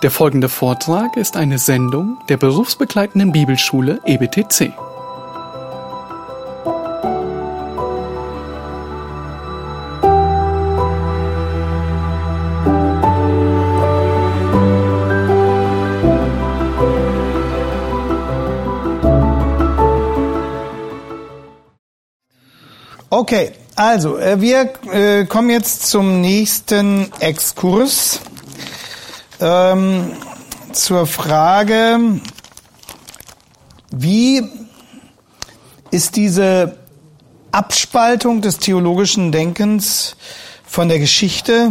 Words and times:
Der 0.00 0.12
folgende 0.12 0.48
Vortrag 0.48 1.16
ist 1.16 1.36
eine 1.36 1.58
Sendung 1.58 2.18
der 2.28 2.36
berufsbegleitenden 2.36 3.32
Bibelschule 3.32 4.00
EBTC. 4.04 4.72
Okay, 23.10 23.50
also 23.74 24.16
äh, 24.16 24.40
wir 24.40 24.72
äh, 24.92 25.24
kommen 25.24 25.50
jetzt 25.50 25.88
zum 25.88 26.20
nächsten 26.20 27.10
Exkurs 27.18 28.20
ähm, 29.40 30.12
zur 30.72 31.06
Frage, 31.06 32.20
wie 33.90 34.42
ist 35.90 36.16
diese 36.16 36.76
Abspaltung 37.52 38.42
des 38.42 38.58
theologischen 38.58 39.32
Denkens 39.32 40.16
von 40.64 40.88
der 40.88 40.98
Geschichte, 40.98 41.70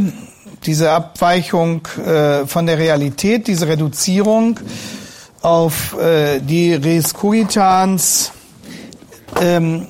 diese 0.66 0.92
Abweichung 0.92 1.88
äh, 1.98 2.46
von 2.48 2.66
der 2.66 2.80
Realität, 2.80 3.48
diese 3.48 3.68
Reduzierung 3.68 4.60
auf 5.42 5.96
äh, 6.00 6.40
die 6.40 6.74
Res 6.74 7.14
Cogitans, 7.14 8.32
ähm, 9.40 9.88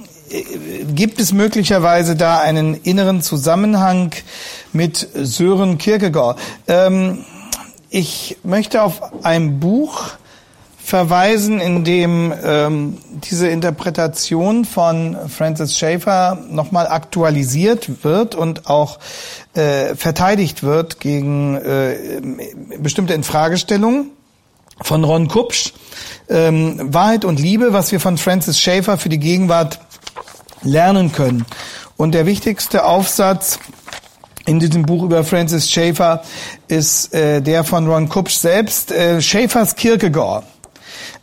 gibt 0.94 1.22
es 1.22 1.32
möglicherweise 1.32 2.18
da 2.18 2.40
einen 2.40 2.74
inneren 2.74 3.22
Zusammenhang 3.22 4.12
mit 4.74 5.08
Sören 5.14 5.78
Kierkegaard? 5.78 6.38
Ähm, 6.68 7.24
ich 7.90 8.38
möchte 8.44 8.82
auf 8.82 9.24
ein 9.24 9.60
Buch 9.60 10.12
verweisen, 10.88 11.60
in 11.60 11.84
dem 11.84 12.34
ähm, 12.44 12.98
diese 13.30 13.50
Interpretation 13.50 14.64
von 14.64 15.18
Francis 15.28 15.78
Schaeffer 15.78 16.38
nochmal 16.50 16.88
aktualisiert 16.88 18.06
wird 18.06 18.36
und 18.36 18.70
auch 18.70 19.00
äh, 19.54 19.96
verteidigt 19.96 20.64
wird 20.64 21.02
gegen 21.02 21.56
äh, 21.56 22.22
bestimmte 22.80 23.14
Infragestellungen 23.14 24.12
von 24.82 25.04
Ron 25.04 25.28
Kupsch. 25.28 25.74
Ähm, 26.30 26.94
Wahrheit 26.94 27.26
und 27.26 27.40
Liebe, 27.40 27.74
was 27.74 27.92
wir 27.92 28.00
von 28.00 28.18
Francis 28.18 28.60
Schaeffer 28.60 28.98
für 28.98 29.10
die 29.10 29.20
Gegenwart 29.20 29.80
lernen 30.62 31.12
können. 31.12 31.46
Und 31.98 32.14
der 32.14 32.26
wichtigste 32.26 32.86
Aufsatz 32.86 33.60
in 34.48 34.60
diesem 34.60 34.82
Buch 34.84 35.04
über 35.04 35.24
Francis 35.24 35.70
Schaeffer 35.70 36.24
ist 36.70 37.14
äh, 37.14 37.42
der 37.42 37.64
von 37.66 37.88
Ron 37.88 38.10
Kupsch 38.10 38.38
selbst, 38.38 38.92
äh, 38.92 39.22
Schaeffers 39.22 39.76
Kierkegaard. 39.76 40.46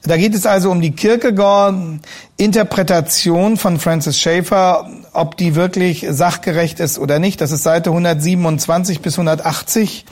Da 0.02 0.16
geht 0.18 0.34
es 0.34 0.44
also 0.44 0.70
um 0.70 0.82
die 0.82 0.90
Kierkegaard-Interpretation 0.90 3.56
von 3.56 3.78
Francis 3.78 4.20
Schaeffer, 4.20 4.90
ob 5.14 5.38
die 5.38 5.54
wirklich 5.54 6.04
sachgerecht 6.10 6.80
ist 6.80 6.98
oder 6.98 7.18
nicht. 7.18 7.40
Das 7.40 7.50
ist 7.50 7.62
Seite 7.62 7.88
127 7.88 9.00
bis 9.00 9.14
180 9.14 10.04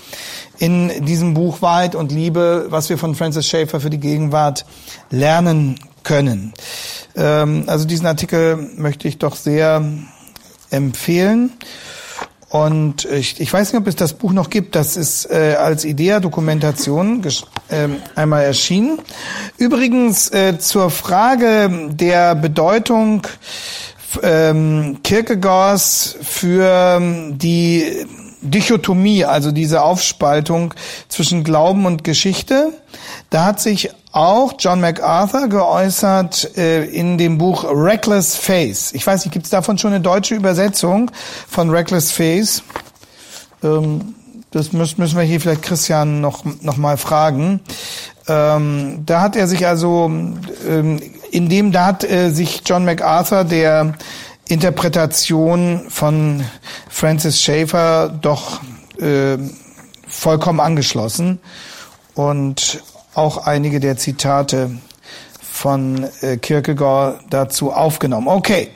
in 0.58 1.04
diesem 1.04 1.34
Buch 1.34 1.60
Wahrheit 1.60 1.94
und 1.94 2.12
Liebe, 2.12 2.68
was 2.70 2.88
wir 2.88 2.96
von 2.96 3.14
Francis 3.14 3.46
Schaeffer 3.46 3.80
für 3.80 3.90
die 3.90 4.00
Gegenwart 4.00 4.64
lernen 5.10 5.78
können. 6.02 6.54
Ähm, 7.14 7.64
also 7.66 7.84
diesen 7.84 8.06
Artikel 8.06 8.70
möchte 8.76 9.06
ich 9.06 9.18
doch 9.18 9.36
sehr 9.36 9.84
empfehlen. 10.70 11.52
Und 12.52 13.06
ich, 13.06 13.40
ich 13.40 13.50
weiß 13.50 13.72
nicht, 13.72 13.80
ob 13.80 13.86
es 13.86 13.96
das 13.96 14.12
Buch 14.12 14.32
noch 14.32 14.50
gibt. 14.50 14.74
Das 14.74 14.98
ist 14.98 15.24
äh, 15.30 15.56
als 15.58 15.86
Idea-Dokumentation 15.86 17.22
äh, 17.68 17.88
einmal 18.14 18.44
erschienen. 18.44 18.98
Übrigens 19.56 20.30
äh, 20.30 20.58
zur 20.58 20.90
Frage 20.90 21.88
der 21.92 22.34
Bedeutung 22.34 23.26
ähm, 24.22 24.98
Kierkegaards 25.02 26.18
für 26.20 27.00
die 27.30 28.06
Dichotomie, 28.42 29.24
also 29.24 29.50
diese 29.50 29.80
Aufspaltung 29.80 30.74
zwischen 31.08 31.44
Glauben 31.44 31.86
und 31.86 32.04
Geschichte. 32.04 32.74
Da 33.30 33.46
hat 33.46 33.60
sich 33.60 33.88
auch 34.12 34.54
John 34.58 34.80
MacArthur 34.80 35.48
geäußert 35.48 36.56
äh, 36.56 36.84
in 36.84 37.16
dem 37.16 37.38
Buch 37.38 37.64
Reckless 37.64 38.36
Face. 38.36 38.92
Ich 38.92 39.06
weiß 39.06 39.24
nicht, 39.24 39.32
gibt 39.32 39.46
es 39.46 39.50
davon 39.50 39.78
schon 39.78 39.92
eine 39.92 40.02
deutsche 40.02 40.34
Übersetzung 40.34 41.10
von 41.48 41.70
Reckless 41.70 42.12
Face? 42.12 42.62
Ähm, 43.62 44.14
das 44.50 44.72
müssen, 44.72 45.00
müssen 45.00 45.16
wir 45.16 45.24
hier 45.24 45.40
vielleicht 45.40 45.62
Christian 45.62 46.20
noch, 46.20 46.44
noch 46.60 46.76
mal 46.76 46.98
fragen. 46.98 47.60
Ähm, 48.28 49.02
da 49.06 49.22
hat 49.22 49.34
er 49.34 49.48
sich 49.48 49.66
also, 49.66 50.10
ähm, 50.68 51.00
in 51.30 51.48
dem, 51.48 51.72
da 51.72 51.86
hat 51.86 52.04
äh, 52.04 52.30
sich 52.30 52.62
John 52.66 52.84
MacArthur 52.84 53.44
der 53.44 53.94
Interpretation 54.46 55.86
von 55.88 56.44
Francis 56.90 57.40
Schaeffer 57.40 58.10
doch 58.10 58.60
äh, 59.00 59.38
vollkommen 60.06 60.60
angeschlossen 60.60 61.40
und 62.14 62.82
auch 63.14 63.46
einige 63.46 63.80
der 63.80 63.96
Zitate 63.96 64.70
von 65.40 66.08
äh, 66.22 66.38
Kierkegaard 66.38 67.20
dazu 67.30 67.72
aufgenommen. 67.72 68.26
Okay, 68.28 68.70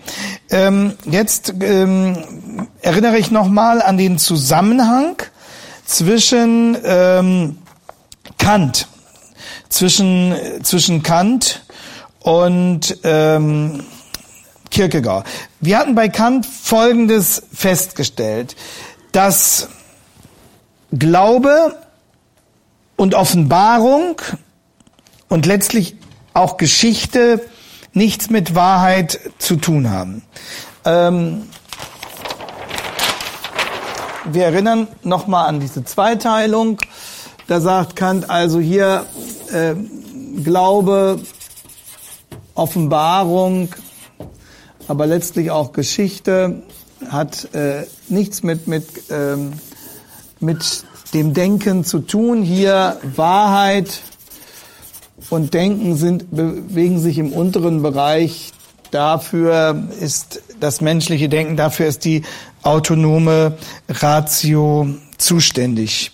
ähm, 0.50 0.94
jetzt 1.04 1.54
ähm, 1.60 2.68
erinnere 2.82 3.18
ich 3.18 3.30
nochmal 3.30 3.82
an 3.82 3.98
den 3.98 4.18
Zusammenhang 4.18 5.16
zwischen 5.84 6.76
ähm, 6.84 7.58
Kant, 8.38 8.88
zwischen, 9.68 10.34
zwischen 10.62 11.02
Kant 11.02 11.64
und 12.20 12.98
ähm, 13.04 13.84
Kierkegaard. 14.70 15.26
Wir 15.60 15.78
hatten 15.78 15.94
bei 15.94 16.08
Kant 16.08 16.44
Folgendes 16.44 17.42
festgestellt, 17.52 18.54
dass 19.12 19.68
Glaube 20.92 21.74
und 22.96 23.14
Offenbarung 23.14 24.20
und 25.28 25.46
letztlich 25.46 25.96
auch 26.34 26.56
Geschichte 26.56 27.40
nichts 27.92 28.30
mit 28.30 28.54
Wahrheit 28.54 29.20
zu 29.38 29.56
tun 29.56 29.90
haben. 29.90 30.22
Ähm, 30.84 31.48
wir 34.24 34.44
erinnern 34.44 34.88
nochmal 35.02 35.46
an 35.48 35.60
diese 35.60 35.84
Zweiteilung. 35.84 36.78
Da 37.46 37.60
sagt 37.60 37.96
Kant 37.96 38.28
also 38.28 38.58
hier 38.58 39.06
äh, 39.52 39.74
Glaube, 40.42 41.20
Offenbarung, 42.54 43.68
aber 44.88 45.06
letztlich 45.06 45.50
auch 45.50 45.72
Geschichte 45.72 46.62
hat 47.08 47.54
äh, 47.54 47.86
nichts 48.08 48.42
mit 48.42 48.66
mit 48.66 48.86
ähm, 49.10 49.52
mit 50.40 50.84
dem 51.16 51.32
Denken 51.32 51.82
zu 51.82 52.00
tun. 52.00 52.42
Hier 52.42 53.00
Wahrheit 53.16 54.00
und 55.30 55.54
Denken 55.54 55.96
sind, 55.96 56.30
bewegen 56.30 57.00
sich 57.00 57.16
im 57.16 57.32
unteren 57.32 57.80
Bereich. 57.82 58.52
Dafür 58.90 59.82
ist 59.98 60.42
das 60.60 60.82
menschliche 60.82 61.30
Denken, 61.30 61.56
dafür 61.56 61.86
ist 61.86 62.04
die 62.04 62.22
autonome 62.62 63.56
Ratio 63.88 64.88
zuständig. 65.16 66.12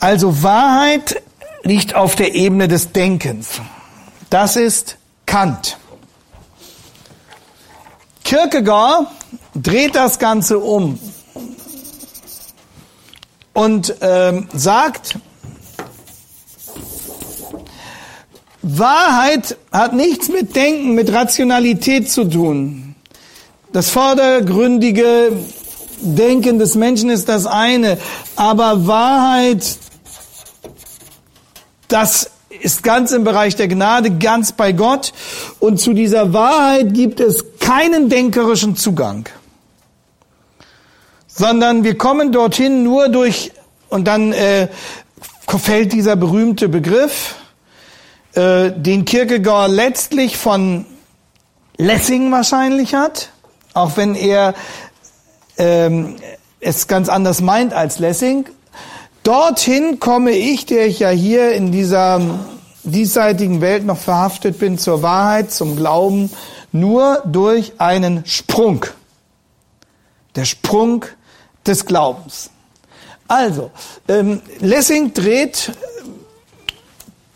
Also 0.00 0.42
Wahrheit 0.42 1.22
liegt 1.62 1.94
auf 1.94 2.16
der 2.16 2.34
Ebene 2.34 2.66
des 2.66 2.90
Denkens. 2.90 3.60
Das 4.30 4.56
ist 4.56 4.96
Kant. 5.26 5.78
Kierkegaard 8.24 9.06
dreht 9.54 9.94
das 9.94 10.18
Ganze 10.18 10.58
um 10.58 10.98
und 13.52 13.94
ähm, 14.00 14.48
sagt, 14.54 15.18
Wahrheit 18.62 19.56
hat 19.72 19.92
nichts 19.92 20.28
mit 20.28 20.54
Denken, 20.54 20.94
mit 20.94 21.12
Rationalität 21.12 22.10
zu 22.10 22.24
tun. 22.24 22.94
Das 23.72 23.90
vordergründige 23.90 25.32
Denken 26.00 26.58
des 26.58 26.74
Menschen 26.74 27.10
ist 27.10 27.28
das 27.28 27.46
eine, 27.46 27.98
aber 28.36 28.86
Wahrheit, 28.86 29.76
das 31.88 32.30
ist 32.60 32.82
ganz 32.82 33.12
im 33.12 33.24
Bereich 33.24 33.56
der 33.56 33.68
Gnade, 33.68 34.10
ganz 34.10 34.52
bei 34.52 34.72
Gott. 34.72 35.12
Und 35.58 35.80
zu 35.80 35.92
dieser 35.92 36.32
Wahrheit 36.32 36.94
gibt 36.94 37.18
es 37.18 37.44
keinen 37.58 38.08
denkerischen 38.08 38.76
Zugang 38.76 39.28
sondern 41.34 41.84
wir 41.84 41.96
kommen 41.96 42.32
dorthin 42.32 42.82
nur 42.82 43.08
durch, 43.08 43.52
und 43.88 44.06
dann 44.06 44.32
äh, 44.32 44.68
fällt 45.46 45.92
dieser 45.92 46.16
berühmte 46.16 46.68
Begriff, 46.68 47.36
äh, 48.34 48.70
den 48.72 49.04
Kierkegaard 49.04 49.70
letztlich 49.70 50.36
von 50.36 50.86
Lessing 51.76 52.30
wahrscheinlich 52.30 52.94
hat, 52.94 53.30
auch 53.74 53.96
wenn 53.96 54.14
er 54.14 54.54
ähm, 55.58 56.16
es 56.60 56.86
ganz 56.86 57.08
anders 57.08 57.40
meint 57.40 57.72
als 57.72 57.98
Lessing. 57.98 58.46
Dorthin 59.22 60.00
komme 60.00 60.32
ich, 60.32 60.66
der 60.66 60.86
ich 60.86 60.98
ja 61.00 61.10
hier 61.10 61.52
in 61.52 61.72
dieser 61.72 62.20
diesseitigen 62.84 63.60
Welt 63.60 63.84
noch 63.84 63.98
verhaftet 63.98 64.58
bin, 64.58 64.78
zur 64.78 65.02
Wahrheit, 65.02 65.52
zum 65.52 65.76
Glauben, 65.76 66.30
nur 66.72 67.22
durch 67.26 67.74
einen 67.78 68.24
Sprung. 68.26 68.86
Der 70.34 70.44
Sprung 70.44 71.04
des 71.66 71.84
Glaubens. 71.86 72.50
Also, 73.28 73.70
ähm, 74.08 74.42
Lessing 74.60 75.14
dreht 75.14 75.72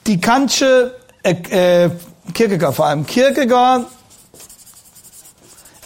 die 0.07 0.21
Kantsche, 0.21 0.95
äh, 1.23 1.85
äh, 1.85 1.91
Kierkegaard 2.35 2.75
vor 2.75 2.87
allem, 2.87 3.07
Kierkegaard 3.07 3.87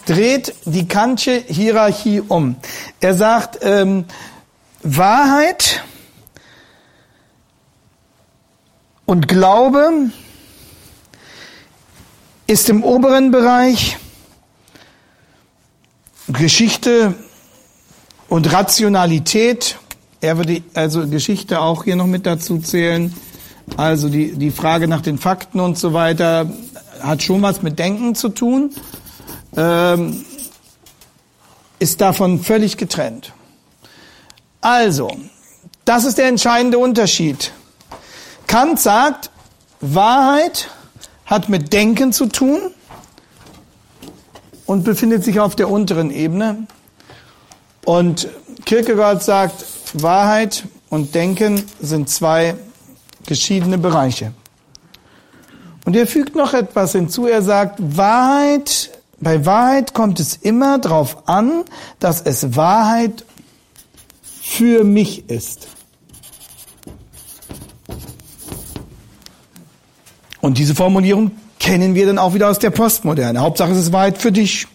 dreht 0.06 0.54
die 0.64 0.88
Kantsche 0.88 1.44
Hierarchie 1.46 2.20
um. 2.20 2.56
Er 3.00 3.14
sagt, 3.14 3.58
ähm, 3.62 4.04
Wahrheit 4.82 5.84
und 9.06 9.28
Glaube 9.28 10.10
ist 12.46 12.68
im 12.68 12.82
oberen 12.82 13.30
Bereich 13.30 13.98
Geschichte 16.28 17.14
und 18.30 18.50
Rationalität. 18.50 19.76
Er 20.22 20.38
würde 20.38 20.62
also 20.72 21.06
Geschichte 21.06 21.60
auch 21.60 21.84
hier 21.84 21.96
noch 21.96 22.06
mit 22.06 22.24
dazu 22.24 22.58
zählen. 22.58 23.14
Also 23.76 24.08
die, 24.08 24.32
die 24.32 24.50
Frage 24.50 24.88
nach 24.88 25.02
den 25.02 25.18
Fakten 25.18 25.60
und 25.60 25.76
so 25.76 25.92
weiter 25.92 26.50
hat 27.02 27.22
schon 27.22 27.42
was 27.42 27.62
mit 27.62 27.78
Denken 27.78 28.14
zu 28.14 28.30
tun, 28.30 28.70
ähm, 29.56 30.24
ist 31.78 32.00
davon 32.00 32.40
völlig 32.40 32.76
getrennt. 32.76 33.32
Also, 34.60 35.10
das 35.84 36.04
ist 36.04 36.18
der 36.18 36.28
entscheidende 36.28 36.78
Unterschied. 36.78 37.52
Kant 38.46 38.78
sagt, 38.78 39.30
Wahrheit 39.80 40.68
hat 41.24 41.48
mit 41.48 41.72
Denken 41.72 42.12
zu 42.12 42.26
tun 42.26 42.60
und 44.66 44.84
befindet 44.84 45.24
sich 45.24 45.40
auf 45.40 45.56
der 45.56 45.70
unteren 45.70 46.10
Ebene. 46.10 46.66
Und 47.84 48.28
Kierkegaard 48.64 49.22
sagt, 49.22 49.64
Wahrheit 49.94 50.64
und 50.90 51.14
Denken 51.14 51.64
sind 51.80 52.08
zwei 52.08 52.54
geschiedene 53.26 53.78
Bereiche. 53.78 54.32
Und 55.84 55.96
er 55.96 56.06
fügt 56.06 56.36
noch 56.36 56.54
etwas 56.54 56.92
hinzu. 56.92 57.26
Er 57.26 57.42
sagt, 57.42 57.78
Wahrheit, 57.96 58.90
bei 59.18 59.44
Wahrheit 59.46 59.94
kommt 59.94 60.20
es 60.20 60.36
immer 60.36 60.78
darauf 60.78 61.28
an, 61.28 61.64
dass 61.98 62.20
es 62.20 62.54
Wahrheit 62.56 63.24
für 64.42 64.84
mich 64.84 65.28
ist. 65.30 65.68
Und 70.40 70.58
diese 70.58 70.74
Formulierung 70.74 71.32
kennen 71.58 71.94
wir 71.94 72.06
dann 72.06 72.18
auch 72.18 72.34
wieder 72.34 72.48
aus 72.48 72.58
der 72.58 72.70
Postmoderne. 72.70 73.40
Hauptsache 73.40 73.72
es 73.72 73.78
ist 73.78 73.92
Wahrheit 73.92 74.18
für 74.18 74.32
dich. 74.32 74.66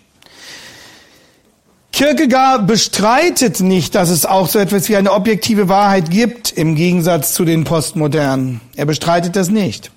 Kierkegaard 1.96 2.68
bestreitet 2.68 3.62
nicht, 3.62 3.96
dass 3.96 4.10
es 4.10 4.26
auch 4.26 4.50
so 4.50 4.60
etwas 4.60 4.90
wie 4.90 4.98
eine 4.98 5.14
objektive 5.14 5.70
Wahrheit 5.70 6.10
gibt, 6.10 6.52
im 6.52 6.76
Gegensatz 6.76 7.34
zu 7.34 7.46
den 7.46 7.64
Postmodernen. 7.64 8.60
Er 8.76 8.86
bestreitet 8.86 9.38
das 9.38 9.48
nicht. 9.48 9.92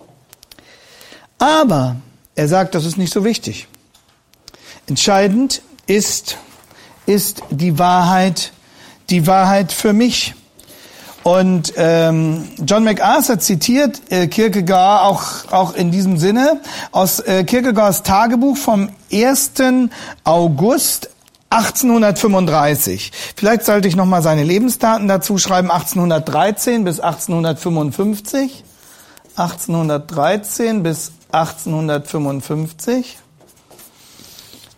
Aber 1.38 1.96
er 2.36 2.46
sagt, 2.46 2.76
das 2.76 2.84
ist 2.84 2.98
nicht 2.98 3.12
so 3.12 3.24
wichtig. 3.24 3.66
Entscheidend 4.86 5.60
ist, 5.88 6.38
ist 7.06 7.42
die 7.50 7.80
Wahrheit, 7.80 8.52
die 9.10 9.26
Wahrheit 9.26 9.72
für 9.72 9.92
mich. 9.92 10.34
Und 11.24 11.72
ähm, 11.76 12.46
John 12.64 12.84
MacArthur 12.84 13.40
zitiert 13.40 14.02
äh, 14.10 14.28
Kierkegaard 14.28 15.04
auch, 15.04 15.52
auch 15.52 15.74
in 15.74 15.90
diesem 15.90 16.16
Sinne 16.16 16.60
aus 16.92 17.18
äh, 17.18 17.42
Kierkegaards 17.42 18.04
Tagebuch 18.04 18.56
vom 18.56 18.88
1. 19.10 19.54
August 20.22 21.10
1835. 21.50 23.10
Vielleicht 23.36 23.64
sollte 23.64 23.88
ich 23.88 23.96
noch 23.96 24.04
mal 24.04 24.22
seine 24.22 24.44
Lebensdaten 24.44 25.08
dazu 25.08 25.38
schreiben. 25.38 25.70
1813 25.70 26.84
bis 26.84 27.00
1855. 27.00 28.64
1813 29.36 30.82
bis 30.82 31.12
1855. 31.32 33.18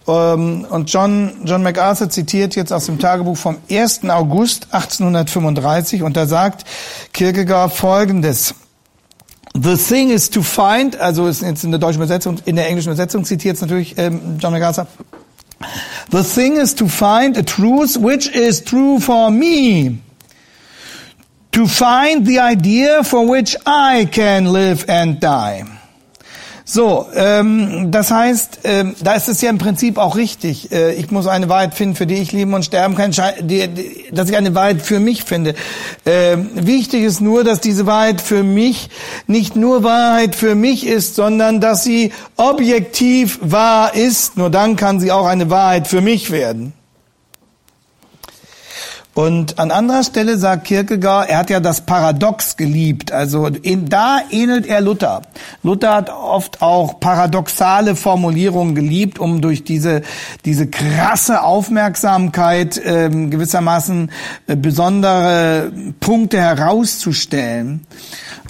Ähm, 0.07 0.67
und 0.69 0.93
John, 0.93 1.33
John 1.45 1.63
MacArthur 1.63 2.09
zitiert 2.11 2.55
jetzt 2.57 2.73
aus 2.73 2.87
dem 2.87 2.99
Tagebuch 2.99 3.37
vom 3.37 3.59
1. 3.71 4.09
August 4.09 4.69
1835 4.73 6.03
und 6.03 6.17
da 6.17 6.27
sagt 6.27 6.65
Kierkegaard 7.13 7.73
Folgendes. 7.73 8.55
The 9.55 9.77
thing 9.77 10.11
is 10.11 10.31
to 10.31 10.43
find, 10.43 10.99
also 11.01 11.27
ist 11.27 11.43
jetzt 11.43 11.65
in 11.65 11.73
der 11.73 11.81
deutschen 11.81 11.99
Übersetzung, 11.99 12.39
in 12.45 12.57
der 12.57 12.69
englischen 12.69 12.89
Übersetzung 12.89 13.25
zitiert 13.25 13.57
es 13.57 13.63
natürlich 13.63 13.99
ähm, 13.99 14.39
John 14.39 14.53
MacArthur. 14.53 14.87
The 16.11 16.23
thing 16.23 16.57
is 16.57 16.75
to 16.77 16.89
find 16.89 17.37
a 17.37 17.43
truth 17.43 17.97
which 17.97 18.29
is 18.35 18.63
true 18.63 18.99
for 18.99 19.31
me. 19.31 19.99
To 21.53 21.67
find 21.67 22.27
the 22.27 22.39
idea 22.39 23.05
for 23.05 23.27
which 23.29 23.57
I 23.67 24.07
can 24.11 24.47
live 24.53 24.85
and 24.89 25.21
die. 25.21 25.65
So, 26.73 27.09
ähm, 27.17 27.91
das 27.91 28.13
heißt, 28.13 28.61
ähm, 28.63 28.95
da 29.03 29.15
ist 29.15 29.29
es 29.29 29.41
ja 29.41 29.51
im 29.51 29.59
Prinzip 29.59 29.99
auch 29.99 30.15
richtig. 30.15 30.71
Äh, 30.71 30.95
ich 30.95 31.11
muss 31.11 31.27
eine 31.27 31.49
Wahrheit 31.49 31.75
finden, 31.75 31.97
für 31.97 32.07
die 32.07 32.15
ich 32.15 32.31
leben 32.31 32.55
und 32.55 32.65
sterben 32.65 32.95
kann, 32.95 33.13
die, 33.41 33.67
die, 33.67 34.05
dass 34.13 34.31
ich 34.31 34.37
eine 34.37 34.55
Wahrheit 34.55 34.81
für 34.81 35.01
mich 35.01 35.25
finde. 35.25 35.57
Ähm, 36.07 36.51
wichtig 36.55 37.03
ist 37.03 37.21
nur, 37.21 37.43
dass 37.43 37.61
diese 37.61 37.87
Wahrheit 37.87 38.21
für 38.21 38.45
mich 38.45 38.89
nicht 39.27 39.57
nur 39.57 39.83
Wahrheit 39.83 40.35
für 40.35 40.55
mich 40.55 40.87
ist, 40.87 41.15
sondern 41.15 41.61
dass 41.61 41.85
sie 41.85 42.13
objektiv 42.37 43.39
wahr 43.43 43.95
ist. 43.95 44.37
Nur 44.37 44.51
dann 44.51 44.77
kann 44.77 45.01
sie 45.01 45.13
auch 45.13 45.27
eine 45.27 45.51
Wahrheit 45.51 45.89
für 45.89 46.01
mich 46.01 46.31
werden. 46.31 46.73
Und 49.13 49.59
an 49.59 49.73
anderer 49.73 50.05
Stelle 50.05 50.39
sagt 50.39 50.65
Kierkegaard, 50.65 51.29
er 51.29 51.39
hat 51.39 51.51
ja 51.51 51.59
das 51.59 51.85
Paradox 51.85 52.57
geliebt. 52.57 53.11
Also 53.11 53.49
in, 53.49 53.89
da 53.89 54.21
ähnelt 54.31 54.67
er 54.67 54.81
Luther. 54.81 55.23
Luther 55.65 55.95
hat 55.95 56.11
oft 56.11 56.63
auch 56.63 57.01
paradoxale 57.01 57.97
Formulierungen 57.97 58.77
geliebt, 58.77 59.19
um 59.19 59.41
durch 59.41 59.65
diese, 59.65 60.03
diese 60.45 60.69
krasse 60.69 61.43
Aufmerksamkeit 61.43 62.81
ähm, 62.85 63.31
gewissermaßen 63.31 64.13
äh, 64.47 64.55
besondere 64.55 65.73
Punkte 65.99 66.41
herauszustellen. 66.41 67.87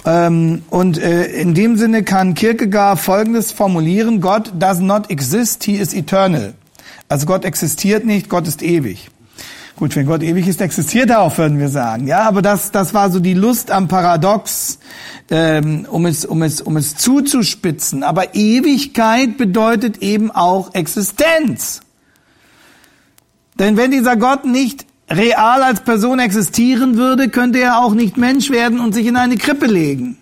Ähm, 0.05 0.63
und 0.69 0.97
äh, 0.97 1.25
in 1.25 1.53
dem 1.53 1.77
Sinne 1.77 2.03
kann 2.03 2.33
Kierkegaard 2.33 2.99
Folgendes 2.99 3.51
formulieren, 3.51 4.19
God 4.19 4.51
does 4.57 4.79
not 4.79 5.09
exist, 5.11 5.63
he 5.63 5.75
is 5.75 5.93
eternal. 5.93 6.53
Also 7.07 7.25
Gott 7.25 7.45
existiert 7.45 8.05
nicht, 8.05 8.29
Gott 8.29 8.47
ist 8.47 8.63
ewig. 8.63 9.09
Gut, 9.75 9.95
wenn 9.95 10.05
Gott 10.05 10.21
ewig 10.21 10.47
ist, 10.47 10.61
existiert 10.61 11.09
er 11.09 11.21
auch, 11.21 11.37
würden 11.37 11.57
wir 11.59 11.69
sagen. 11.69 12.07
Ja, 12.07 12.27
aber 12.27 12.41
das, 12.41 12.71
das 12.71 12.93
war 12.93 13.09
so 13.09 13.19
die 13.19 13.33
Lust 13.33 13.71
am 13.71 13.87
Paradox, 13.87 14.79
ähm, 15.29 15.87
um 15.89 16.05
es, 16.05 16.23
um 16.23 16.43
es, 16.43 16.61
um 16.61 16.77
es 16.77 16.95
zuzuspitzen. 16.97 18.03
Aber 18.03 18.35
Ewigkeit 18.35 19.37
bedeutet 19.37 19.97
eben 19.97 20.29
auch 20.29 20.73
Existenz. 20.73 21.81
Denn 23.57 23.75
wenn 23.75 23.91
dieser 23.91 24.17
Gott 24.17 24.45
nicht 24.45 24.85
real 25.11 25.63
als 25.63 25.81
Person 25.81 26.19
existieren 26.19 26.97
würde, 26.97 27.29
könnte 27.29 27.59
er 27.59 27.79
auch 27.79 27.93
nicht 27.93 28.17
Mensch 28.17 28.49
werden 28.49 28.79
und 28.79 28.93
sich 28.93 29.05
in 29.05 29.17
eine 29.17 29.37
Krippe 29.37 29.65
legen. 29.65 30.17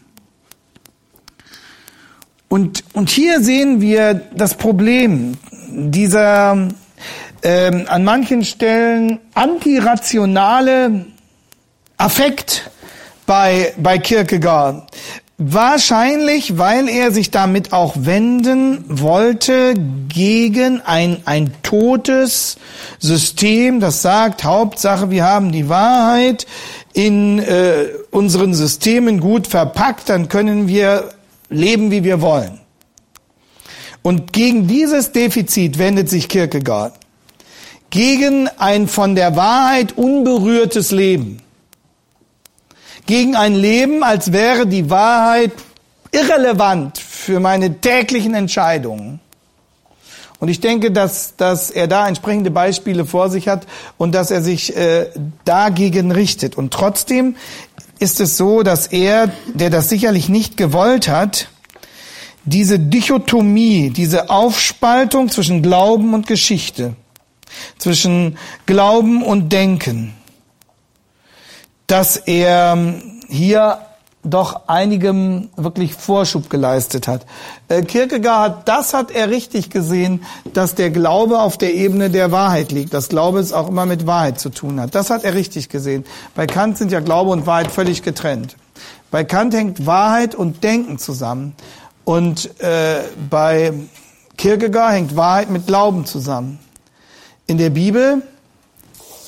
Und, 2.47 2.83
und 2.93 3.09
hier 3.09 3.41
sehen 3.41 3.79
wir 3.79 4.15
das 4.35 4.55
Problem 4.55 5.37
dieser 5.69 6.69
ähm, 7.43 7.85
an 7.87 8.03
manchen 8.03 8.43
Stellen 8.43 9.19
antirationale 9.35 11.05
Affekt 11.97 12.71
bei, 13.25 13.73
bei 13.77 13.99
Kierkegaard. 13.99 14.89
Wahrscheinlich, 15.41 16.57
weil 16.57 16.89
er 16.89 17.13
sich 17.13 17.31
damit 17.31 17.71
auch 17.71 17.95
wenden 17.95 18.83
wollte 18.89 19.73
gegen 20.09 20.81
ein, 20.81 21.21
ein 21.23 21.53
totes 21.63 22.57
System, 22.99 23.79
das 23.79 24.01
sagt, 24.01 24.43
Hauptsache, 24.43 25.11
wir 25.11 25.23
haben 25.23 25.53
die 25.53 25.69
Wahrheit 25.69 26.45
in 26.91 27.39
äh, 27.39 27.85
unseren 28.11 28.53
Systemen 28.53 29.21
gut 29.21 29.47
verpackt, 29.47 30.09
dann 30.09 30.27
können 30.27 30.67
wir 30.67 31.11
leben, 31.49 31.89
wie 31.89 32.03
wir 32.03 32.19
wollen. 32.19 32.59
Und 34.01 34.33
gegen 34.33 34.67
dieses 34.67 35.13
Defizit 35.13 35.77
wendet 35.77 36.09
sich 36.09 36.27
Kierkegaard 36.27 36.95
gegen 37.91 38.49
ein 38.57 38.89
von 38.89 39.15
der 39.15 39.37
Wahrheit 39.37 39.97
unberührtes 39.97 40.91
Leben. 40.91 41.41
Gegen 43.09 43.35
ein 43.35 43.55
Leben, 43.55 44.03
als 44.03 44.33
wäre 44.33 44.67
die 44.67 44.91
Wahrheit 44.91 45.51
irrelevant 46.11 46.99
für 46.99 47.39
meine 47.39 47.81
täglichen 47.81 48.35
Entscheidungen. 48.35 49.19
Und 50.39 50.49
ich 50.49 50.59
denke, 50.59 50.91
dass, 50.91 51.35
dass 51.35 51.71
er 51.71 51.87
da 51.87 52.07
entsprechende 52.07 52.51
Beispiele 52.51 53.05
vor 53.05 53.31
sich 53.31 53.47
hat 53.47 53.65
und 53.97 54.13
dass 54.13 54.29
er 54.29 54.43
sich 54.43 54.77
äh, 54.77 55.07
dagegen 55.43 56.11
richtet. 56.11 56.55
Und 56.55 56.71
trotzdem 56.71 57.35
ist 57.97 58.19
es 58.19 58.37
so, 58.37 58.61
dass 58.61 58.85
er, 58.85 59.31
der 59.55 59.71
das 59.71 59.89
sicherlich 59.89 60.29
nicht 60.29 60.55
gewollt 60.55 61.07
hat, 61.07 61.49
diese 62.45 62.77
Dichotomie, 62.77 63.89
diese 63.89 64.29
Aufspaltung 64.29 65.29
zwischen 65.29 65.63
Glauben 65.63 66.13
und 66.13 66.27
Geschichte, 66.27 66.93
zwischen 67.79 68.37
Glauben 68.67 69.23
und 69.23 69.51
Denken, 69.51 70.13
dass 71.89 72.17
er 72.17 72.77
hier 73.27 73.79
doch 74.23 74.67
einigem 74.67 75.49
wirklich 75.55 75.95
Vorschub 75.95 76.49
geleistet 76.49 77.07
hat. 77.07 77.25
Äh, 77.67 77.83
Kierkegaard 77.83 78.57
hat, 78.57 78.67
das 78.67 78.93
hat 78.93 79.11
er 79.11 79.29
richtig 79.29 79.69
gesehen, 79.69 80.23
dass 80.53 80.75
der 80.75 80.91
Glaube 80.91 81.39
auf 81.39 81.57
der 81.57 81.73
Ebene 81.73 82.09
der 82.09 82.31
Wahrheit 82.31 82.71
liegt. 82.71 82.93
Das 82.93 83.09
Glaube 83.09 83.39
ist 83.39 83.53
auch 83.53 83.69
immer 83.69 83.85
mit 83.85 84.07
Wahrheit 84.07 84.39
zu 84.39 84.49
tun 84.49 84.79
hat. 84.79 84.93
Das 84.93 85.09
hat 85.09 85.23
er 85.23 85.33
richtig 85.33 85.69
gesehen. 85.69 86.05
Bei 86.35 86.47
Kant 86.47 86.77
sind 86.77 86.91
ja 86.91 86.99
Glaube 86.99 87.31
und 87.31 87.47
Wahrheit 87.47 87.71
völlig 87.71 88.03
getrennt. 88.03 88.57
Bei 89.09 89.23
Kant 89.23 89.53
hängt 89.53 89.85
Wahrheit 89.85 90.35
und 90.35 90.63
Denken 90.63 90.99
zusammen. 90.99 91.55
Und 92.03 92.59
äh, 92.61 92.99
bei 93.29 93.73
Kierkegaard 94.37 94.93
hängt 94.93 95.15
Wahrheit 95.15 95.49
mit 95.49 95.65
Glauben 95.65 96.05
zusammen. 96.05 96.59
In 97.47 97.57
der 97.57 97.69
Bibel 97.69 98.21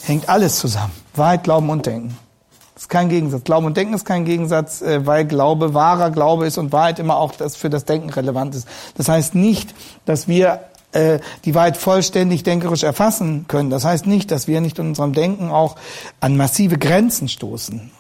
hängt 0.04 0.30
alles 0.30 0.60
zusammen. 0.60 0.92
Wahrheit, 1.16 1.44
Glauben 1.44 1.70
und 1.70 1.86
Denken. 1.86 2.18
Ist 2.82 2.90
kein 2.90 3.10
Gegensatz. 3.10 3.44
Glauben 3.44 3.68
und 3.68 3.78
Denken 3.78 3.94
ist 3.94 4.06
kein 4.06 4.26
Gegensatz, 4.26 4.82
äh, 4.82 5.06
weil 5.06 5.26
Glaube 5.26 5.76
wahrer 5.76 6.10
Glaube 6.10 6.48
ist 6.48 6.58
und 6.58 6.72
Wahrheit 6.72 6.98
immer 6.98 7.18
auch 7.18 7.34
das 7.34 7.56
für 7.56 7.70
das 7.70 7.86
Denken 7.86 8.10
relevant 8.10 8.56
ist. 8.56 8.68
Das 8.98 9.08
heißt 9.08 9.36
nicht, 9.36 9.76
dass 10.06 10.28
wir 10.28 10.62
äh, 10.92 11.20
die 11.46 11.54
Wahrheit 11.54 11.78
vollständig 11.78 12.42
denkerisch 12.42 12.82
erfassen 12.82 13.46
können. 13.48 13.70
Das 13.70 13.86
heißt 13.86 14.08
nicht, 14.08 14.32
dass 14.32 14.48
wir 14.48 14.62
nicht 14.62 14.80
in 14.80 14.88
unserem 14.88 15.14
Denken 15.14 15.52
auch 15.52 15.76
an 16.22 16.36
massive 16.36 16.80
Grenzen 16.80 17.28
stoßen. 17.28 17.92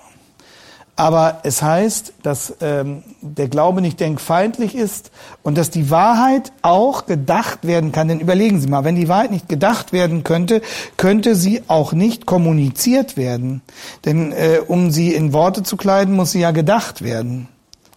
Aber 0.95 1.39
es 1.43 1.61
heißt, 1.61 2.13
dass 2.21 2.55
ähm, 2.61 3.03
der 3.21 3.47
Glaube 3.47 3.81
nicht 3.81 3.99
denkfeindlich 3.99 4.75
ist 4.75 5.09
und 5.41 5.57
dass 5.57 5.69
die 5.69 5.89
Wahrheit 5.89 6.51
auch 6.61 7.05
gedacht 7.05 7.65
werden 7.65 7.91
kann. 7.91 8.07
Denn 8.07 8.19
überlegen 8.19 8.59
Sie 8.59 8.67
mal, 8.67 8.83
wenn 8.83 8.95
die 8.95 9.07
Wahrheit 9.07 9.31
nicht 9.31 9.49
gedacht 9.49 9.93
werden 9.93 10.23
könnte, 10.23 10.61
könnte 10.97 11.35
sie 11.35 11.63
auch 11.67 11.93
nicht 11.93 12.25
kommuniziert 12.25 13.17
werden. 13.17 13.61
Denn 14.05 14.31
äh, 14.31 14.59
um 14.67 14.91
sie 14.91 15.13
in 15.13 15.33
Worte 15.33 15.63
zu 15.63 15.77
kleiden, 15.77 16.15
muss 16.15 16.31
sie 16.31 16.41
ja 16.41 16.51
gedacht 16.51 17.03
werden. 17.03 17.47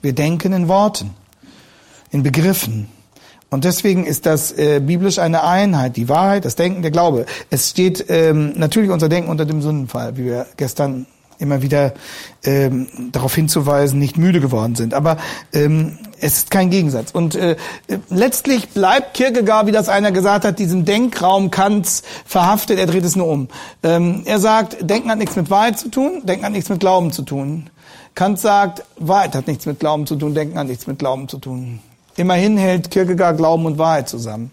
Wir 0.01 0.13
denken 0.13 0.53
in 0.53 0.69
Worten, 0.69 1.11
in 2.11 2.23
Begriffen. 2.23 2.89
Und 3.51 3.65
deswegen 3.65 4.05
ist 4.05 4.27
das 4.27 4.53
äh, 4.53 4.81
biblisch 4.81 5.19
eine 5.19 5.45
Einheit, 5.45 5.97
die 5.97 6.09
Wahrheit, 6.09 6.45
das 6.45 6.57
Denken, 6.57 6.83
der 6.83 6.91
Glaube. 6.91 7.27
Es 7.51 7.71
steht 7.71 8.07
ähm, 8.09 8.53
natürlich 8.57 8.91
unser 8.91 9.09
Denken 9.09 9.31
unter 9.31 9.47
dem 9.47 9.63
Sündenfall, 9.63 10.17
wie 10.17 10.25
wir 10.25 10.47
gestern 10.57 11.07
immer 11.45 11.63
wieder 11.63 11.95
ähm, 12.43 12.89
darauf 13.13 13.35
hinzuweisen, 13.35 14.01
nicht 14.01 14.19
müde 14.19 14.41
geworden 14.41 14.75
sind. 14.75 14.95
Aber 14.95 15.19
ähm, 15.53 15.99
es 16.21 16.39
ist 16.39 16.51
kein 16.51 16.71
Gegensatz. 16.71 17.13
Und 17.13 17.37
äh, 17.37 17.57
letztlich 18.11 18.71
bleibt 18.71 19.15
Kierkegaard, 19.15 19.67
wie 19.67 19.73
das 19.73 19.89
einer 19.89 20.11
gesagt 20.11 20.45
hat, 20.45 20.59
diesem 20.59 20.85
Denkraum 20.85 21.51
Kants 21.51 22.03
verhaftet. 22.27 22.79
Er 22.79 22.87
dreht 22.87 23.05
es 23.05 23.15
nur 23.15 23.29
um. 23.29 23.49
Ähm, 23.83 24.23
er 24.25 24.41
sagt, 24.41 24.79
Denken 24.81 25.11
hat 25.11 25.19
nichts 25.19 25.37
mit 25.37 25.51
Wahrheit 25.51 25.79
zu 25.79 25.89
tun, 25.89 26.23
Denken 26.25 26.45
hat 26.45 26.53
nichts 26.53 26.71
mit 26.71 26.81
Glauben 26.81 27.13
zu 27.13 27.23
tun. 27.23 27.71
Kant 28.15 28.39
sagt, 28.39 28.85
Wahrheit 28.97 29.35
hat 29.35 29.47
nichts 29.47 29.67
mit 29.67 29.81
Glauben 29.81 30.07
zu 30.07 30.17
tun, 30.17 30.35
Denken 30.35 30.59
hat 30.59 30.67
nichts 30.69 30.87
mit 30.87 30.99
Glauben 30.99 31.29
zu 31.29 31.39
tun. 31.39 31.81
Immerhin 32.17 32.57
hält 32.57 32.91
Kierkegaard 32.91 33.37
Glauben 33.37 33.67
und 33.67 33.79
Wahrheit 33.79 34.09
zusammen. 34.09 34.51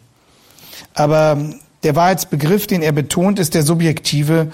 Aber 0.94 1.38
der 1.84 1.96
Wahrheitsbegriff, 1.96 2.68
den 2.68 2.82
er 2.82 2.92
betont, 2.92 3.40
ist 3.40 3.54
der 3.54 3.64
subjektive 3.64 4.52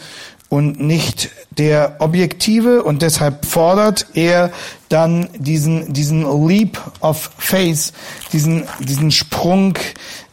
und 0.50 0.80
nicht 0.80 1.30
der 1.52 1.98
objektive 2.00 2.84
und 2.84 3.02
deshalb 3.02 3.46
fordert 3.46 4.08
er 4.14 4.52
dann 4.90 5.30
diesen 5.38 5.94
diesen 5.94 6.48
Leap 6.48 6.80
of 7.02 7.32
Faith, 7.38 7.92
diesen 8.32 8.64
diesen 8.80 9.12
Sprung 9.12 9.78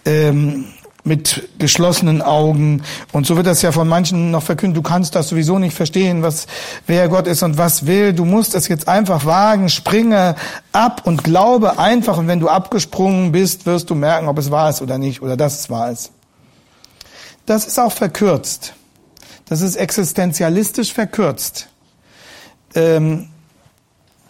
ähm, 0.04 0.66
mit 1.06 1.48
geschlossenen 1.58 2.22
Augen 2.22 2.82
und 3.12 3.26
so 3.26 3.36
wird 3.36 3.46
das 3.46 3.60
ja 3.60 3.72
von 3.72 3.86
manchen 3.86 4.30
noch 4.30 4.42
verkündet. 4.42 4.78
Du 4.78 4.82
kannst 4.82 5.14
das 5.14 5.28
sowieso 5.28 5.58
nicht 5.58 5.76
verstehen, 5.76 6.22
was 6.22 6.46
wer 6.86 7.08
Gott 7.08 7.26
ist 7.26 7.42
und 7.42 7.58
was 7.58 7.86
will. 7.86 8.14
Du 8.14 8.24
musst 8.24 8.54
es 8.54 8.68
jetzt 8.68 8.88
einfach 8.88 9.26
wagen, 9.26 9.68
springe 9.68 10.34
ab 10.72 11.02
und 11.04 11.22
glaube 11.22 11.78
einfach 11.78 12.16
und 12.16 12.26
wenn 12.26 12.40
du 12.40 12.48
abgesprungen 12.48 13.32
bist, 13.32 13.66
wirst 13.66 13.90
du 13.90 13.94
merken, 13.94 14.28
ob 14.28 14.38
es 14.38 14.50
wahr 14.50 14.70
ist 14.70 14.80
oder 14.80 14.96
nicht 14.96 15.20
oder 15.20 15.36
dass 15.36 15.60
es 15.60 15.70
wahr 15.70 15.90
ist. 15.90 16.10
Das 17.44 17.66
ist 17.66 17.78
auch 17.78 17.92
verkürzt. 17.92 18.74
Das 19.46 19.60
ist 19.60 19.76
existenzialistisch 19.76 20.92
verkürzt. 20.92 21.68
Ähm, 22.74 23.28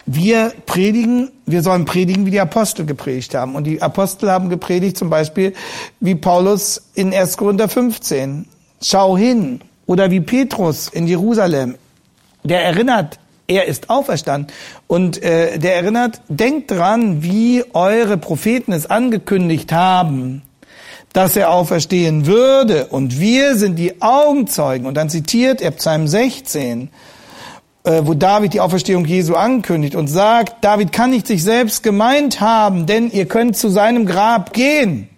wir 0.06 0.52
predigen, 0.66 1.30
wir 1.46 1.62
sollen 1.62 1.84
predigen, 1.84 2.26
wie 2.26 2.30
die 2.30 2.40
Apostel 2.40 2.84
gepredigt 2.84 3.34
haben. 3.34 3.54
Und 3.54 3.64
die 3.64 3.80
Apostel 3.80 4.30
haben 4.30 4.50
gepredigt 4.50 4.98
zum 4.98 5.08
Beispiel 5.08 5.54
wie 6.00 6.14
Paulus 6.14 6.82
in 6.94 7.14
1. 7.14 7.36
Korinther 7.36 7.68
15. 7.68 8.46
Schau 8.82 9.16
hin. 9.16 9.60
Oder 9.86 10.10
wie 10.10 10.20
Petrus 10.20 10.88
in 10.88 11.06
Jerusalem. 11.06 11.76
Der 12.42 12.62
erinnert, 12.62 13.18
er 13.46 13.66
ist 13.66 13.90
auferstanden. 13.90 14.52
Und 14.86 15.22
äh, 15.22 15.58
der 15.58 15.76
erinnert, 15.76 16.20
denkt 16.28 16.70
dran, 16.70 17.22
wie 17.22 17.64
eure 17.74 18.16
Propheten 18.16 18.72
es 18.72 18.86
angekündigt 18.86 19.72
haben 19.72 20.42
dass 21.14 21.36
er 21.36 21.50
auferstehen 21.50 22.26
würde. 22.26 22.88
Und 22.88 23.18
wir 23.18 23.56
sind 23.56 23.76
die 23.76 24.02
Augenzeugen. 24.02 24.86
Und 24.86 24.94
dann 24.94 25.08
zitiert 25.08 25.62
er 25.62 25.70
Psalm 25.70 26.06
16, 26.06 26.90
äh, 27.84 28.02
wo 28.04 28.14
David 28.14 28.52
die 28.52 28.60
Auferstehung 28.60 29.06
Jesu 29.06 29.34
ankündigt 29.34 29.94
und 29.94 30.08
sagt, 30.08 30.62
David 30.62 30.92
kann 30.92 31.10
nicht 31.10 31.26
sich 31.26 31.42
selbst 31.42 31.82
gemeint 31.82 32.40
haben, 32.40 32.86
denn 32.86 33.10
ihr 33.10 33.26
könnt 33.26 33.56
zu 33.56 33.68
seinem 33.70 34.06
Grab 34.06 34.52
gehen. 34.52 35.08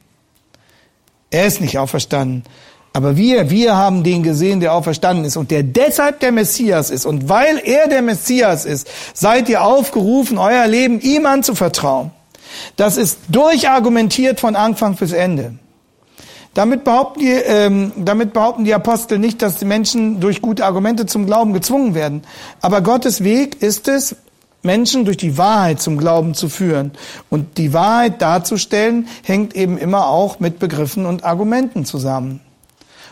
Er 1.30 1.46
ist 1.46 1.60
nicht 1.60 1.78
auferstanden. 1.78 2.44
Aber 2.92 3.16
wir, 3.16 3.50
wir 3.50 3.76
haben 3.76 4.04
den 4.04 4.22
gesehen, 4.22 4.60
der 4.60 4.74
auferstanden 4.74 5.24
ist 5.24 5.36
und 5.36 5.50
der 5.50 5.62
deshalb 5.62 6.20
der 6.20 6.32
Messias 6.32 6.90
ist. 6.90 7.06
Und 7.06 7.28
weil 7.28 7.58
er 7.64 7.88
der 7.88 8.02
Messias 8.02 8.66
ist, 8.66 8.88
seid 9.14 9.48
ihr 9.48 9.64
aufgerufen, 9.64 10.36
euer 10.36 10.66
Leben 10.66 11.00
ihm 11.00 11.24
anzuvertrauen. 11.24 12.10
Das 12.76 12.98
ist 12.98 13.18
durchargumentiert 13.28 14.40
von 14.40 14.56
Anfang 14.56 14.94
bis 14.94 15.12
Ende. 15.12 15.54
Damit 16.56 16.84
behaupten, 16.84 17.20
die, 17.20 17.32
ähm, 17.32 17.92
damit 17.96 18.32
behaupten 18.32 18.64
die 18.64 18.72
Apostel 18.72 19.18
nicht, 19.18 19.42
dass 19.42 19.58
die 19.58 19.66
Menschen 19.66 20.20
durch 20.20 20.40
gute 20.40 20.64
Argumente 20.64 21.04
zum 21.04 21.26
Glauben 21.26 21.52
gezwungen 21.52 21.94
werden. 21.94 22.22
Aber 22.62 22.80
Gottes 22.80 23.22
Weg 23.22 23.60
ist 23.60 23.88
es, 23.88 24.16
Menschen 24.62 25.04
durch 25.04 25.18
die 25.18 25.36
Wahrheit 25.36 25.82
zum 25.82 25.98
Glauben 25.98 26.32
zu 26.32 26.48
führen. 26.48 26.92
Und 27.28 27.58
die 27.58 27.74
Wahrheit 27.74 28.22
darzustellen, 28.22 29.06
hängt 29.22 29.54
eben 29.54 29.76
immer 29.76 30.08
auch 30.08 30.40
mit 30.40 30.58
Begriffen 30.58 31.04
und 31.04 31.24
Argumenten 31.24 31.84
zusammen. 31.84 32.40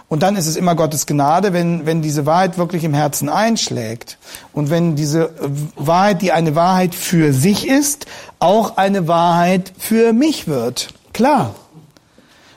Und 0.08 0.22
dann 0.22 0.36
ist 0.36 0.46
es 0.46 0.56
immer 0.56 0.74
Gottes 0.74 1.04
Gnade, 1.04 1.52
wenn, 1.52 1.84
wenn 1.84 2.00
diese 2.00 2.24
Wahrheit 2.24 2.56
wirklich 2.56 2.82
im 2.82 2.94
Herzen 2.94 3.28
einschlägt. 3.28 4.16
Und 4.54 4.70
wenn 4.70 4.96
diese 4.96 5.32
Wahrheit, 5.76 6.22
die 6.22 6.32
eine 6.32 6.54
Wahrheit 6.54 6.94
für 6.94 7.34
sich 7.34 7.68
ist, 7.68 8.06
auch 8.38 8.78
eine 8.78 9.06
Wahrheit 9.06 9.70
für 9.76 10.14
mich 10.14 10.48
wird. 10.48 10.94
Klar. 11.12 11.54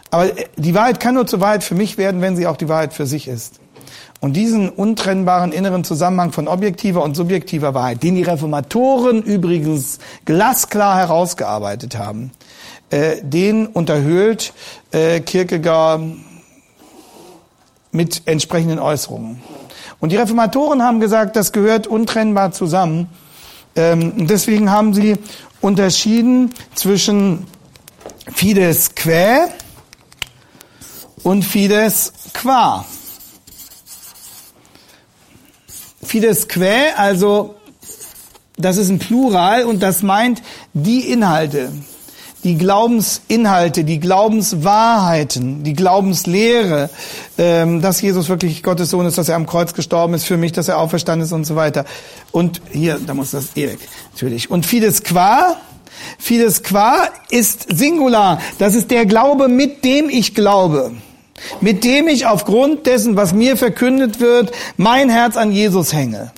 Aber 0.09 0.29
die 0.55 0.73
Wahrheit 0.73 0.99
kann 0.99 1.15
nur 1.15 1.27
zur 1.27 1.41
Wahrheit 1.41 1.63
für 1.63 1.75
mich 1.75 1.97
werden, 1.97 2.21
wenn 2.21 2.35
sie 2.35 2.47
auch 2.47 2.57
die 2.57 2.69
Wahrheit 2.69 2.93
für 2.93 3.05
sich 3.05 3.27
ist. 3.27 3.59
Und 4.19 4.33
diesen 4.33 4.69
untrennbaren 4.69 5.51
inneren 5.51 5.83
Zusammenhang 5.83 6.31
von 6.31 6.47
objektiver 6.47 7.03
und 7.03 7.15
subjektiver 7.15 7.73
Wahrheit, 7.73 8.01
den 8.01 8.15
die 8.15 8.23
Reformatoren 8.23 9.21
übrigens 9.21 9.99
glasklar 10.25 10.97
herausgearbeitet 10.97 11.97
haben, 11.97 12.31
äh, 12.89 13.17
den 13.21 13.67
unterhöhlt 13.67 14.53
äh, 14.91 15.19
Kierkegaard 15.19 16.01
mit 17.91 18.23
entsprechenden 18.25 18.79
Äußerungen. 18.79 19.41
Und 19.99 20.11
die 20.11 20.15
Reformatoren 20.15 20.81
haben 20.81 20.99
gesagt, 20.99 21.35
das 21.35 21.51
gehört 21.51 21.85
untrennbar 21.85 22.51
zusammen. 22.51 23.09
Ähm, 23.75 24.27
deswegen 24.27 24.71
haben 24.71 24.93
sie 24.93 25.15
unterschieden 25.61 26.53
zwischen 26.73 27.45
Fides 28.33 28.95
quae, 28.95 29.47
und 31.27 31.43
Fides 31.43 32.13
qua. 32.31 32.85
Fides 36.01 36.47
quae, 36.47 36.95
also 36.95 37.55
das 38.55 38.77
ist 38.77 38.87
ein 38.87 38.97
Plural 38.97 39.65
und 39.65 39.83
das 39.83 40.03
meint 40.03 40.41
die 40.73 41.11
Inhalte, 41.11 41.73
die 42.45 42.57
Glaubensinhalte, 42.57 43.83
die 43.83 43.99
Glaubenswahrheiten, 43.99 45.65
die 45.65 45.73
Glaubenslehre, 45.73 46.89
ähm, 47.37 47.81
dass 47.81 48.01
Jesus 48.01 48.29
wirklich 48.29 48.63
Gottes 48.63 48.91
Sohn 48.91 49.05
ist, 49.05 49.17
dass 49.17 49.27
er 49.27 49.35
am 49.35 49.47
Kreuz 49.47 49.73
gestorben 49.73 50.13
ist 50.13 50.23
für 50.23 50.37
mich, 50.37 50.53
dass 50.53 50.69
er 50.69 50.77
auferstanden 50.77 51.25
ist 51.25 51.33
und 51.33 51.43
so 51.43 51.57
weiter. 51.57 51.83
Und 52.31 52.61
hier, 52.71 53.01
da 53.05 53.13
muss 53.13 53.31
das 53.31 53.57
eh 53.57 53.67
weg, 53.67 53.79
natürlich. 54.13 54.49
Und 54.49 54.65
Fides 54.65 55.03
qua, 55.03 55.57
Fides 56.19 56.63
qua 56.63 57.09
ist 57.29 57.67
Singular. 57.77 58.39
Das 58.59 58.75
ist 58.75 58.91
der 58.91 59.05
Glaube, 59.05 59.49
mit 59.49 59.83
dem 59.83 60.09
ich 60.09 60.33
glaube. 60.33 60.93
Mit 61.61 61.83
dem 61.83 62.07
ich 62.07 62.25
aufgrund 62.25 62.85
dessen, 62.85 63.15
was 63.15 63.33
mir 63.33 63.57
verkündet 63.57 64.19
wird, 64.19 64.51
mein 64.77 65.09
Herz 65.09 65.37
an 65.37 65.51
Jesus 65.51 65.93
hänge. 65.93 66.31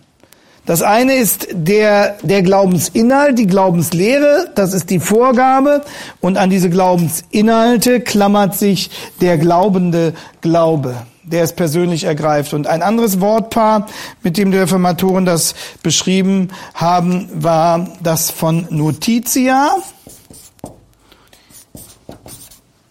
Das 0.65 0.83
eine 0.83 1.15
ist 1.15 1.47
der, 1.51 2.17
der 2.21 2.43
Glaubensinhalt, 2.43 3.39
die 3.39 3.47
Glaubenslehre, 3.47 4.51
das 4.53 4.73
ist 4.73 4.91
die 4.91 4.99
Vorgabe. 4.99 5.81
Und 6.21 6.37
an 6.37 6.51
diese 6.51 6.69
Glaubensinhalte 6.69 8.01
klammert 8.01 8.55
sich 8.55 8.91
der 9.19 9.37
glaubende 9.37 10.13
Glaube 10.41 10.95
der 11.29 11.43
es 11.43 11.53
persönlich 11.53 12.05
ergreift. 12.05 12.53
Und 12.53 12.67
ein 12.67 12.81
anderes 12.81 13.21
Wortpaar, 13.21 13.87
mit 14.23 14.37
dem 14.37 14.51
die 14.51 14.57
Reformatoren 14.57 15.25
das 15.25 15.53
beschrieben 15.83 16.49
haben, 16.73 17.29
war 17.33 17.87
das 18.01 18.31
von 18.31 18.67
Notitia 18.69 19.75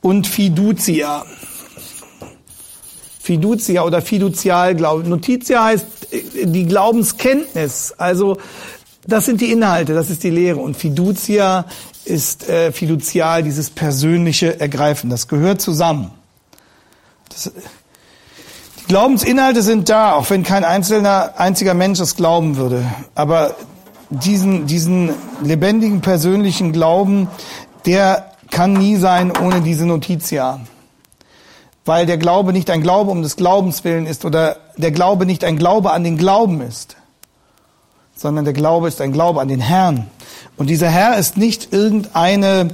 und 0.00 0.26
Fiducia. 0.26 1.24
Fiducia 3.28 3.82
oder 3.82 4.00
Fiduzialglaube. 4.00 5.06
Notitia 5.06 5.62
heißt 5.62 5.86
äh, 6.12 6.46
die 6.46 6.64
Glaubenskenntnis. 6.64 7.92
Also 7.98 8.38
das 9.06 9.26
sind 9.26 9.42
die 9.42 9.52
Inhalte, 9.52 9.92
das 9.92 10.08
ist 10.08 10.24
die 10.24 10.30
Lehre. 10.30 10.60
Und 10.60 10.78
Fiducia 10.78 11.66
ist 12.06 12.48
äh, 12.48 12.72
fiduzial, 12.72 13.42
dieses 13.42 13.68
persönliche 13.68 14.58
Ergreifen. 14.58 15.10
Das 15.10 15.28
gehört 15.28 15.60
zusammen. 15.60 16.10
Das, 17.28 17.52
Glaubensinhalte 18.86 19.60
sind 19.60 19.90
da, 19.90 20.14
auch 20.14 20.30
wenn 20.30 20.42
kein 20.42 20.64
einzelner, 20.64 21.34
einziger 21.36 21.74
Mensch 21.74 22.00
es 22.00 22.16
glauben 22.16 22.56
würde. 22.56 22.82
Aber 23.14 23.56
diesen, 24.08 24.66
diesen 24.66 25.10
lebendigen, 25.42 26.00
persönlichen 26.00 26.72
Glauben, 26.72 27.28
der 27.84 28.30
kann 28.50 28.72
nie 28.72 28.96
sein 28.96 29.36
ohne 29.36 29.60
diese 29.60 29.84
Notitia. 29.84 30.60
Weil 31.88 32.04
der 32.04 32.18
Glaube 32.18 32.52
nicht 32.52 32.68
ein 32.68 32.82
Glaube 32.82 33.10
um 33.10 33.22
des 33.22 33.36
Glaubens 33.36 33.82
willen 33.82 34.04
ist 34.04 34.26
oder 34.26 34.58
der 34.76 34.90
Glaube 34.90 35.24
nicht 35.24 35.42
ein 35.42 35.56
Glaube 35.56 35.90
an 35.90 36.04
den 36.04 36.18
Glauben 36.18 36.60
ist, 36.60 36.96
sondern 38.14 38.44
der 38.44 38.52
Glaube 38.52 38.88
ist 38.88 39.00
ein 39.00 39.10
Glaube 39.10 39.40
an 39.40 39.48
den 39.48 39.60
Herrn. 39.60 40.06
Und 40.58 40.68
dieser 40.68 40.90
Herr 40.90 41.16
ist 41.16 41.38
nicht 41.38 41.72
irgendeine 41.72 42.68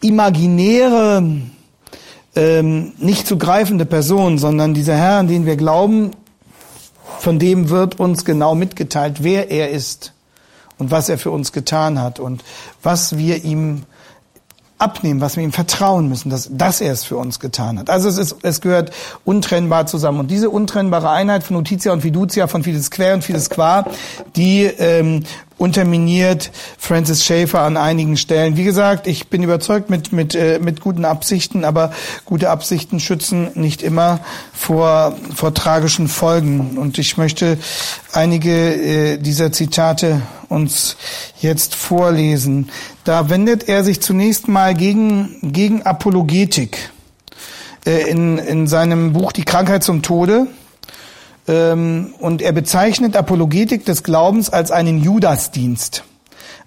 imaginäre 0.00 1.22
ähm, 2.34 2.92
nicht 2.98 3.24
zu 3.24 3.38
greifende 3.38 3.86
Person, 3.86 4.38
sondern 4.38 4.74
dieser 4.74 4.96
Herr, 4.96 5.18
an 5.18 5.28
den 5.28 5.46
wir 5.46 5.54
glauben, 5.54 6.10
von 7.20 7.38
dem 7.38 7.68
wird 7.68 8.00
uns 8.00 8.24
genau 8.24 8.56
mitgeteilt, 8.56 9.22
wer 9.22 9.52
er 9.52 9.70
ist 9.70 10.12
und 10.76 10.90
was 10.90 11.08
er 11.08 11.18
für 11.18 11.30
uns 11.30 11.52
getan 11.52 12.02
hat 12.02 12.18
und 12.18 12.42
was 12.82 13.16
wir 13.16 13.44
ihm 13.44 13.84
abnehmen, 14.78 15.20
was 15.20 15.36
wir 15.36 15.44
ihm 15.44 15.52
vertrauen 15.52 16.08
müssen, 16.08 16.28
dass, 16.30 16.48
dass 16.52 16.80
er 16.80 16.92
es 16.92 17.04
für 17.04 17.16
uns 17.16 17.40
getan 17.40 17.78
hat. 17.78 17.88
Also 17.88 18.08
es, 18.08 18.18
ist, 18.18 18.36
es 18.42 18.60
gehört 18.60 18.90
untrennbar 19.24 19.86
zusammen. 19.86 20.20
Und 20.20 20.30
diese 20.30 20.50
untrennbare 20.50 21.10
Einheit 21.10 21.44
von 21.44 21.56
Notitia 21.56 21.92
und 21.92 22.02
Fiducia, 22.02 22.46
von 22.46 22.62
Fides 22.62 22.90
Quer 22.90 23.14
und 23.14 23.24
Fides 23.24 23.48
Qua, 23.48 23.86
die 24.34 24.64
ähm, 24.64 25.22
unterminiert 25.58 26.50
Francis 26.78 27.24
Schaeffer 27.24 27.60
an 27.60 27.76
einigen 27.76 28.16
Stellen. 28.16 28.56
Wie 28.56 28.64
gesagt, 28.64 29.06
ich 29.06 29.28
bin 29.28 29.42
überzeugt 29.42 29.88
mit, 29.88 30.12
mit, 30.12 30.34
äh, 30.34 30.58
mit 30.60 30.80
guten 30.80 31.04
Absichten, 31.04 31.64
aber 31.64 31.92
gute 32.24 32.50
Absichten 32.50 33.00
schützen 33.00 33.50
nicht 33.54 33.82
immer 33.82 34.20
vor, 34.52 35.16
vor 35.34 35.54
tragischen 35.54 36.08
Folgen. 36.08 36.76
Und 36.76 36.98
ich 36.98 37.16
möchte 37.16 37.58
einige 38.12 38.50
äh, 38.52 39.18
dieser 39.18 39.50
Zitate 39.50 40.22
uns 40.48 40.96
jetzt 41.40 41.74
vorlesen. 41.74 42.70
Da 43.04 43.30
wendet 43.30 43.68
er 43.68 43.82
sich 43.82 44.00
zunächst 44.00 44.48
mal 44.48 44.74
gegen, 44.74 45.38
gegen 45.42 45.82
Apologetik 45.82 46.90
äh, 47.86 48.10
in, 48.10 48.38
in 48.38 48.66
seinem 48.66 49.14
Buch 49.14 49.32
Die 49.32 49.44
Krankheit 49.44 49.82
zum 49.82 50.02
Tode 50.02 50.48
und 51.46 52.42
er 52.42 52.52
bezeichnet 52.52 53.16
Apologetik 53.16 53.84
des 53.84 54.02
Glaubens 54.02 54.50
als 54.50 54.70
einen 54.70 55.02
Judasdienst. 55.02 56.02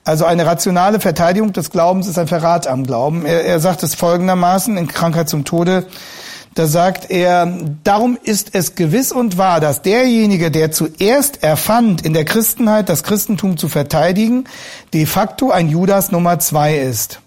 Also 0.05 0.25
eine 0.25 0.45
rationale 0.45 0.99
Verteidigung 0.99 1.53
des 1.53 1.69
Glaubens 1.69 2.07
ist 2.07 2.17
ein 2.17 2.27
Verrat 2.27 2.65
am 2.67 2.85
Glauben. 2.85 3.25
Er, 3.25 3.45
er 3.45 3.59
sagt 3.59 3.83
es 3.83 3.95
folgendermaßen 3.95 4.77
in 4.77 4.87
Krankheit 4.87 5.29
zum 5.29 5.45
Tode. 5.45 5.85
Da 6.55 6.67
sagt 6.67 7.11
er, 7.11 7.45
darum 7.83 8.17
ist 8.23 8.49
es 8.53 8.75
gewiss 8.75 9.11
und 9.11 9.37
wahr, 9.37 9.59
dass 9.59 9.81
derjenige, 9.81 10.51
der 10.51 10.71
zuerst 10.71 11.43
erfand, 11.43 12.05
in 12.05 12.13
der 12.13 12.25
Christenheit 12.25 12.89
das 12.89 13.03
Christentum 13.03 13.57
zu 13.57 13.69
verteidigen, 13.69 14.45
de 14.93 15.05
facto 15.05 15.51
ein 15.51 15.69
Judas 15.69 16.11
Nummer 16.11 16.39
zwei 16.39 16.77
ist. 16.77 17.19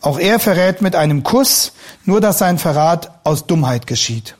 Auch 0.00 0.18
er 0.18 0.38
verrät 0.38 0.80
mit 0.82 0.94
einem 0.94 1.22
Kuss, 1.22 1.72
nur 2.04 2.20
dass 2.20 2.38
sein 2.38 2.58
Verrat 2.58 3.10
aus 3.24 3.46
Dummheit 3.46 3.86
geschieht. 3.86 4.37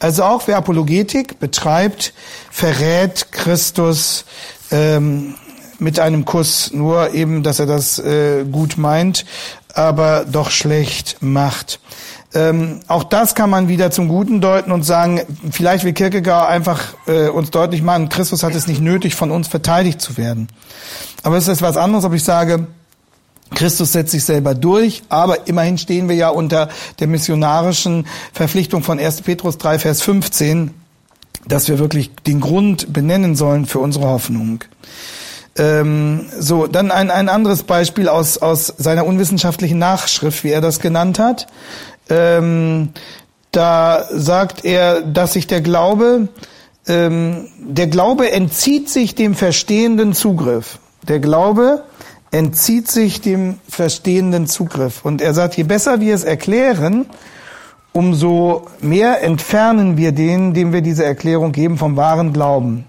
Also 0.00 0.24
auch 0.24 0.42
wer 0.46 0.56
Apologetik 0.56 1.38
betreibt, 1.38 2.14
verrät 2.50 3.30
Christus 3.32 4.24
ähm, 4.70 5.34
mit 5.78 6.00
einem 6.00 6.24
Kuss, 6.24 6.72
nur 6.72 7.12
eben, 7.14 7.42
dass 7.42 7.58
er 7.58 7.66
das 7.66 7.98
äh, 7.98 8.44
gut 8.44 8.78
meint, 8.78 9.26
aber 9.74 10.24
doch 10.24 10.50
schlecht 10.50 11.18
macht. 11.20 11.80
Ähm, 12.32 12.80
auch 12.86 13.04
das 13.04 13.34
kann 13.34 13.50
man 13.50 13.68
wieder 13.68 13.90
zum 13.90 14.08
Guten 14.08 14.40
deuten 14.40 14.72
und 14.72 14.84
sagen, 14.84 15.20
vielleicht 15.50 15.84
will 15.84 15.92
Kierkegaard 15.92 16.48
einfach 16.48 16.94
äh, 17.06 17.28
uns 17.28 17.50
deutlich 17.50 17.82
machen, 17.82 18.08
Christus 18.08 18.42
hat 18.42 18.54
es 18.54 18.66
nicht 18.66 18.80
nötig, 18.80 19.14
von 19.14 19.30
uns 19.30 19.48
verteidigt 19.48 20.00
zu 20.00 20.16
werden. 20.16 20.48
Aber 21.22 21.36
es 21.36 21.46
ist 21.46 21.60
was 21.60 21.76
anderes, 21.76 22.04
ob 22.04 22.14
ich 22.14 22.24
sage, 22.24 22.66
Christus 23.54 23.92
setzt 23.92 24.12
sich 24.12 24.24
selber 24.24 24.54
durch, 24.54 25.02
aber 25.08 25.48
immerhin 25.48 25.78
stehen 25.78 26.08
wir 26.08 26.16
ja 26.16 26.28
unter 26.28 26.68
der 26.98 27.06
missionarischen 27.06 28.06
Verpflichtung 28.32 28.82
von 28.82 28.98
1. 28.98 29.22
Petrus 29.22 29.58
3, 29.58 29.78
Vers 29.78 30.02
15, 30.02 30.72
dass 31.46 31.68
wir 31.68 31.78
wirklich 31.78 32.10
den 32.26 32.40
Grund 32.40 32.92
benennen 32.92 33.34
sollen 33.34 33.66
für 33.66 33.80
unsere 33.80 34.06
Hoffnung. 34.06 34.64
Ähm, 35.58 36.26
so, 36.38 36.66
dann 36.66 36.90
ein, 36.90 37.10
ein 37.10 37.28
anderes 37.28 37.64
Beispiel 37.64 38.08
aus, 38.08 38.38
aus 38.38 38.72
seiner 38.78 39.04
unwissenschaftlichen 39.04 39.78
Nachschrift, 39.78 40.44
wie 40.44 40.50
er 40.50 40.60
das 40.60 40.78
genannt 40.78 41.18
hat. 41.18 41.48
Ähm, 42.08 42.90
da 43.50 44.06
sagt 44.10 44.64
er, 44.64 45.00
dass 45.00 45.32
sich 45.32 45.48
der 45.48 45.60
Glaube, 45.60 46.28
ähm, 46.86 47.48
der 47.58 47.88
Glaube 47.88 48.30
entzieht 48.30 48.88
sich 48.88 49.14
dem 49.14 49.34
verstehenden 49.34 50.12
Zugriff. 50.12 50.78
Der 51.08 51.18
Glaube 51.18 51.82
entzieht 52.30 52.88
sich 52.88 53.20
dem 53.20 53.58
verstehenden 53.68 54.46
Zugriff. 54.46 55.04
Und 55.04 55.20
er 55.20 55.34
sagt, 55.34 55.56
je 55.56 55.64
besser 55.64 56.00
wir 56.00 56.14
es 56.14 56.24
erklären, 56.24 57.06
umso 57.92 58.68
mehr 58.80 59.22
entfernen 59.22 59.96
wir 59.96 60.12
den, 60.12 60.54
dem 60.54 60.72
wir 60.72 60.80
diese 60.80 61.04
Erklärung 61.04 61.52
geben, 61.52 61.76
vom 61.76 61.96
wahren 61.96 62.32
Glauben. 62.32 62.86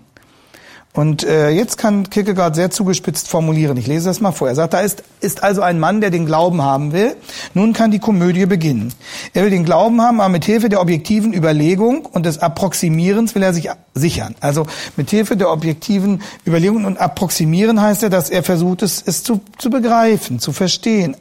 Und 0.94 1.24
äh, 1.24 1.50
jetzt 1.52 1.78
kann 1.78 2.10
Kierkegaard 2.10 2.54
sehr 2.56 2.70
zugespitzt 2.70 3.30
formulieren. 3.30 3.78
Ich 3.78 3.88
lese 3.88 4.08
das 4.08 4.20
mal 4.20 4.34
vor. 4.34 4.50
Er 4.50 4.56
sagt, 4.56 4.74
da 4.74 4.82
ist, 4.82 5.04
ist 5.22 5.42
also 5.42 5.62
ein 5.62 5.80
Mann, 5.80 6.02
der 6.02 6.10
den 6.10 6.26
Glauben 6.26 6.62
haben 6.62 6.92
will. 6.92 7.16
Nun 7.54 7.72
kann 7.72 7.92
die 7.92 8.00
Komödie 8.00 8.46
beginnen. 8.46 8.94
Er 9.34 9.44
will 9.44 9.52
den 9.52 9.64
Glauben 9.64 10.02
haben, 10.02 10.20
aber 10.20 10.28
mit 10.28 10.44
Hilfe 10.44 10.68
der 10.68 10.82
objektiven 10.82 11.34
Überlegung 11.34 12.06
und 12.06 12.26
des 12.26 12.40
Approximierens 12.40 13.36
will 13.36 13.44
er 13.44 13.54
sich 13.54 13.70
sichern. 13.94 14.36
Also 14.42 14.68
mit 14.98 15.10
Hilfe 15.10 15.38
der 15.38 15.50
objektiven 15.50 16.22
Überlegung 16.46 16.84
und 16.84 17.00
Approximieren 17.00 17.82
heißt 17.82 18.04
er, 18.04 18.10
dass 18.10 18.30
er 18.30 18.44
versucht, 18.44 18.82
es, 18.82 19.02
es 19.06 19.24
zu, 19.24 19.40
zu 19.58 19.70
begreifen, 19.70 20.40
zu 20.40 20.52
verstehen, 20.52 21.16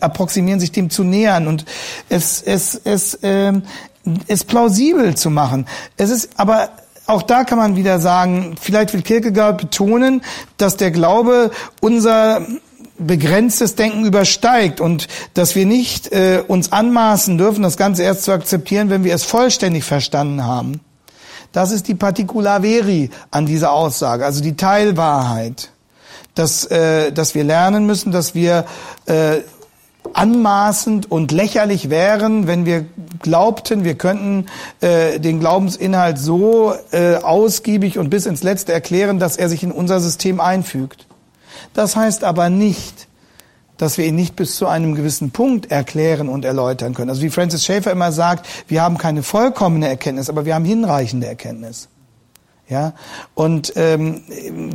approximieren, 0.00 0.60
sich 0.60 0.72
dem 0.72 0.90
zu 0.90 1.04
nähern 1.04 1.46
und 1.46 1.64
es, 2.08 2.42
es, 2.42 2.80
es, 2.84 3.14
äh, 3.14 3.52
es 4.26 4.44
plausibel 4.44 5.16
zu 5.16 5.30
machen. 5.30 5.66
Es 5.96 6.10
ist 6.10 6.30
aber 6.36 6.70
auch 7.10 7.22
da 7.22 7.44
kann 7.44 7.58
man 7.58 7.76
wieder 7.76 8.00
sagen, 8.00 8.56
vielleicht 8.60 8.92
will 8.92 9.02
Kierkegaard 9.02 9.58
betonen, 9.58 10.22
dass 10.56 10.76
der 10.76 10.90
Glaube 10.90 11.50
unser 11.80 12.46
begrenztes 12.98 13.74
Denken 13.74 14.04
übersteigt 14.04 14.80
und 14.80 15.08
dass 15.34 15.54
wir 15.54 15.66
nicht 15.66 16.12
äh, 16.12 16.42
uns 16.46 16.72
anmaßen 16.72 17.38
dürfen, 17.38 17.62
das 17.62 17.76
Ganze 17.76 18.02
erst 18.02 18.24
zu 18.24 18.32
akzeptieren, 18.32 18.90
wenn 18.90 19.04
wir 19.04 19.14
es 19.14 19.24
vollständig 19.24 19.84
verstanden 19.84 20.44
haben. 20.44 20.80
Das 21.52 21.72
ist 21.72 21.88
die 21.88 21.94
Particular 21.94 22.62
Veri 22.62 23.10
an 23.30 23.46
dieser 23.46 23.72
Aussage, 23.72 24.24
also 24.24 24.42
die 24.42 24.56
Teilwahrheit, 24.56 25.70
dass, 26.34 26.64
äh, 26.66 27.10
dass 27.10 27.34
wir 27.34 27.42
lernen 27.42 27.86
müssen, 27.86 28.12
dass 28.12 28.34
wir 28.34 28.66
äh, 29.06 29.38
anmaßend 30.14 31.10
und 31.10 31.32
lächerlich 31.32 31.90
wären, 31.90 32.46
wenn 32.46 32.66
wir 32.66 32.86
glaubten, 33.20 33.84
wir 33.84 33.96
könnten 33.96 34.46
äh, 34.80 35.18
den 35.20 35.40
Glaubensinhalt 35.40 36.18
so 36.18 36.74
äh, 36.92 37.16
ausgiebig 37.16 37.98
und 37.98 38.10
bis 38.10 38.26
ins 38.26 38.42
Letzte 38.42 38.72
erklären, 38.72 39.18
dass 39.18 39.36
er 39.36 39.48
sich 39.48 39.62
in 39.62 39.72
unser 39.72 40.00
System 40.00 40.40
einfügt. 40.40 41.06
Das 41.74 41.96
heißt 41.96 42.24
aber 42.24 42.50
nicht, 42.50 43.08
dass 43.76 43.96
wir 43.96 44.04
ihn 44.04 44.16
nicht 44.16 44.36
bis 44.36 44.56
zu 44.56 44.66
einem 44.66 44.94
gewissen 44.94 45.30
Punkt 45.30 45.70
erklären 45.70 46.28
und 46.28 46.44
erläutern 46.44 46.92
können. 46.94 47.08
Also 47.08 47.22
wie 47.22 47.30
Francis 47.30 47.64
Schaeffer 47.64 47.92
immer 47.92 48.12
sagt, 48.12 48.46
wir 48.68 48.82
haben 48.82 48.98
keine 48.98 49.22
vollkommene 49.22 49.88
Erkenntnis, 49.88 50.28
aber 50.28 50.44
wir 50.44 50.54
haben 50.54 50.66
hinreichende 50.66 51.26
Erkenntnis. 51.26 51.88
Ja, 52.70 52.92
und 53.34 53.72
ähm, 53.74 54.22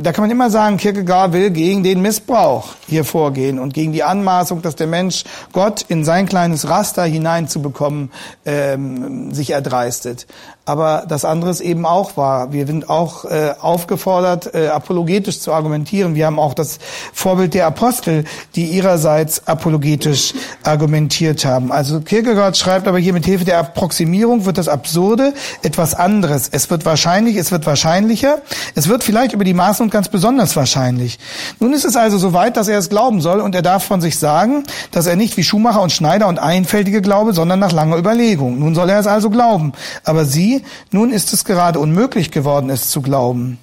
da 0.02 0.12
kann 0.12 0.22
man 0.22 0.30
immer 0.30 0.50
sagen, 0.50 0.76
Kierkegaard 0.76 1.32
will 1.32 1.50
gegen 1.50 1.82
den 1.82 2.02
Missbrauch 2.02 2.74
hier 2.86 3.06
vorgehen 3.06 3.58
und 3.58 3.72
gegen 3.72 3.94
die 3.94 4.02
Anmaßung, 4.02 4.60
dass 4.60 4.76
der 4.76 4.86
Mensch 4.86 5.24
Gott 5.54 5.86
in 5.88 6.04
sein 6.04 6.26
kleines 6.26 6.68
Raster 6.68 7.04
hineinzubekommen 7.04 8.12
ähm, 8.44 9.32
sich 9.32 9.48
erdreistet. 9.48 10.26
Aber 10.68 11.04
das 11.06 11.24
andere 11.24 11.50
ist 11.52 11.60
eben 11.60 11.86
auch 11.86 12.16
wahr. 12.16 12.52
Wir 12.52 12.66
sind 12.66 12.90
auch 12.90 13.24
äh, 13.24 13.54
aufgefordert, 13.60 14.52
äh, 14.52 14.66
apologetisch 14.66 15.38
zu 15.38 15.52
argumentieren. 15.52 16.16
Wir 16.16 16.26
haben 16.26 16.40
auch 16.40 16.54
das 16.54 16.80
Vorbild 17.12 17.54
der 17.54 17.68
Apostel, 17.68 18.24
die 18.56 18.64
ihrerseits 18.64 19.46
apologetisch 19.46 20.34
argumentiert 20.64 21.44
haben. 21.44 21.70
Also 21.70 22.00
Kierkegaard 22.00 22.56
schreibt 22.56 22.88
aber 22.88 22.98
hier 22.98 23.12
mit 23.12 23.24
Hilfe 23.24 23.44
der 23.44 23.60
Approximierung 23.60 24.44
wird 24.44 24.58
das 24.58 24.66
Absurde 24.66 25.34
etwas 25.62 25.94
anderes. 25.94 26.48
Es 26.50 26.68
wird 26.68 26.84
wahrscheinlich, 26.84 27.36
es 27.36 27.52
wird 27.52 27.64
wahrscheinlicher, 27.64 28.38
es 28.74 28.88
wird 28.88 29.04
vielleicht 29.04 29.34
über 29.34 29.44
die 29.44 29.54
Maßen 29.54 29.84
und 29.84 29.90
ganz 29.90 30.08
besonders 30.08 30.56
wahrscheinlich. 30.56 31.20
Nun 31.60 31.74
ist 31.74 31.84
es 31.84 31.94
also 31.94 32.18
so 32.18 32.32
weit, 32.32 32.56
dass 32.56 32.66
er 32.66 32.78
es 32.78 32.88
glauben 32.88 33.20
soll 33.20 33.40
und 33.40 33.54
er 33.54 33.62
darf 33.62 33.84
von 33.84 34.00
sich 34.00 34.18
sagen, 34.18 34.64
dass 34.90 35.06
er 35.06 35.14
nicht 35.14 35.36
wie 35.36 35.44
Schumacher 35.44 35.80
und 35.80 35.92
Schneider 35.92 36.26
und 36.26 36.40
Einfältige 36.40 37.02
glaube, 37.02 37.34
sondern 37.34 37.60
nach 37.60 37.70
langer 37.70 37.98
Überlegung. 37.98 38.58
Nun 38.58 38.74
soll 38.74 38.90
er 38.90 38.98
es 38.98 39.06
also 39.06 39.30
glauben. 39.30 39.72
Aber 40.02 40.24
sie 40.24 40.55
nun 40.90 41.12
ist 41.12 41.32
es 41.32 41.44
gerade 41.44 41.78
unmöglich 41.78 42.30
geworden, 42.30 42.70
es 42.70 42.90
zu 42.90 43.02
glauben. 43.02 43.58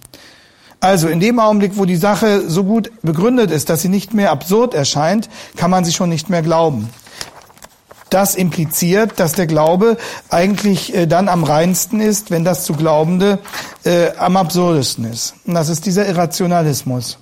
Also 0.79 1.07
in 1.07 1.21
dem 1.21 1.39
Augenblick, 1.39 1.77
wo 1.77 1.85
die 1.85 1.95
Sache 1.95 2.49
so 2.49 2.65
gut 2.65 2.91
begründet 3.03 3.51
ist, 3.51 3.69
dass 3.69 3.81
sie 3.81 3.87
nicht 3.89 4.13
mehr 4.13 4.31
absurd 4.31 4.73
erscheint, 4.73 5.29
kann 5.55 5.71
man 5.71 5.85
sie 5.85 5.93
schon 5.93 6.09
nicht 6.09 6.29
mehr 6.29 6.41
glauben. 6.41 6.89
Das 8.09 8.35
impliziert, 8.35 9.13
dass 9.15 9.31
der 9.31 9.47
Glaube 9.47 9.97
eigentlich 10.29 10.93
äh, 10.93 11.07
dann 11.07 11.29
am 11.29 11.45
reinsten 11.45 12.01
ist, 12.01 12.31
wenn 12.31 12.43
das 12.43 12.65
zu 12.65 12.73
Glaubende 12.73 13.39
äh, 13.85 14.09
am 14.17 14.35
absurdesten 14.35 15.05
ist. 15.05 15.35
Und 15.45 15.53
das 15.53 15.69
ist 15.69 15.85
dieser 15.85 16.05
Irrationalismus. 16.05 17.17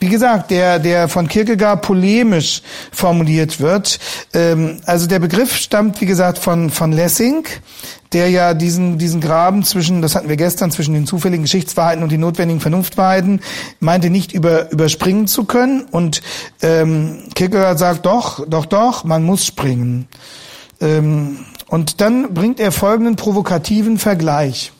Wie 0.00 0.08
gesagt, 0.08 0.52
der, 0.52 0.78
der 0.78 1.08
von 1.08 1.26
Kierkegaard 1.26 1.82
polemisch 1.82 2.62
formuliert 2.92 3.58
wird. 3.58 3.98
Ähm, 4.32 4.80
also 4.86 5.08
der 5.08 5.18
Begriff 5.18 5.56
stammt, 5.56 6.00
wie 6.00 6.06
gesagt, 6.06 6.38
von, 6.38 6.70
von 6.70 6.92
Lessing, 6.92 7.44
der 8.12 8.30
ja 8.30 8.54
diesen, 8.54 8.98
diesen 8.98 9.20
Graben 9.20 9.64
zwischen, 9.64 10.02
das 10.02 10.14
hatten 10.14 10.28
wir 10.28 10.36
gestern, 10.36 10.70
zwischen 10.70 10.94
den 10.94 11.06
zufälligen 11.06 11.44
Geschichtswahrheiten 11.44 12.02
und 12.02 12.12
den 12.12 12.20
notwendigen 12.20 12.60
Vernunftwahrheiten, 12.60 13.40
meinte 13.80 14.10
nicht 14.10 14.32
über, 14.32 14.70
überspringen 14.70 15.26
zu 15.26 15.44
können. 15.44 15.82
Und 15.90 16.22
ähm, 16.62 17.24
Kierkegaard 17.34 17.78
sagt 17.78 18.06
doch, 18.06 18.46
doch, 18.48 18.66
doch, 18.66 19.04
man 19.04 19.22
muss 19.22 19.44
springen. 19.44 20.08
Ähm, 20.80 21.44
und 21.68 22.00
dann 22.00 22.32
bringt 22.32 22.60
er 22.60 22.72
folgenden 22.72 23.16
provokativen 23.16 23.98
Vergleich. 23.98 24.72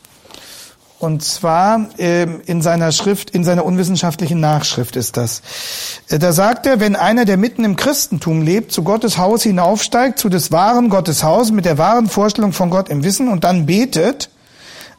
Und 0.99 1.23
zwar 1.23 1.87
ähm, 1.97 2.41
in 2.45 2.61
seiner 2.61 2.91
Schrift, 2.91 3.29
in 3.29 3.45
seiner 3.45 3.63
unwissenschaftlichen 3.63 4.41
Nachschrift 4.41 4.97
ist 4.97 5.15
das. 5.15 5.41
Äh, 6.09 6.19
da 6.19 6.33
sagt 6.33 6.65
er, 6.65 6.81
wenn 6.81 6.97
einer, 6.97 7.23
der 7.23 7.37
mitten 7.37 7.63
im 7.63 7.77
Christentum 7.77 8.41
lebt, 8.41 8.73
zu 8.73 8.83
Gottes 8.83 9.17
Haus 9.17 9.43
hinaufsteigt, 9.43 10.19
zu 10.19 10.27
des 10.27 10.51
wahren 10.51 10.89
Gottes 10.89 11.23
Haus, 11.23 11.51
mit 11.51 11.63
der 11.63 11.77
wahren 11.77 12.09
Vorstellung 12.09 12.51
von 12.51 12.69
Gott 12.69 12.89
im 12.89 13.05
Wissen 13.05 13.29
und 13.29 13.45
dann 13.45 13.65
betet, 13.65 14.29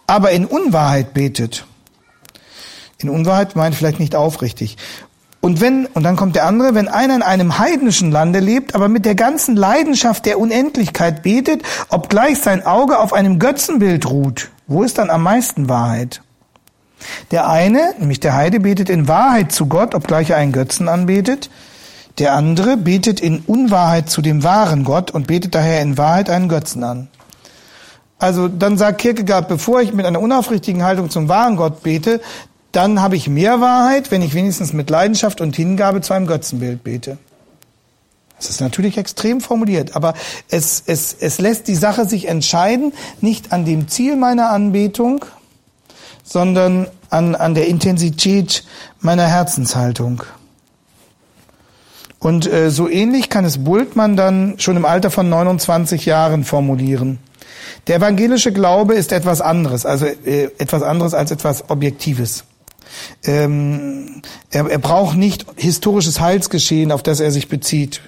aber 0.07 0.31
in 0.31 0.47
Unwahrheit 0.47 1.13
betet. 1.13 1.67
In 2.97 3.11
Unwahrheit 3.11 3.55
meint 3.55 3.75
vielleicht 3.75 4.01
nicht 4.01 4.15
aufrichtig. 4.15 4.79
Und 5.41 5.61
wenn, 5.61 5.87
und 5.87 6.03
dann 6.03 6.17
kommt 6.17 6.37
der 6.37 6.47
andere, 6.47 6.75
wenn 6.75 6.89
einer 6.89 7.17
in 7.17 7.23
einem 7.23 7.59
heidnischen 7.59 8.11
Lande 8.11 8.41
lebt, 8.41 8.75
aber 8.75 8.89
mit 8.89 9.07
der 9.07 9.15
ganzen 9.15 9.57
Leidenschaft 9.57 10.27
der 10.27 10.39
Unendlichkeit 10.39 11.23
betet, 11.23 11.63
obgleich 11.89 12.39
sein 12.39 12.67
Auge 12.67 12.99
auf 12.99 13.15
einem 13.15 13.39
Götzenbild 13.39 14.11
ruht, 14.11 14.51
wo 14.67 14.83
ist 14.83 14.99
dann 14.99 15.09
am 15.09 15.23
meisten 15.23 15.69
Wahrheit? 15.69 16.21
Der 17.31 17.49
eine, 17.49 17.95
nämlich 17.99 18.21
der 18.21 18.35
Heide, 18.35 18.61
betet 18.61 18.91
in 18.91 19.09
Wahrheit 19.09 19.53
zu 19.53 19.67
Gott, 19.67 19.95
obgleich 19.95 20.31
er 20.31 20.37
einen 20.37 20.53
Götzen 20.53 20.89
anbetet. 20.89 21.49
Der 22.19 22.35
andere 22.35 22.77
betet 22.77 23.21
in 23.21 23.39
Unwahrheit 23.47 24.11
zu 24.11 24.21
dem 24.21 24.43
wahren 24.43 24.85
Gott 24.85 25.11
und 25.11 25.27
betet 25.27 25.55
daher 25.55 25.81
in 25.81 25.97
Wahrheit 25.97 26.29
einen 26.29 26.51
Götzen 26.51 26.85
an. 26.85 27.09
Also 28.19 28.49
dann 28.49 28.77
sagt 28.77 29.01
Kierkegaard, 29.01 29.49
bevor 29.49 29.81
ich 29.81 29.95
mit 29.95 30.05
einer 30.05 30.21
unaufrichtigen 30.21 30.83
Haltung 30.83 31.09
zum 31.09 31.31
wahren 31.31 31.57
Gott 31.57 31.83
bete, 31.83 32.21
dann 32.73 33.01
habe 33.03 33.17
ich 33.17 33.29
mehr 33.29 33.61
Wahrheit, 33.61 34.11
wenn 34.11 34.23
ich 34.23 34.35
wenigstens 34.35 34.73
mit 34.73 34.91
Leidenschaft 34.91 35.41
und 35.41 35.57
Hingabe 35.57 36.01
zu 36.01 36.13
einem 36.13 36.27
Götzenbild 36.27 36.85
bete. 36.85 37.19
Das 38.37 38.49
ist 38.49 38.61
natürlich 38.61 38.97
extrem 38.97 39.41
formuliert, 39.43 39.97
aber 39.97 40.15
es, 40.49 40.83
es, 40.87 41.15
es 41.21 41.41
lässt 41.41 41.69
die 41.69 41.75
Sache 41.75 42.07
sich 42.07 42.27
entscheiden, 42.27 42.95
nicht 43.21 43.53
an 43.53 43.67
dem 43.67 43.89
Ziel 43.89 44.17
meiner 44.17 44.49
Anbetung, 44.49 45.27
sondern 46.25 46.87
an, 47.11 47.35
an 47.35 47.55
der 47.55 47.67
Intensität 47.67 48.65
meiner 49.01 49.27
Herzenshaltung. 49.27 50.23
Und 52.19 52.51
äh, 52.51 52.71
so 52.71 52.89
ähnlich 52.89 53.29
kann 53.29 53.45
es 53.45 53.65
Bultmann 53.65 54.17
dann 54.17 54.59
schon 54.59 54.77
im 54.77 54.85
Alter 54.85 55.11
von 55.11 55.29
29 55.29 56.07
Jahren 56.07 56.45
formulieren. 56.45 57.19
Der 57.89 57.97
evangelische 57.97 58.53
Glaube 58.53 58.95
ist 58.95 59.13
etwas 59.13 59.41
anderes, 59.41 59.85
also 59.85 60.07
äh, 60.07 60.51
etwas 60.59 60.83
anderes 60.83 61.15
als 61.15 61.31
etwas 61.31 61.69
Objektives. 61.69 62.45
Ähm, 63.25 64.23
er, 64.51 64.69
er 64.69 64.79
braucht 64.79 65.17
nicht 65.17 65.47
historisches 65.57 66.21
Heilsgeschehen, 66.21 66.93
auf 66.93 67.03
das 67.03 67.21
er 67.21 67.31
sich 67.31 67.49
bezieht, 67.49 68.01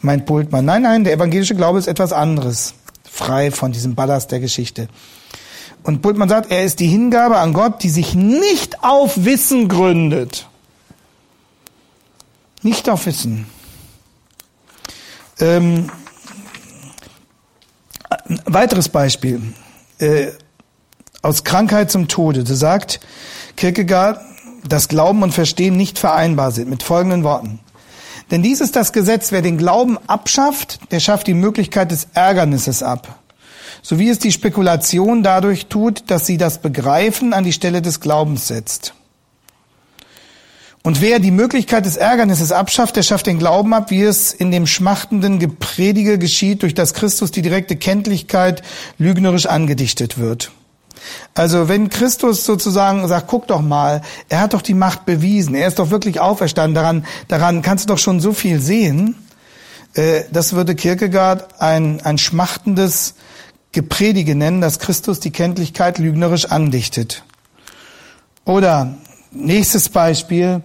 meint 0.00 0.26
Bultmann. 0.26 0.64
Nein, 0.64 0.82
nein, 0.82 1.04
der 1.04 1.14
evangelische 1.14 1.54
Glaube 1.54 1.78
ist 1.78 1.86
etwas 1.86 2.12
anderes, 2.12 2.74
frei 3.04 3.50
von 3.50 3.72
diesem 3.72 3.94
Ballast 3.94 4.30
der 4.30 4.40
Geschichte. 4.40 4.88
Und 5.82 6.00
Bultmann 6.00 6.28
sagt, 6.28 6.50
er 6.50 6.64
ist 6.64 6.78
die 6.80 6.86
Hingabe 6.86 7.38
an 7.38 7.52
Gott, 7.52 7.82
die 7.82 7.90
sich 7.90 8.14
nicht 8.14 8.84
auf 8.84 9.24
Wissen 9.24 9.68
gründet. 9.68 10.46
Nicht 12.62 12.88
auf 12.88 13.06
Wissen. 13.06 13.46
Ähm, 15.40 15.90
ein 18.28 18.40
weiteres 18.46 18.88
Beispiel. 18.88 19.42
Äh, 19.98 20.28
aus 21.22 21.44
Krankheit 21.44 21.90
zum 21.90 22.08
Tode. 22.08 22.44
Da 22.44 22.54
sagt 22.54 23.00
Kierkegaard, 23.56 24.20
dass 24.68 24.88
Glauben 24.88 25.22
und 25.22 25.32
Verstehen 25.32 25.76
nicht 25.76 25.98
vereinbar 25.98 26.50
sind, 26.50 26.68
mit 26.68 26.82
folgenden 26.82 27.24
Worten. 27.24 27.60
Denn 28.30 28.42
dies 28.42 28.60
ist 28.60 28.76
das 28.76 28.92
Gesetz, 28.92 29.32
wer 29.32 29.42
den 29.42 29.58
Glauben 29.58 29.98
abschafft, 30.06 30.80
der 30.90 31.00
schafft 31.00 31.26
die 31.26 31.34
Möglichkeit 31.34 31.90
des 31.90 32.08
Ärgernisses 32.14 32.82
ab. 32.82 33.18
So 33.82 33.98
wie 33.98 34.08
es 34.08 34.18
die 34.18 34.32
Spekulation 34.32 35.22
dadurch 35.22 35.66
tut, 35.66 36.04
dass 36.10 36.26
sie 36.26 36.38
das 36.38 36.58
Begreifen 36.58 37.32
an 37.32 37.44
die 37.44 37.52
Stelle 37.52 37.82
des 37.82 38.00
Glaubens 38.00 38.46
setzt. 38.48 38.94
Und 40.84 41.00
wer 41.00 41.20
die 41.20 41.30
Möglichkeit 41.30 41.86
des 41.86 41.96
Ärgernisses 41.96 42.50
abschafft, 42.50 42.96
der 42.96 43.02
schafft 43.02 43.26
den 43.26 43.38
Glauben 43.38 43.72
ab, 43.72 43.90
wie 43.90 44.02
es 44.02 44.32
in 44.32 44.50
dem 44.50 44.66
schmachtenden 44.66 45.38
Gepredige 45.38 46.18
geschieht, 46.18 46.62
durch 46.62 46.74
das 46.74 46.94
Christus 46.94 47.30
die 47.30 47.42
direkte 47.42 47.76
Kenntlichkeit 47.76 48.62
lügnerisch 48.98 49.46
angedichtet 49.46 50.18
wird. 50.18 50.50
Also 51.34 51.68
wenn 51.68 51.88
Christus 51.88 52.44
sozusagen 52.44 53.06
sagt, 53.08 53.26
guck 53.28 53.46
doch 53.46 53.62
mal, 53.62 54.02
er 54.28 54.40
hat 54.40 54.54
doch 54.54 54.62
die 54.62 54.74
Macht 54.74 55.06
bewiesen, 55.06 55.54
er 55.54 55.68
ist 55.68 55.78
doch 55.78 55.90
wirklich 55.90 56.20
auferstanden, 56.20 56.74
daran, 56.74 57.06
daran 57.28 57.62
kannst 57.62 57.84
du 57.84 57.94
doch 57.94 57.98
schon 57.98 58.20
so 58.20 58.32
viel 58.32 58.60
sehen, 58.60 59.16
äh, 59.94 60.22
das 60.30 60.52
würde 60.52 60.74
Kierkegaard 60.74 61.60
ein, 61.60 62.00
ein 62.02 62.18
schmachtendes 62.18 63.14
Gepredige 63.72 64.34
nennen, 64.34 64.60
dass 64.60 64.78
Christus 64.78 65.20
die 65.20 65.30
Kenntlichkeit 65.30 65.98
lügnerisch 65.98 66.46
andichtet. 66.46 67.24
Oder 68.44 68.94
nächstes 69.30 69.88
Beispiel 69.88 70.62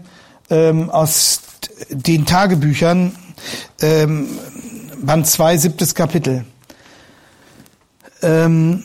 ähm, 0.50 0.90
aus 0.90 1.42
den 1.90 2.26
Tagebüchern, 2.26 3.16
ähm, 3.82 4.28
Band 5.02 5.28
2, 5.28 5.58
siebtes 5.58 5.96
Kapitel. 5.96 6.46
Ähm, 8.22 8.84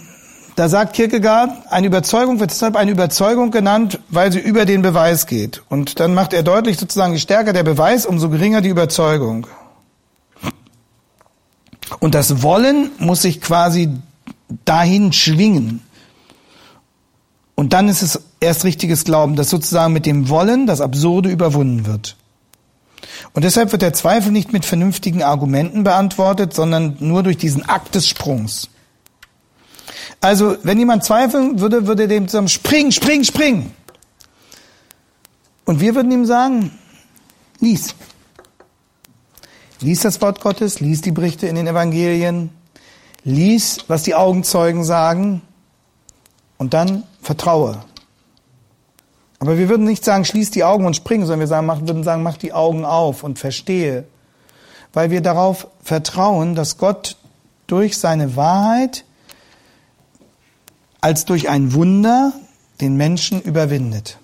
da 0.55 0.69
sagt 0.69 0.95
Kierkegaard, 0.95 1.51
eine 1.71 1.87
Überzeugung 1.87 2.39
wird 2.39 2.51
deshalb 2.51 2.77
eine 2.77 2.91
Überzeugung 2.91 3.51
genannt, 3.51 3.99
weil 4.09 4.31
sie 4.33 4.39
über 4.39 4.67
den 4.67 4.83
Beweis 4.83 5.27
geht. 5.27 5.63
Und 5.69 5.99
dann 5.99 6.13
macht 6.15 6.33
er 6.33 6.43
deutlich 6.43 6.79
sozusagen, 6.79 7.15
je 7.15 7.21
stärker 7.21 7.53
der 7.53 7.63
Beweis, 7.63 8.05
umso 8.05 8.29
geringer 8.29 8.61
die 8.61 8.69
Überzeugung. 8.69 9.47
Und 12.01 12.15
das 12.15 12.43
Wollen 12.43 12.91
muss 12.99 13.23
sich 13.23 13.41
quasi 13.41 13.91
dahin 14.65 15.13
schwingen. 15.13 15.83
Und 17.55 17.73
dann 17.73 17.89
ist 17.89 18.03
es 18.03 18.21
erst 18.41 18.65
richtiges 18.65 19.05
Glauben, 19.05 19.37
dass 19.37 19.51
sozusagen 19.51 19.93
mit 19.93 20.05
dem 20.05 20.29
Wollen 20.29 20.67
das 20.67 20.81
Absurde 20.81 21.31
überwunden 21.31 21.87
wird. 21.87 22.17
Und 23.35 23.45
deshalb 23.45 23.73
wird 23.73 23.83
der 23.83 23.93
Zweifel 23.93 24.33
nicht 24.33 24.53
mit 24.53 24.65
vernünftigen 24.65 25.23
Argumenten 25.23 25.85
beantwortet, 25.85 26.55
sondern 26.55 26.97
nur 27.01 27.23
durch 27.23 27.39
diesen 27.39 27.67
Akt 27.69 27.95
des 27.95 28.09
Sprungs. 28.09 28.69
Also, 30.23 30.57
wenn 30.63 30.79
jemand 30.79 31.03
zweifeln 31.03 31.59
würde, 31.59 31.89
würde 31.89 32.07
dem 32.07 32.29
sagen, 32.29 32.47
spring, 32.47 32.93
spring, 32.93 33.25
spring. 33.25 33.73
Und 35.65 35.81
wir 35.81 35.97
würden 35.97 36.13
ihm 36.13 36.27
sagen, 36.27 36.71
lies. 37.59 37.97
Lies 39.81 40.01
das 40.03 40.21
Wort 40.21 40.41
Gottes, 40.41 40.79
lies 40.79 41.01
die 41.01 41.11
Berichte 41.11 41.49
in 41.49 41.57
den 41.57 41.67
Evangelien, 41.67 42.51
lies, 43.25 43.79
was 43.89 44.05
die 44.05 44.15
Augenzeugen 44.15 44.85
sagen 44.85 45.43
und 46.57 46.73
dann 46.73 47.03
vertraue. 47.21 47.83
Aber 49.41 49.59
wir 49.59 49.69
würden 49.69 49.87
nicht 49.87 50.05
sagen, 50.05 50.25
schließ 50.25 50.53
die 50.53 50.63
Augen 50.63 50.87
und 50.87 50.95
spring, 50.95 51.23
sondern 51.23 51.41
wir 51.41 51.47
sagen, 51.49 51.67
mach, 51.67 51.81
würden 51.81 52.05
sagen, 52.05 52.23
mach 52.23 52.37
die 52.37 52.53
Augen 52.53 52.85
auf 52.85 53.25
und 53.25 53.41
verstehe. 53.41 54.05
Weil 54.93 55.11
wir 55.11 55.21
darauf 55.21 55.67
vertrauen, 55.83 56.55
dass 56.55 56.79
Gott 56.79 57.17
durch 57.67 57.99
seine 57.99 58.37
Wahrheit 58.37 59.05
als 61.03 61.27
durch 61.27 61.51
ein 61.51 61.75
Wunder 61.75 62.33
den 62.81 62.97
Menschen 62.97 63.43
überwindet. 63.43 64.19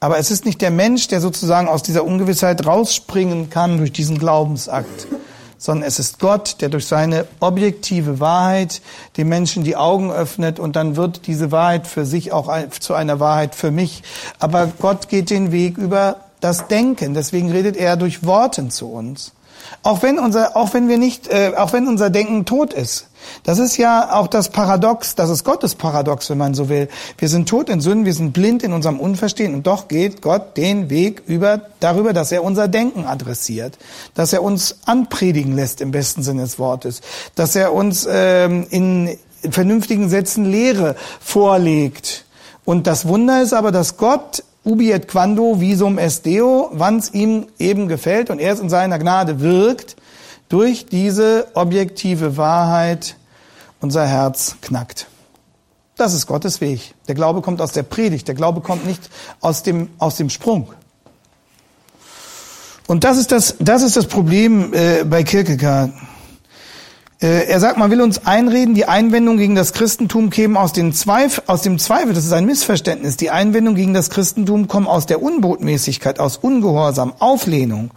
Aber 0.00 0.18
es 0.18 0.30
ist 0.30 0.44
nicht 0.44 0.60
der 0.62 0.70
Mensch, 0.70 1.08
der 1.08 1.20
sozusagen 1.20 1.66
aus 1.66 1.82
dieser 1.82 2.04
Ungewissheit 2.04 2.64
rausspringen 2.64 3.50
kann 3.50 3.78
durch 3.78 3.90
diesen 3.90 4.18
Glaubensakt, 4.18 5.08
sondern 5.56 5.88
es 5.88 5.98
ist 5.98 6.20
Gott, 6.20 6.58
der 6.60 6.68
durch 6.68 6.86
seine 6.86 7.26
objektive 7.40 8.20
Wahrheit 8.20 8.80
den 9.16 9.28
Menschen 9.28 9.64
die 9.64 9.74
Augen 9.74 10.12
öffnet 10.12 10.60
und 10.60 10.76
dann 10.76 10.94
wird 10.94 11.26
diese 11.26 11.50
Wahrheit 11.50 11.88
für 11.88 12.06
sich 12.06 12.32
auch 12.32 12.48
zu 12.78 12.94
einer 12.94 13.18
Wahrheit 13.18 13.56
für 13.56 13.72
mich. 13.72 14.04
Aber 14.38 14.70
Gott 14.78 15.08
geht 15.08 15.30
den 15.30 15.50
Weg 15.50 15.78
über 15.78 16.18
das 16.40 16.68
Denken, 16.68 17.14
deswegen 17.14 17.50
redet 17.50 17.76
er 17.76 17.96
durch 17.96 18.24
Worten 18.24 18.70
zu 18.70 18.92
uns. 18.92 19.32
Auch 19.82 20.02
wenn 20.02 20.20
unser, 20.20 20.56
auch 20.56 20.74
wenn 20.74 20.88
wir 20.88 20.98
nicht, 20.98 21.26
äh, 21.26 21.52
auch 21.56 21.72
wenn 21.72 21.88
unser 21.88 22.10
Denken 22.10 22.44
tot 22.44 22.72
ist. 22.72 23.07
Das 23.42 23.58
ist 23.58 23.76
ja 23.76 24.12
auch 24.12 24.26
das 24.26 24.50
Paradox, 24.50 25.14
das 25.14 25.30
ist 25.30 25.44
Gottes 25.44 25.74
Paradox, 25.74 26.30
wenn 26.30 26.38
man 26.38 26.54
so 26.54 26.68
will. 26.68 26.88
Wir 27.18 27.28
sind 27.28 27.48
tot 27.48 27.68
in 27.68 27.80
Sünden, 27.80 28.04
wir 28.04 28.14
sind 28.14 28.32
blind 28.32 28.62
in 28.62 28.72
unserem 28.72 29.00
Unverstehen 29.00 29.54
und 29.54 29.66
doch 29.66 29.88
geht 29.88 30.22
Gott 30.22 30.56
den 30.56 30.90
Weg 30.90 31.22
über, 31.26 31.60
darüber, 31.80 32.12
dass 32.12 32.32
er 32.32 32.44
unser 32.44 32.68
Denken 32.68 33.04
adressiert, 33.04 33.78
dass 34.14 34.32
er 34.32 34.42
uns 34.42 34.78
anpredigen 34.86 35.54
lässt 35.54 35.80
im 35.80 35.90
besten 35.90 36.22
Sinne 36.22 36.42
des 36.42 36.58
Wortes, 36.58 37.00
dass 37.34 37.56
er 37.56 37.72
uns 37.72 38.06
ähm, 38.10 38.66
in 38.70 39.18
vernünftigen 39.50 40.08
Sätzen 40.08 40.44
Lehre 40.44 40.96
vorlegt. 41.20 42.24
Und 42.64 42.86
das 42.86 43.06
Wunder 43.06 43.42
ist 43.42 43.54
aber, 43.54 43.72
dass 43.72 43.96
Gott 43.96 44.42
ubi 44.64 44.92
et 44.92 45.08
quando 45.08 45.60
visum 45.60 45.98
est 45.98 46.26
deo, 46.26 46.68
wann's 46.72 47.10
ihm 47.14 47.46
eben 47.58 47.88
gefällt 47.88 48.28
und 48.28 48.38
er 48.38 48.52
es 48.52 48.60
in 48.60 48.68
seiner 48.68 48.98
Gnade 48.98 49.40
wirkt, 49.40 49.96
durch 50.48 50.86
diese 50.86 51.48
objektive 51.54 52.36
Wahrheit 52.36 53.16
unser 53.80 54.06
Herz 54.06 54.56
knackt. 54.60 55.06
Das 55.96 56.14
ist 56.14 56.26
Gottes 56.26 56.60
Weg. 56.60 56.94
Der 57.08 57.14
Glaube 57.14 57.42
kommt 57.42 57.60
aus 57.60 57.72
der 57.72 57.82
Predigt. 57.82 58.28
Der 58.28 58.34
Glaube 58.34 58.60
kommt 58.60 58.86
nicht 58.86 59.10
aus 59.40 59.62
dem, 59.62 59.90
aus 59.98 60.16
dem 60.16 60.30
Sprung. 60.30 60.72
Und 62.86 63.04
das 63.04 63.18
ist 63.18 63.32
das, 63.32 63.56
das 63.58 63.82
ist 63.82 63.96
das 63.96 64.06
Problem 64.06 64.72
äh, 64.72 65.04
bei 65.04 65.22
Kierkegaard. 65.22 65.92
Äh, 67.20 67.48
er 67.48 67.58
sagt, 67.58 67.78
man 67.78 67.90
will 67.90 68.00
uns 68.00 68.26
einreden, 68.26 68.74
die 68.74 68.86
Einwendung 68.86 69.38
gegen 69.38 69.56
das 69.56 69.72
Christentum 69.72 70.30
käme 70.30 70.58
aus, 70.58 70.72
den 70.72 70.92
Zweif 70.92 71.42
aus 71.48 71.62
dem 71.62 71.80
Zweifel. 71.80 72.14
Das 72.14 72.24
ist 72.24 72.32
ein 72.32 72.46
Missverständnis. 72.46 73.16
Die 73.16 73.30
Einwendung 73.30 73.74
gegen 73.74 73.92
das 73.92 74.08
Christentum 74.08 74.68
kommt 74.68 74.86
aus 74.86 75.06
der 75.06 75.20
Unbotmäßigkeit, 75.20 76.20
aus 76.20 76.36
Ungehorsam, 76.36 77.12
Auflehnung. 77.18 77.90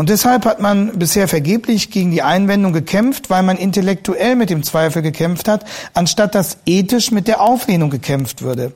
Und 0.00 0.08
deshalb 0.08 0.46
hat 0.46 0.60
man 0.60 0.98
bisher 0.98 1.28
vergeblich 1.28 1.90
gegen 1.90 2.10
die 2.10 2.22
Einwendung 2.22 2.72
gekämpft, 2.72 3.28
weil 3.28 3.42
man 3.42 3.58
intellektuell 3.58 4.34
mit 4.34 4.48
dem 4.48 4.62
Zweifel 4.62 5.02
gekämpft 5.02 5.46
hat, 5.46 5.66
anstatt 5.92 6.34
dass 6.34 6.56
ethisch 6.64 7.10
mit 7.10 7.28
der 7.28 7.42
Auflehnung 7.42 7.90
gekämpft 7.90 8.40
würde. 8.40 8.72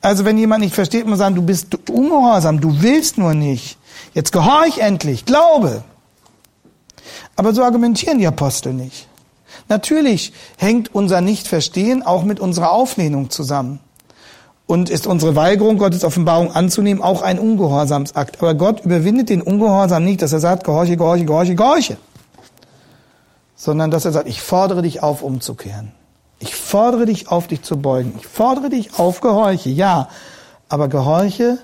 Also 0.00 0.24
wenn 0.24 0.38
jemand 0.38 0.62
nicht 0.62 0.76
versteht, 0.76 1.08
man 1.08 1.18
sagen, 1.18 1.34
du 1.34 1.42
bist 1.42 1.76
ungehorsam, 1.90 2.60
du 2.60 2.82
willst 2.82 3.18
nur 3.18 3.34
nicht. 3.34 3.78
Jetzt 4.14 4.30
gehorch 4.30 4.78
endlich, 4.78 5.24
glaube. 5.24 5.82
Aber 7.34 7.52
so 7.52 7.64
argumentieren 7.64 8.20
die 8.20 8.28
Apostel 8.28 8.72
nicht. 8.72 9.08
Natürlich 9.68 10.32
hängt 10.56 10.94
unser 10.94 11.20
Nichtverstehen 11.20 12.04
auch 12.04 12.22
mit 12.22 12.38
unserer 12.38 12.70
Auflehnung 12.70 13.30
zusammen. 13.30 13.80
Und 14.70 14.88
ist 14.88 15.08
unsere 15.08 15.34
Weigerung, 15.34 15.78
Gottes 15.78 16.04
Offenbarung 16.04 16.52
anzunehmen, 16.52 17.02
auch 17.02 17.22
ein 17.22 17.40
Ungehorsamsakt. 17.40 18.40
Aber 18.40 18.54
Gott 18.54 18.84
überwindet 18.84 19.28
den 19.28 19.42
Ungehorsam 19.42 20.04
nicht, 20.04 20.22
dass 20.22 20.32
er 20.32 20.38
sagt, 20.38 20.62
gehorche, 20.62 20.96
gehorche, 20.96 21.24
gehorche, 21.24 21.56
gehorche. 21.56 21.96
Sondern 23.56 23.90
dass 23.90 24.04
er 24.04 24.12
sagt, 24.12 24.28
ich 24.28 24.40
fordere 24.40 24.82
dich 24.82 25.02
auf, 25.02 25.24
umzukehren. 25.24 25.90
Ich 26.38 26.54
fordere 26.54 27.06
dich 27.06 27.26
auf, 27.26 27.48
dich 27.48 27.62
zu 27.62 27.78
beugen. 27.78 28.14
Ich 28.20 28.28
fordere 28.28 28.70
dich 28.70 28.96
auf, 28.96 29.20
gehorche, 29.20 29.70
ja. 29.70 30.08
Aber 30.68 30.86
gehorche, 30.86 31.58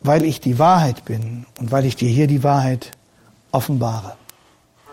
weil 0.00 0.24
ich 0.24 0.40
die 0.40 0.58
Wahrheit 0.58 1.04
bin 1.04 1.46
und 1.60 1.70
weil 1.70 1.84
ich 1.84 1.94
dir 1.94 2.08
hier 2.08 2.26
die 2.26 2.42
Wahrheit 2.42 2.90
offenbare. 3.52 4.16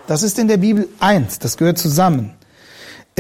Das 0.05 0.21
ist 0.21 0.37
in 0.37 0.47
der 0.47 0.57
Bibel 0.57 0.87
eins, 0.99 1.39
das 1.39 1.57
gehört 1.57 1.79
zusammen. 1.79 2.35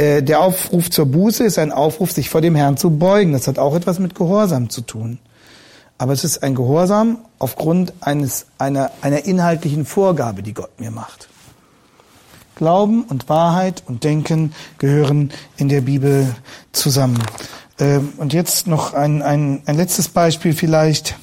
Äh, 0.01 0.23
der 0.23 0.41
Aufruf 0.41 0.89
zur 0.89 1.05
Buße 1.05 1.43
ist 1.43 1.59
ein 1.59 1.71
Aufruf, 1.71 2.11
sich 2.11 2.31
vor 2.31 2.41
dem 2.41 2.55
Herrn 2.55 2.75
zu 2.75 2.89
beugen. 2.89 3.33
Das 3.33 3.47
hat 3.47 3.59
auch 3.59 3.75
etwas 3.75 3.99
mit 3.99 4.15
Gehorsam 4.15 4.71
zu 4.71 4.81
tun. 4.81 5.19
Aber 5.99 6.11
es 6.11 6.23
ist 6.23 6.41
ein 6.41 6.55
Gehorsam 6.55 7.19
aufgrund 7.37 7.93
eines, 8.01 8.47
einer, 8.57 8.89
einer 9.03 9.25
inhaltlichen 9.25 9.85
Vorgabe, 9.85 10.41
die 10.41 10.55
Gott 10.55 10.79
mir 10.79 10.89
macht. 10.89 11.29
Glauben 12.55 13.03
und 13.03 13.29
Wahrheit 13.29 13.83
und 13.85 14.03
Denken 14.03 14.53
gehören 14.79 15.31
in 15.57 15.69
der 15.69 15.81
Bibel 15.81 16.35
zusammen. 16.71 17.21
Ähm, 17.77 18.13
und 18.17 18.33
jetzt 18.33 18.65
noch 18.65 18.95
ein, 18.95 19.21
ein, 19.21 19.61
ein 19.67 19.77
letztes 19.77 20.09
Beispiel 20.09 20.53
vielleicht 20.53 21.15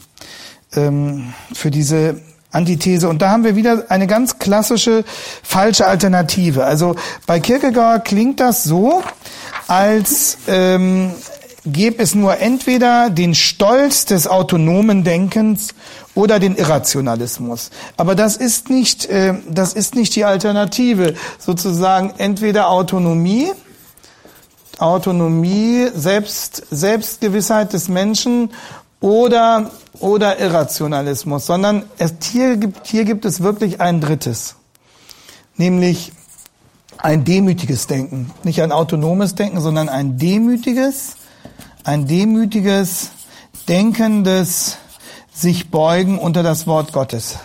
ähm, 0.72 1.34
für 1.52 1.72
diese 1.72 2.20
Antithese. 2.50 3.08
Und 3.08 3.20
da 3.20 3.30
haben 3.30 3.44
wir 3.44 3.56
wieder 3.56 3.84
eine 3.88 4.06
ganz 4.06 4.38
klassische 4.38 5.04
falsche 5.42 5.86
Alternative. 5.86 6.64
Also 6.64 6.96
bei 7.26 7.40
Kierkegaard 7.40 8.04
klingt 8.04 8.40
das 8.40 8.64
so, 8.64 9.02
als 9.66 10.38
ähm, 10.46 11.12
gäbe 11.66 12.02
es 12.02 12.14
nur 12.14 12.38
entweder 12.38 13.10
den 13.10 13.34
Stolz 13.34 14.06
des 14.06 14.26
autonomen 14.26 15.04
Denkens 15.04 15.74
oder 16.14 16.38
den 16.38 16.56
Irrationalismus. 16.56 17.70
Aber 17.96 18.14
das 18.14 18.36
ist 18.36 18.70
nicht, 18.70 19.06
äh, 19.06 19.34
das 19.48 19.74
ist 19.74 19.94
nicht 19.94 20.16
die 20.16 20.24
Alternative. 20.24 21.14
Sozusagen 21.38 22.14
entweder 22.18 22.70
Autonomie, 22.70 23.52
Autonomie, 24.78 25.88
Selbst, 25.94 26.62
Selbstgewissheit 26.70 27.72
des 27.72 27.88
Menschen 27.88 28.50
oder, 29.00 29.70
oder 30.00 30.38
Irrationalismus, 30.38 31.46
sondern 31.46 31.84
es, 31.98 32.14
hier, 32.22 32.56
gibt, 32.56 32.86
hier 32.86 33.04
gibt 33.04 33.24
es 33.24 33.42
wirklich 33.42 33.80
ein 33.80 34.00
drittes, 34.00 34.56
nämlich 35.56 36.12
ein 36.98 37.24
demütiges 37.24 37.86
Denken. 37.86 38.32
Nicht 38.42 38.60
ein 38.60 38.72
autonomes 38.72 39.34
Denken, 39.34 39.60
sondern 39.60 39.88
ein 39.88 40.18
demütiges, 40.18 41.16
ein 41.84 42.06
demütiges, 42.06 43.10
denkendes 43.68 44.78
sich 45.32 45.70
beugen 45.70 46.18
unter 46.18 46.42
das 46.42 46.66
Wort 46.66 46.92
Gottes. 46.92 47.38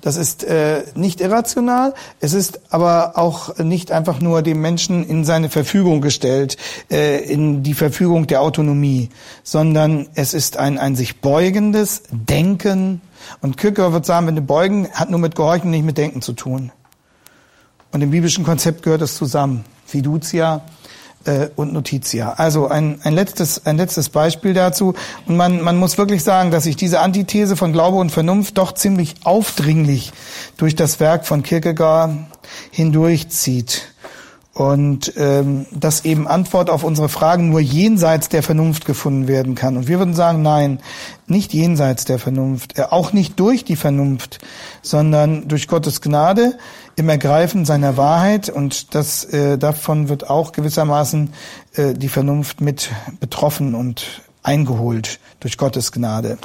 Das 0.00 0.16
ist 0.16 0.44
äh, 0.44 0.84
nicht 0.94 1.20
irrational, 1.20 1.94
es 2.20 2.32
ist 2.32 2.60
aber 2.70 3.18
auch 3.18 3.58
nicht 3.58 3.92
einfach 3.92 4.20
nur 4.20 4.40
dem 4.40 4.60
Menschen 4.60 5.06
in 5.06 5.24
seine 5.24 5.50
Verfügung 5.50 6.00
gestellt, 6.00 6.56
äh, 6.90 7.22
in 7.24 7.62
die 7.62 7.74
Verfügung 7.74 8.26
der 8.26 8.40
Autonomie, 8.40 9.10
sondern 9.42 10.08
es 10.14 10.32
ist 10.32 10.56
ein, 10.56 10.78
ein 10.78 10.96
sich 10.96 11.20
beugendes 11.20 12.04
Denken. 12.10 13.02
Und 13.42 13.58
Kierkegaard 13.58 13.92
wird 13.92 14.06
sagen, 14.06 14.26
wenn 14.26 14.36
du 14.36 14.42
beugen, 14.42 14.88
hat 14.92 15.10
nur 15.10 15.20
mit 15.20 15.34
Gehorchen, 15.34 15.70
nicht 15.70 15.84
mit 15.84 15.98
Denken 15.98 16.22
zu 16.22 16.32
tun. 16.32 16.72
Und 17.92 18.00
im 18.00 18.10
biblischen 18.10 18.44
Konzept 18.44 18.82
gehört 18.82 19.02
es 19.02 19.16
zusammen. 19.16 19.64
Fiducia, 19.84 20.62
äh, 21.24 21.48
und 21.56 21.72
Notitia. 21.72 22.34
Also 22.34 22.68
ein, 22.68 23.00
ein, 23.02 23.14
letztes, 23.14 23.66
ein 23.66 23.76
letztes 23.76 24.08
Beispiel 24.08 24.54
dazu. 24.54 24.94
Und 25.26 25.36
man, 25.36 25.60
man 25.62 25.76
muss 25.76 25.98
wirklich 25.98 26.22
sagen, 26.22 26.50
dass 26.50 26.64
sich 26.64 26.76
diese 26.76 27.00
Antithese 27.00 27.56
von 27.56 27.72
Glaube 27.72 27.98
und 27.98 28.10
Vernunft 28.10 28.58
doch 28.58 28.72
ziemlich 28.72 29.14
aufdringlich 29.24 30.12
durch 30.56 30.74
das 30.74 31.00
Werk 31.00 31.26
von 31.26 31.42
Kierkegaard 31.42 32.12
hindurchzieht. 32.70 33.82
Und 34.52 35.12
ähm, 35.16 35.66
dass 35.70 36.04
eben 36.04 36.26
Antwort 36.26 36.70
auf 36.70 36.82
unsere 36.82 37.08
Fragen 37.08 37.50
nur 37.50 37.60
jenseits 37.60 38.28
der 38.28 38.42
Vernunft 38.42 38.84
gefunden 38.84 39.28
werden 39.28 39.54
kann. 39.54 39.76
Und 39.76 39.86
wir 39.86 39.98
würden 39.98 40.12
sagen, 40.12 40.42
nein, 40.42 40.80
nicht 41.28 41.54
jenseits 41.54 42.04
der 42.04 42.18
Vernunft, 42.18 42.76
äh, 42.76 42.82
auch 42.82 43.12
nicht 43.12 43.38
durch 43.38 43.64
die 43.64 43.76
Vernunft, 43.76 44.40
sondern 44.82 45.46
durch 45.48 45.68
Gottes 45.68 46.00
Gnade 46.00 46.58
im 46.96 47.08
Ergreifen 47.08 47.64
seiner 47.64 47.96
Wahrheit. 47.96 48.48
Und 48.48 48.94
das 48.94 49.24
äh, 49.24 49.58
davon 49.58 50.08
wird 50.08 50.28
auch 50.28 50.52
gewissermaßen 50.52 51.32
äh, 51.74 51.94
die 51.94 52.08
Vernunft 52.08 52.60
mit 52.60 52.90
betroffen 53.20 53.74
und 53.74 54.22
eingeholt 54.42 55.20
durch 55.40 55.58
Gottes 55.58 55.92
Gnade. 55.92 56.38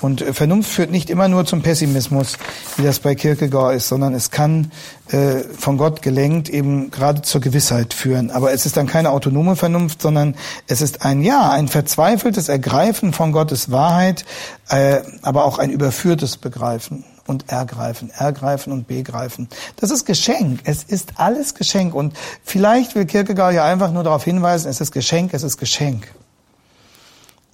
Und 0.00 0.22
äh, 0.22 0.32
Vernunft 0.32 0.70
führt 0.70 0.90
nicht 0.90 1.10
immer 1.10 1.28
nur 1.28 1.44
zum 1.44 1.62
Pessimismus, 1.62 2.36
wie 2.76 2.82
das 2.82 3.00
bei 3.00 3.14
Kierkegaard 3.14 3.76
ist, 3.76 3.88
sondern 3.88 4.14
es 4.14 4.30
kann 4.30 4.70
äh, 5.08 5.40
von 5.58 5.76
Gott 5.76 6.02
gelenkt 6.02 6.48
eben 6.48 6.90
gerade 6.90 7.22
zur 7.22 7.40
Gewissheit 7.40 7.92
führen. 7.92 8.30
Aber 8.30 8.52
es 8.52 8.66
ist 8.66 8.76
dann 8.76 8.86
keine 8.86 9.10
autonome 9.10 9.56
Vernunft, 9.56 10.02
sondern 10.02 10.34
es 10.66 10.80
ist 10.80 11.04
ein 11.04 11.22
Ja, 11.22 11.50
ein 11.50 11.68
verzweifeltes 11.68 12.48
Ergreifen 12.48 13.12
von 13.12 13.32
Gottes 13.32 13.70
Wahrheit, 13.70 14.24
äh, 14.68 15.00
aber 15.22 15.44
auch 15.44 15.58
ein 15.58 15.70
überführtes 15.70 16.36
Begreifen 16.36 17.04
und 17.26 17.50
ergreifen, 17.50 18.10
ergreifen 18.10 18.72
und 18.72 18.86
begreifen. 18.86 19.48
Das 19.76 19.90
ist 19.90 20.04
Geschenk. 20.04 20.60
Es 20.64 20.82
ist 20.82 21.14
alles 21.16 21.54
Geschenk. 21.54 21.94
Und 21.94 22.14
vielleicht 22.44 22.94
will 22.94 23.06
Kierkegaard 23.06 23.54
ja 23.54 23.64
einfach 23.64 23.92
nur 23.92 24.04
darauf 24.04 24.24
hinweisen, 24.24 24.68
es 24.68 24.80
ist 24.80 24.92
Geschenk, 24.92 25.34
es 25.34 25.42
ist 25.42 25.56
Geschenk. 25.56 26.12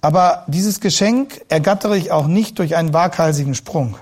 Aber 0.01 0.45
dieses 0.47 0.79
Geschenk 0.79 1.41
ergattere 1.49 1.97
ich 1.97 2.11
auch 2.11 2.27
nicht 2.27 2.57
durch 2.59 2.75
einen 2.75 2.93
waghalsigen 2.93 3.53
Sprung. 3.53 3.97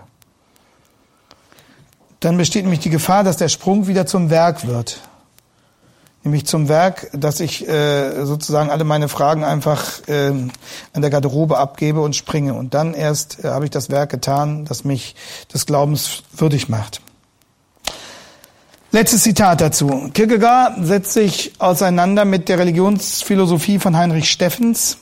Dann 2.22 2.38
besteht 2.38 2.64
nämlich 2.64 2.80
die 2.80 2.90
Gefahr, 2.90 3.24
dass 3.24 3.38
der 3.38 3.50
Sprung 3.50 3.88
wieder 3.88 4.06
zum 4.06 4.30
Werk 4.30 4.66
wird. 4.68 5.02
Nämlich 6.30 6.46
zum 6.46 6.70
Werk, 6.70 7.10
dass 7.12 7.40
ich 7.40 7.68
äh, 7.68 8.24
sozusagen 8.24 8.70
alle 8.70 8.84
meine 8.84 9.10
Fragen 9.10 9.44
einfach 9.44 10.08
äh, 10.08 10.28
an 10.28 10.52
der 10.94 11.10
Garderobe 11.10 11.58
abgebe 11.58 12.02
und 12.02 12.16
springe. 12.16 12.54
Und 12.54 12.76
dann 12.76 12.94
erst 12.94 13.44
äh, 13.44 13.48
habe 13.48 13.66
ich 13.66 13.72
das 13.72 13.90
Werk 13.90 14.12
getan, 14.12 14.64
das 14.64 14.84
mich 14.84 15.16
des 15.52 15.66
Glaubens 15.66 16.22
würdig 16.32 16.70
macht. 16.70 17.02
Letztes 18.92 19.24
Zitat 19.24 19.60
dazu. 19.60 20.12
Kierkegaard 20.14 20.86
setzt 20.86 21.14
sich 21.14 21.54
auseinander 21.58 22.26
mit 22.26 22.48
der 22.48 22.60
Religionsphilosophie 22.60 23.80
von 23.80 23.98
Heinrich 23.98 24.30
Steffens. 24.30 25.00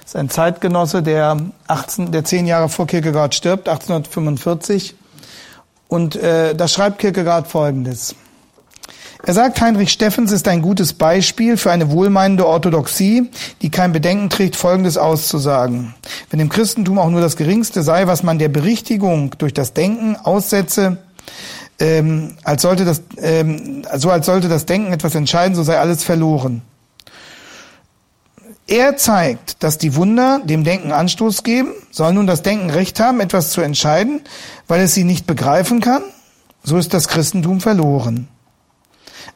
Das 0.00 0.12
ist 0.12 0.16
ein 0.16 0.30
Zeitgenosse, 0.30 1.02
der, 1.02 1.36
18, 1.66 2.10
der 2.10 2.24
zehn 2.24 2.46
Jahre 2.46 2.70
vor 2.70 2.86
Kierkegaard 2.86 3.34
stirbt, 3.34 3.68
1845. 3.68 4.94
Und 5.88 6.16
äh, 6.16 6.54
da 6.54 6.68
schreibt 6.68 7.00
Kierkegaard 7.00 7.48
Folgendes. 7.48 8.14
Er 9.24 9.34
sagt, 9.34 9.60
Heinrich 9.60 9.90
Steffens 9.90 10.32
ist 10.32 10.48
ein 10.48 10.62
gutes 10.62 10.94
Beispiel 10.94 11.56
für 11.56 11.70
eine 11.70 11.92
wohlmeinende 11.92 12.44
Orthodoxie, 12.44 13.30
die 13.62 13.70
kein 13.70 13.92
Bedenken 13.92 14.30
trägt, 14.30 14.56
Folgendes 14.56 14.98
auszusagen. 14.98 15.94
Wenn 16.30 16.40
im 16.40 16.48
Christentum 16.48 16.98
auch 16.98 17.08
nur 17.08 17.20
das 17.20 17.36
Geringste 17.36 17.84
sei, 17.84 18.08
was 18.08 18.24
man 18.24 18.40
der 18.40 18.48
Berichtigung 18.48 19.32
durch 19.38 19.54
das 19.54 19.74
Denken 19.74 20.16
aussetze, 20.16 20.98
ähm, 21.78 22.34
als 22.42 22.62
sollte 22.62 22.84
das, 22.84 23.02
ähm, 23.18 23.84
so 23.94 24.10
als 24.10 24.26
sollte 24.26 24.48
das 24.48 24.66
Denken 24.66 24.92
etwas 24.92 25.14
entscheiden, 25.14 25.54
so 25.54 25.62
sei 25.62 25.78
alles 25.78 26.02
verloren. 26.02 26.62
Er 28.66 28.96
zeigt, 28.96 29.62
dass 29.62 29.78
die 29.78 29.94
Wunder 29.94 30.40
dem 30.44 30.64
Denken 30.64 30.90
Anstoß 30.90 31.44
geben, 31.44 31.70
soll 31.92 32.12
nun 32.12 32.26
das 32.26 32.42
Denken 32.42 32.70
Recht 32.70 32.98
haben, 32.98 33.20
etwas 33.20 33.50
zu 33.50 33.60
entscheiden, 33.60 34.20
weil 34.66 34.80
es 34.80 34.94
sie 34.94 35.04
nicht 35.04 35.28
begreifen 35.28 35.80
kann, 35.80 36.02
so 36.64 36.76
ist 36.76 36.92
das 36.92 37.06
Christentum 37.06 37.60
verloren. 37.60 38.28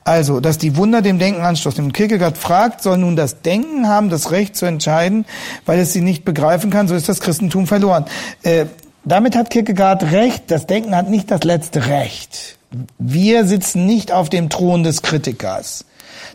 Also, 0.06 0.38
dass 0.38 0.56
die 0.56 0.76
Wunder 0.76 1.02
dem 1.02 1.18
Denken 1.18 1.40
Anstoß 1.40 1.76
nehmen. 1.78 1.92
Kierkegaard 1.92 2.38
fragt, 2.38 2.80
soll 2.80 2.96
nun 2.96 3.16
das 3.16 3.42
Denken 3.42 3.88
haben, 3.88 4.08
das 4.08 4.30
Recht 4.30 4.54
zu 4.54 4.64
entscheiden, 4.64 5.26
weil 5.64 5.80
es 5.80 5.92
sie 5.92 6.00
nicht 6.00 6.24
begreifen 6.24 6.70
kann, 6.70 6.86
so 6.86 6.94
ist 6.94 7.08
das 7.08 7.18
Christentum 7.18 7.66
verloren. 7.66 8.04
Äh, 8.44 8.66
damit 9.04 9.34
hat 9.34 9.50
Kierkegaard 9.50 10.12
recht, 10.12 10.44
das 10.46 10.66
Denken 10.66 10.94
hat 10.94 11.10
nicht 11.10 11.28
das 11.32 11.42
letzte 11.42 11.88
Recht. 11.88 12.56
Wir 13.00 13.46
sitzen 13.46 13.84
nicht 13.84 14.12
auf 14.12 14.30
dem 14.30 14.48
Thron 14.48 14.84
des 14.84 15.02
Kritikers. 15.02 15.86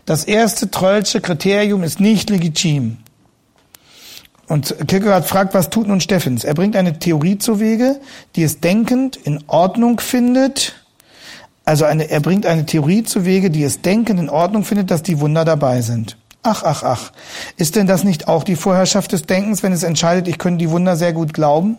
Das 0.06 0.26
erste 0.26 0.70
Trollsche 0.70 1.22
Kriterium 1.22 1.84
ist 1.84 2.02
nicht 2.02 2.30
legitim. 2.30 2.98
Und 4.48 4.76
Kierkegaard 4.86 5.26
fragt, 5.26 5.54
was 5.54 5.70
tut 5.70 5.88
nun 5.88 6.02
Steffens? 6.02 6.44
Er 6.44 6.56
bringt 6.56 6.76
eine 6.76 7.00
Theorie 7.00 7.38
zu 7.38 7.62
Wege, 7.62 8.02
die 8.36 8.44
es 8.44 8.60
denkend 8.60 9.16
in 9.16 9.42
Ordnung 9.48 10.02
findet. 10.02 10.81
Also 11.72 11.86
eine, 11.86 12.10
er 12.10 12.20
bringt 12.20 12.46
eine 12.46 12.66
Theorie 12.66 13.04
zu 13.04 13.24
Wege, 13.24 13.50
die 13.50 13.64
es 13.64 13.82
denkend 13.82 14.20
in 14.20 14.30
Ordnung 14.30 14.66
findet, 14.66 14.92
dass 14.92 15.04
die 15.04 15.22
Wunder 15.22 15.46
dabei 15.46 15.80
sind. 15.80 16.18
Ach, 16.44 16.64
ach, 16.66 16.84
ach. 16.84 17.12
Ist 17.56 17.78
denn 17.78 17.88
das 17.88 18.04
nicht 18.04 18.28
auch 18.28 18.44
die 18.44 18.58
Vorherrschaft 18.58 19.14
des 19.14 19.22
Denkens, 19.22 19.64
wenn 19.64 19.72
es 19.72 19.84
entscheidet, 19.84 20.28
ich 20.28 20.38
könnte 20.38 20.58
die 20.58 20.70
Wunder 20.70 20.98
sehr 20.98 21.14
gut 21.14 21.34
glauben? 21.34 21.78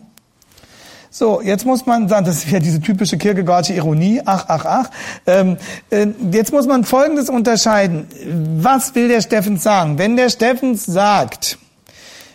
So, 1.11 1.43
jetzt 1.43 1.67
muss 1.67 1.85
man 1.85 2.09
sagen, 2.09 2.25
das 2.25 2.37
ist 2.37 2.51
ja 2.51 2.59
diese 2.59 2.81
typische 2.81 3.19
Kierkegaardsche 3.19 3.75
Ironie, 3.75 4.23
ach, 4.25 4.47
ach, 4.49 4.65
ach. 4.65 4.91
Ähm, 5.27 5.59
äh, 5.91 6.07
jetzt 6.31 6.55
muss 6.55 6.67
man 6.67 6.85
Folgendes 6.85 7.29
unterscheiden. 7.29 8.07
Was 8.63 8.95
will 8.95 9.09
der 9.09 9.21
Steffens 9.21 9.63
sagen? 9.63 9.99
Wenn 9.99 10.17
der 10.17 10.31
Steffens 10.31 10.87
sagt, 10.87 11.59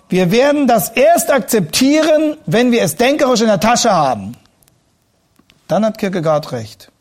wir 0.09 0.29
werden 0.29 0.67
das 0.67 0.89
erst 0.89 1.31
akzeptieren, 1.31 2.37
wenn 2.45 2.71
wir 2.71 2.83
es 2.83 2.97
denkerisch 2.97 3.41
in 3.41 3.47
der 3.47 3.59
Tasche 3.59 3.91
haben, 3.91 4.33
dann 5.67 5.83
hat 5.83 5.97
Kierkegaard 5.97 6.51
recht. 6.51 6.91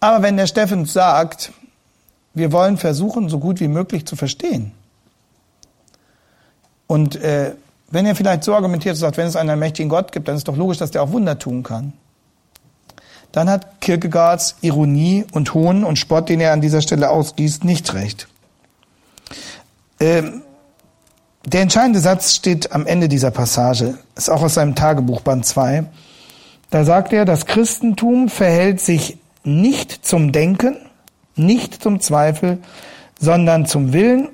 Aber 0.00 0.22
wenn 0.22 0.36
der 0.36 0.46
Steffens 0.46 0.92
sagt, 0.92 1.52
wir 2.34 2.52
wollen 2.52 2.76
versuchen, 2.76 3.28
so 3.28 3.38
gut 3.38 3.60
wie 3.60 3.68
möglich 3.68 4.06
zu 4.06 4.16
verstehen, 4.16 4.72
und 6.86 7.16
äh, 7.16 7.54
wenn 7.90 8.06
er 8.06 8.16
vielleicht 8.16 8.44
so 8.44 8.54
argumentiert 8.54 8.94
und 8.94 9.00
sagt, 9.00 9.16
wenn 9.16 9.26
es 9.26 9.36
einen 9.36 9.50
allmächtigen 9.50 9.88
Gott 9.88 10.10
gibt, 10.10 10.26
dann 10.26 10.36
ist 10.36 10.48
doch 10.48 10.56
logisch, 10.56 10.78
dass 10.78 10.90
der 10.90 11.02
auch 11.02 11.12
Wunder 11.12 11.38
tun 11.38 11.62
kann. 11.62 11.92
Dann 13.32 13.48
hat 13.48 13.80
Kierkegaards 13.80 14.56
Ironie 14.62 15.26
und 15.32 15.52
Hohn 15.54 15.84
und 15.84 15.98
Spott, 15.98 16.28
den 16.28 16.40
er 16.40 16.52
an 16.52 16.60
dieser 16.60 16.80
Stelle 16.80 17.10
ausgießt, 17.10 17.64
nicht 17.64 17.92
recht. 17.94 18.26
Ähm, 20.00 20.42
der 21.44 21.62
entscheidende 21.62 22.00
Satz 22.00 22.34
steht 22.34 22.72
am 22.72 22.86
Ende 22.86 23.08
dieser 23.08 23.30
Passage, 23.30 23.98
ist 24.16 24.30
auch 24.30 24.42
aus 24.42 24.54
seinem 24.54 24.74
Tagebuch 24.74 25.20
Band 25.20 25.46
2. 25.46 25.84
Da 26.70 26.84
sagt 26.84 27.12
er, 27.12 27.24
das 27.24 27.46
Christentum 27.46 28.28
verhält 28.28 28.80
sich 28.80 29.18
nicht 29.48 30.06
zum 30.06 30.32
Denken, 30.32 30.76
nicht 31.36 31.82
zum 31.82 32.00
Zweifel, 32.00 32.58
sondern 33.18 33.66
zum 33.66 33.92
Willen 33.92 34.28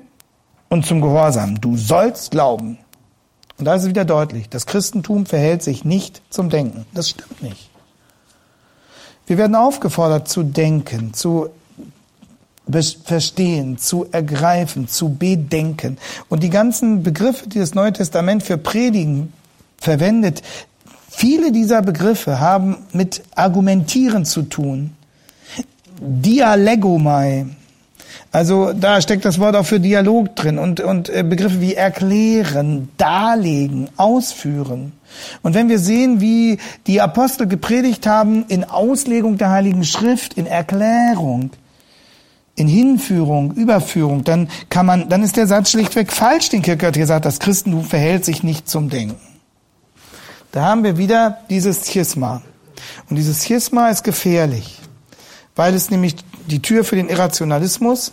und 0.69 0.85
zum 0.85 1.01
Gehorsam. 1.01 1.59
Du 1.61 1.77
sollst 1.77 2.31
glauben. 2.31 2.77
Und 3.57 3.65
da 3.65 3.75
ist 3.75 3.83
es 3.83 3.89
wieder 3.89 4.05
deutlich, 4.05 4.49
das 4.49 4.65
Christentum 4.65 5.25
verhält 5.25 5.63
sich 5.63 5.85
nicht 5.85 6.21
zum 6.29 6.49
Denken. 6.49 6.85
Das 6.93 7.09
stimmt 7.09 7.41
nicht. 7.41 7.69
Wir 9.27 9.37
werden 9.37 9.55
aufgefordert 9.55 10.27
zu 10.27 10.43
denken, 10.43 11.13
zu 11.13 11.49
verstehen, 13.05 13.77
zu 13.77 14.07
ergreifen, 14.11 14.87
zu 14.87 15.15
bedenken. 15.15 15.97
Und 16.29 16.43
die 16.43 16.49
ganzen 16.49 17.03
Begriffe, 17.03 17.47
die 17.47 17.59
das 17.59 17.75
Neue 17.75 17.93
Testament 17.93 18.43
für 18.43 18.57
Predigen 18.57 19.33
verwendet, 19.77 20.41
viele 21.09 21.51
dieser 21.51 21.81
Begriffe 21.81 22.39
haben 22.39 22.77
mit 22.91 23.23
Argumentieren 23.35 24.25
zu 24.25 24.43
tun. 24.43 24.91
Dialegomai, 25.99 27.45
also 28.35 28.73
da 28.73 28.99
steckt 28.99 29.23
das 29.23 29.39
Wort 29.39 29.55
auch 29.55 29.65
für 29.65 29.79
Dialog 29.79 30.35
drin 30.35 30.57
und, 30.57 30.81
und 30.81 31.07
äh, 31.07 31.23
Begriffe 31.23 31.61
wie 31.61 31.73
erklären, 31.73 32.89
darlegen, 32.97 33.89
ausführen. 33.95 34.91
Und 35.41 35.53
wenn 35.53 35.69
wir 35.69 35.79
sehen, 35.79 36.19
wie 36.19 36.57
die 36.85 36.99
Apostel 36.99 37.47
gepredigt 37.47 38.05
haben 38.07 38.43
in 38.49 38.65
Auslegung 38.65 39.37
der 39.37 39.51
Heiligen 39.51 39.85
Schrift, 39.85 40.33
in 40.33 40.47
Erklärung, 40.47 41.51
in 42.55 42.67
Hinführung, 42.67 43.53
Überführung, 43.53 44.25
dann 44.25 44.49
kann 44.69 44.85
man, 44.85 45.07
dann 45.07 45.23
ist 45.23 45.37
der 45.37 45.47
Satz 45.47 45.71
schlichtweg 45.71 46.11
falsch, 46.11 46.49
den 46.49 46.61
Kierkegaard 46.61 46.95
gesagt, 46.95 47.25
das 47.25 47.39
Christentum 47.39 47.85
verhält 47.85 48.25
sich 48.25 48.43
nicht 48.43 48.67
zum 48.67 48.89
Denken. 48.89 49.15
Da 50.51 50.63
haben 50.63 50.83
wir 50.83 50.97
wieder 50.97 51.37
dieses 51.49 51.89
Schisma. 51.89 52.41
Und 53.09 53.15
dieses 53.15 53.45
Schisma 53.45 53.87
ist 53.87 54.03
gefährlich, 54.03 54.81
weil 55.55 55.73
es 55.73 55.89
nämlich 55.89 56.15
die 56.47 56.61
Tür 56.61 56.83
für 56.83 56.95
den 56.95 57.09
Irrationalismus 57.09 58.11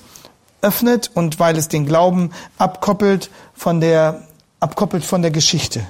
öffnet 0.61 1.11
und 1.15 1.41
weil 1.41 1.57
es 1.57 1.69
den 1.69 1.87
Glauben 1.87 2.31
abkoppelt 2.57 3.31
von 3.55 3.81
der, 3.81 4.23
abkoppelt 4.61 5.05
von 5.05 5.23
der 5.23 5.31
Geschichte. 5.31 5.85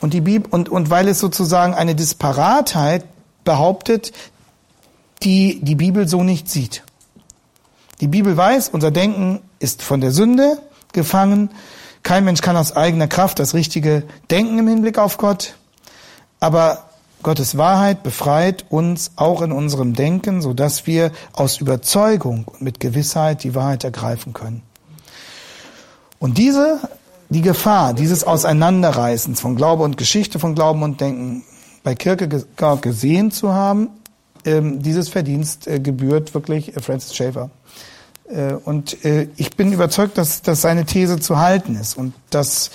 Und 0.00 0.12
die 0.12 0.20
Bibel, 0.20 0.48
und, 0.50 0.68
und 0.68 0.90
weil 0.90 1.08
es 1.08 1.18
sozusagen 1.18 1.74
eine 1.74 1.94
Disparatheit 1.94 3.04
behauptet, 3.44 4.12
die 5.22 5.60
die 5.62 5.74
Bibel 5.74 6.06
so 6.06 6.22
nicht 6.22 6.50
sieht. 6.50 6.82
Die 8.00 8.08
Bibel 8.08 8.36
weiß, 8.36 8.68
unser 8.68 8.90
Denken 8.90 9.40
ist 9.58 9.82
von 9.82 10.02
der 10.02 10.12
Sünde 10.12 10.60
gefangen. 10.92 11.50
Kein 12.02 12.24
Mensch 12.24 12.42
kann 12.42 12.56
aus 12.56 12.76
eigener 12.76 13.08
Kraft 13.08 13.38
das 13.38 13.54
richtige 13.54 14.02
Denken 14.30 14.58
im 14.58 14.68
Hinblick 14.68 14.98
auf 14.98 15.16
Gott. 15.16 15.54
Aber 16.38 16.85
Gottes 17.26 17.56
Wahrheit 17.56 18.04
befreit 18.04 18.66
uns 18.68 19.10
auch 19.16 19.42
in 19.42 19.50
unserem 19.50 19.94
Denken, 19.94 20.40
so 20.42 20.52
dass 20.52 20.86
wir 20.86 21.10
aus 21.32 21.60
Überzeugung 21.60 22.44
und 22.46 22.62
mit 22.62 22.78
Gewissheit 22.78 23.42
die 23.42 23.56
Wahrheit 23.56 23.82
ergreifen 23.82 24.32
können. 24.32 24.62
Und 26.20 26.38
diese, 26.38 26.78
die 27.28 27.42
Gefahr 27.42 27.94
dieses 27.94 28.22
Auseinanderreißens 28.22 29.40
von 29.40 29.56
Glaube 29.56 29.82
und 29.82 29.96
Geschichte, 29.96 30.38
von 30.38 30.54
Glauben 30.54 30.84
und 30.84 31.00
Denken 31.00 31.42
bei 31.82 31.96
Kierkegaard 31.96 32.82
gesehen 32.82 33.32
zu 33.32 33.52
haben, 33.52 33.88
ähm, 34.44 34.80
dieses 34.80 35.08
Verdienst 35.08 35.66
äh, 35.66 35.80
gebührt 35.80 36.32
wirklich 36.32 36.74
Francis 36.80 37.16
Schaeffer. 37.16 37.50
Äh, 38.28 38.52
und 38.52 39.04
äh, 39.04 39.26
ich 39.36 39.56
bin 39.56 39.72
überzeugt, 39.72 40.16
dass, 40.16 40.42
dass 40.42 40.60
seine 40.60 40.84
These 40.84 41.18
zu 41.18 41.40
halten 41.40 41.74
ist 41.74 41.98
und 41.98 42.14
dass, 42.30 42.70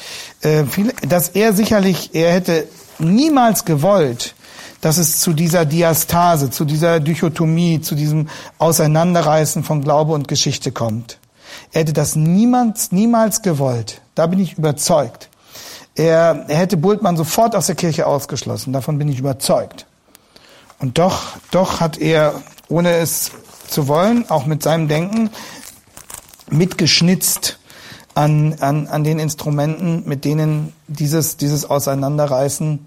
dass 1.07 1.29
er 1.29 1.53
sicherlich, 1.53 2.09
er 2.13 2.33
hätte 2.33 2.67
niemals 2.99 3.63
gewollt, 3.63 4.35
dass 4.81 4.97
es 4.97 5.19
zu 5.19 5.33
dieser 5.33 5.65
Diastase, 5.65 6.49
zu 6.49 6.65
dieser 6.65 6.99
Dichotomie, 6.99 7.81
zu 7.81 7.95
diesem 7.95 8.27
Auseinanderreißen 8.57 9.63
von 9.63 9.81
Glaube 9.81 10.13
und 10.13 10.27
Geschichte 10.27 10.71
kommt. 10.71 11.19
Er 11.71 11.81
hätte 11.81 11.93
das 11.93 12.15
niemals, 12.15 12.91
niemals 12.91 13.41
gewollt. 13.41 14.01
Da 14.15 14.27
bin 14.27 14.39
ich 14.39 14.57
überzeugt. 14.57 15.29
Er, 15.95 16.45
er 16.47 16.57
hätte 16.57 16.77
Bultmann 16.77 17.17
sofort 17.17 17.55
aus 17.55 17.67
der 17.67 17.75
Kirche 17.75 18.07
ausgeschlossen. 18.07 18.73
Davon 18.73 18.97
bin 18.97 19.07
ich 19.07 19.19
überzeugt. 19.19 19.85
Und 20.79 20.97
doch, 20.97 21.37
doch 21.51 21.79
hat 21.79 21.97
er, 21.99 22.41
ohne 22.67 22.93
es 22.93 23.31
zu 23.67 23.87
wollen, 23.87 24.29
auch 24.29 24.45
mit 24.45 24.63
seinem 24.63 24.87
Denken 24.87 25.29
mitgeschnitzt 26.49 27.59
an, 28.15 28.55
an, 28.59 28.87
an 28.87 29.03
den 29.03 29.19
Instrumenten, 29.19 30.03
mit 30.05 30.25
denen 30.25 30.73
dieses, 30.87 31.37
dieses 31.37 31.69
Auseinanderreißen 31.69 32.79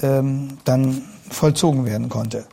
ähm, 0.00 0.58
dann 0.64 1.02
vollzogen 1.32 1.84
werden 1.84 2.08
konnte. 2.08 2.46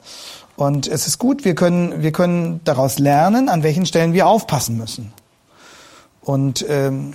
Und 0.56 0.88
es 0.88 1.08
ist 1.08 1.20
gut, 1.20 1.46
wir 1.46 1.56
können, 1.56 2.02
wir 2.02 2.12
können 2.12 2.60
daraus 2.66 3.00
lernen, 3.00 3.48
an 3.48 3.64
welchen 3.64 3.86
Stellen 3.86 4.14
wir 4.14 4.28
aufpassen 4.28 4.78
müssen. 4.78 5.14
Und 6.22 6.66
ähm, 6.68 7.14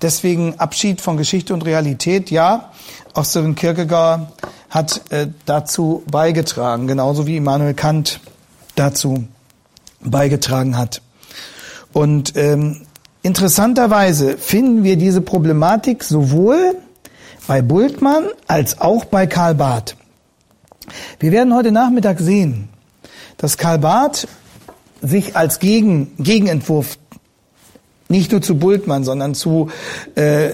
deswegen 0.00 0.58
Abschied 0.58 1.00
von 1.00 1.18
Geschichte 1.18 1.52
und 1.52 1.66
Realität, 1.66 2.30
ja, 2.30 2.70
auch 3.12 3.24
Sören 3.24 3.56
Kierkegaard 3.56 4.32
hat 4.70 5.02
äh, 5.10 5.28
dazu 5.44 6.02
beigetragen, 6.10 6.86
genauso 6.86 7.26
wie 7.26 7.36
Immanuel 7.36 7.74
Kant 7.74 8.20
dazu 8.74 9.24
beigetragen 10.00 10.78
hat. 10.78 11.02
Und 11.92 12.36
ähm, 12.36 12.86
interessanterweise 13.22 14.38
finden 14.38 14.82
wir 14.82 14.96
diese 14.96 15.20
Problematik 15.20 16.04
sowohl 16.04 16.76
bei 17.46 17.60
Bultmann 17.60 18.28
als 18.46 18.80
auch 18.80 19.04
bei 19.04 19.26
Karl 19.26 19.54
Barth. 19.54 19.97
Wir 21.18 21.32
werden 21.32 21.54
heute 21.54 21.72
Nachmittag 21.72 22.20
sehen, 22.20 22.68
dass 23.36 23.56
Karl 23.56 23.78
Barth 23.78 24.28
sich 25.00 25.36
als 25.36 25.58
Gegen, 25.58 26.12
Gegenentwurf 26.18 26.98
nicht 28.08 28.32
nur 28.32 28.42
zu 28.42 28.56
Bultmann, 28.56 29.04
sondern 29.04 29.34
zu 29.34 29.70
äh, 30.14 30.50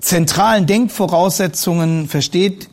zentralen 0.00 0.66
Denkvoraussetzungen 0.66 2.08
versteht, 2.08 2.68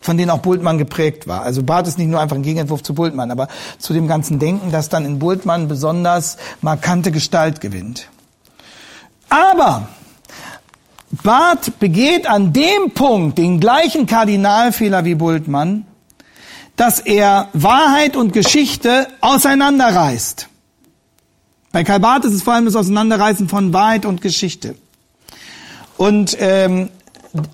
von 0.00 0.16
denen 0.16 0.30
auch 0.30 0.38
Bultmann 0.38 0.78
geprägt 0.78 1.26
war. 1.26 1.42
Also 1.42 1.62
Barth 1.62 1.86
ist 1.86 1.98
nicht 1.98 2.08
nur 2.08 2.20
einfach 2.20 2.36
ein 2.36 2.42
Gegenentwurf 2.42 2.82
zu 2.82 2.94
Bultmann, 2.94 3.30
aber 3.30 3.48
zu 3.78 3.92
dem 3.92 4.08
ganzen 4.08 4.38
Denken, 4.38 4.70
das 4.72 4.88
dann 4.88 5.04
in 5.04 5.18
Bultmann 5.18 5.68
besonders 5.68 6.38
markante 6.62 7.10
Gestalt 7.10 7.60
gewinnt. 7.60 8.08
Aber 9.28 9.88
Barth 11.10 11.78
begeht 11.80 12.28
an 12.28 12.52
dem 12.52 12.92
Punkt 12.94 13.38
den 13.38 13.58
gleichen 13.58 14.06
Kardinalfehler 14.06 15.04
wie 15.04 15.16
Bultmann, 15.16 15.84
dass 16.76 17.00
er 17.00 17.48
Wahrheit 17.52 18.16
und 18.16 18.32
Geschichte 18.32 19.08
auseinanderreißt. 19.20 20.48
Bei 21.72 21.84
Karl 21.84 22.00
Barth 22.00 22.24
ist 22.24 22.34
es 22.34 22.42
vor 22.42 22.54
allem 22.54 22.64
das 22.64 22.76
Auseinanderreißen 22.76 23.48
von 23.48 23.72
Wahrheit 23.72 24.06
und 24.06 24.22
Geschichte. 24.22 24.76
Und 25.96 26.36
ähm, 26.40 26.88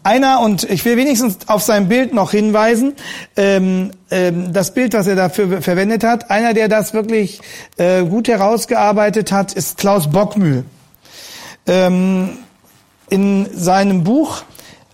einer, 0.02 0.40
und 0.40 0.64
ich 0.64 0.84
will 0.84 0.96
wenigstens 0.96 1.38
auf 1.48 1.62
sein 1.62 1.88
Bild 1.88 2.14
noch 2.14 2.30
hinweisen, 2.30 2.94
ähm, 3.36 3.90
ähm, 4.10 4.52
das 4.52 4.72
Bild, 4.72 4.94
was 4.94 5.06
er 5.06 5.16
dafür 5.16 5.60
verwendet 5.60 6.04
hat, 6.04 6.30
einer, 6.30 6.54
der 6.54 6.68
das 6.68 6.94
wirklich 6.94 7.40
äh, 7.76 8.04
gut 8.04 8.28
herausgearbeitet 8.28 9.32
hat, 9.32 9.52
ist 9.52 9.76
Klaus 9.76 10.10
Bockmühl. 10.10 10.64
Ähm, 11.66 12.38
in 13.08 13.48
seinem 13.52 14.04
Buch 14.04 14.42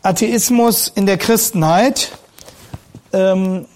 Atheismus 0.03 0.91
in 0.95 1.07
der 1.07 1.17
Christenheit, 1.17 2.13
ähm, 3.13 3.67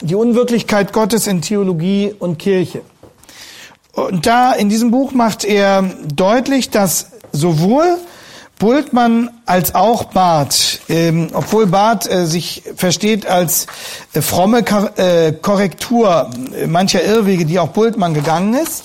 die 0.00 0.14
Unwirklichkeit 0.14 0.92
Gottes 0.92 1.26
in 1.26 1.42
Theologie 1.42 2.14
und 2.18 2.38
Kirche. 2.38 2.82
Und 3.92 4.26
da 4.26 4.52
in 4.52 4.68
diesem 4.68 4.90
Buch 4.90 5.12
macht 5.12 5.44
er 5.44 5.82
deutlich, 6.14 6.70
dass 6.70 7.10
sowohl 7.32 7.98
Bultmann 8.58 9.30
als 9.46 9.74
auch 9.74 10.04
Barth, 10.04 10.80
ähm, 10.88 11.28
obwohl 11.32 11.66
Barth 11.66 12.10
äh, 12.10 12.26
sich 12.26 12.62
versteht 12.76 13.26
als 13.26 13.66
äh, 14.12 14.20
fromme 14.20 14.62
Kor 14.62 14.98
äh, 14.98 15.32
Korrektur 15.32 16.30
mancher 16.66 17.02
Irrwege, 17.02 17.46
die 17.46 17.58
auch 17.58 17.68
Bultmann 17.68 18.12
gegangen 18.12 18.54
ist, 18.54 18.84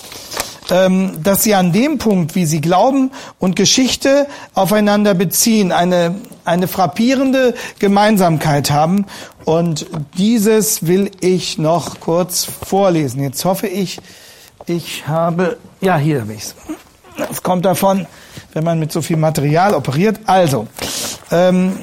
dass 0.68 1.42
sie 1.42 1.54
an 1.54 1.72
dem 1.72 1.98
Punkt, 1.98 2.34
wie 2.34 2.46
sie 2.46 2.60
Glauben 2.60 3.12
und 3.38 3.54
Geschichte 3.56 4.26
aufeinander 4.54 5.14
beziehen, 5.14 5.70
eine, 5.70 6.16
eine 6.44 6.66
frappierende 6.66 7.54
Gemeinsamkeit 7.78 8.70
haben. 8.70 9.06
Und 9.44 9.86
dieses 10.18 10.86
will 10.86 11.10
ich 11.20 11.58
noch 11.58 12.00
kurz 12.00 12.44
vorlesen. 12.44 13.22
Jetzt 13.22 13.44
hoffe 13.44 13.68
ich, 13.68 14.00
ich 14.66 15.06
habe, 15.06 15.58
ja, 15.80 15.96
hier 15.96 16.22
habe 16.22 16.34
ich's. 16.34 16.56
Das 17.16 17.42
kommt 17.42 17.64
davon, 17.64 18.06
wenn 18.52 18.64
man 18.64 18.78
mit 18.78 18.92
so 18.92 19.00
viel 19.00 19.16
Material 19.16 19.74
operiert. 19.74 20.20
Also, 20.26 20.66
ähm, 21.30 21.78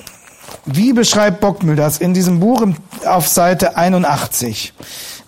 wie 0.65 0.93
beschreibt 0.93 1.39
Bockmühl 1.39 1.75
das 1.75 1.97
in 1.97 2.13
diesem 2.13 2.39
Buch 2.39 2.65
auf 3.05 3.27
Seite 3.27 3.77
81? 3.77 4.73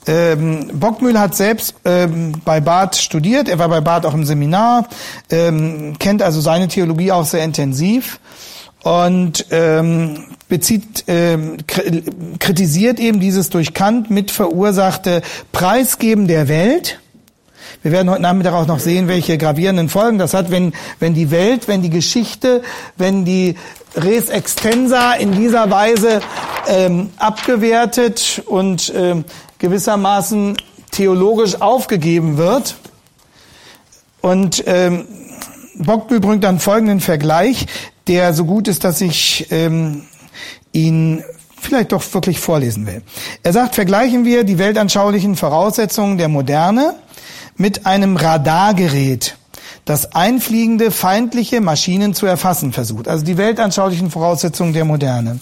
Ähm, 0.08 0.70
Bockmühl 0.74 1.20
hat 1.20 1.36
selbst 1.36 1.76
ähm, 1.84 2.34
bei 2.46 2.60
Barth 2.60 2.96
studiert, 2.96 3.50
er 3.50 3.58
war 3.58 3.70
bei 3.70 3.82
Barth 3.82 4.06
auch 4.06 4.14
im 4.14 4.26
Seminar, 4.26 4.88
ähm, 5.32 5.96
kennt 5.98 6.22
also 6.22 6.42
seine 6.42 6.68
Theologie 6.68 7.12
auch 7.12 7.26
sehr 7.26 7.44
intensiv 7.44 8.20
und 8.84 9.48
ähm, 9.50 10.26
bezieht, 10.48 11.06
ähm, 11.08 11.58
kritisiert 12.38 13.00
eben 13.00 13.20
dieses 13.20 13.50
durch 13.50 13.74
Kant 13.74 14.12
mit 14.12 14.30
verursachte 14.30 15.24
Preisgeben 15.52 16.28
der 16.28 16.48
Welt. 16.48 17.00
Wir 17.82 17.92
werden 17.92 18.12
heute 18.12 18.22
Nachmittag 18.22 18.54
auch 18.54 18.68
noch 18.68 18.80
sehen, 18.80 19.08
welche 19.08 19.40
gravierenden 19.40 19.90
Folgen 19.90 20.20
das 20.20 20.36
hat, 20.36 20.52
wenn, 20.52 20.74
wenn 21.00 21.16
die 21.16 21.32
Welt, 21.32 21.68
wenn 21.68 21.82
die 21.82 21.90
Geschichte, 21.90 22.62
wenn 22.96 23.26
die 23.26 23.56
Res 23.96 24.30
Extensa 24.30 25.14
in 25.14 25.32
dieser 25.32 25.72
Weise 25.72 26.22
ähm, 26.68 27.10
abgewertet 27.18 28.44
und 28.46 28.92
ähm, 28.96 29.24
gewissermaßen 29.60 30.58
theologisch 30.92 31.62
aufgegeben 31.62 32.38
wird. 32.38 32.76
Und 34.22 34.64
ähm, 34.66 35.08
Bockbühl 35.78 36.20
bringt 36.20 36.44
dann 36.44 36.60
folgenden 36.60 37.00
Vergleich, 37.00 37.68
der 38.08 38.34
so 38.34 38.46
gut 38.46 38.68
ist, 38.68 38.84
dass 38.84 39.02
ich 39.02 39.48
ähm, 39.52 40.04
ihn 40.72 41.24
vielleicht 41.60 41.92
doch 41.92 42.04
wirklich 42.14 42.40
vorlesen 42.40 42.86
will. 42.88 43.02
Er 43.44 43.54
sagt, 43.54 43.76
vergleichen 43.76 44.26
wir 44.26 44.44
die 44.44 44.58
weltanschaulichen 44.58 45.36
Voraussetzungen 45.36 46.18
der 46.18 46.30
Moderne 46.30 46.96
mit 47.58 47.86
einem 47.86 48.18
Radargerät, 48.18 49.38
das 49.86 50.14
einfliegende 50.14 50.92
feindliche 50.92 51.62
Maschinen 51.62 52.14
zu 52.14 52.26
erfassen 52.26 52.74
versucht. 52.74 53.08
Also 53.08 53.26
die 53.26 53.38
weltanschaulichen 53.38 54.12
Voraussetzungen 54.12 54.74
der 54.74 54.86
Moderne. 54.86 55.40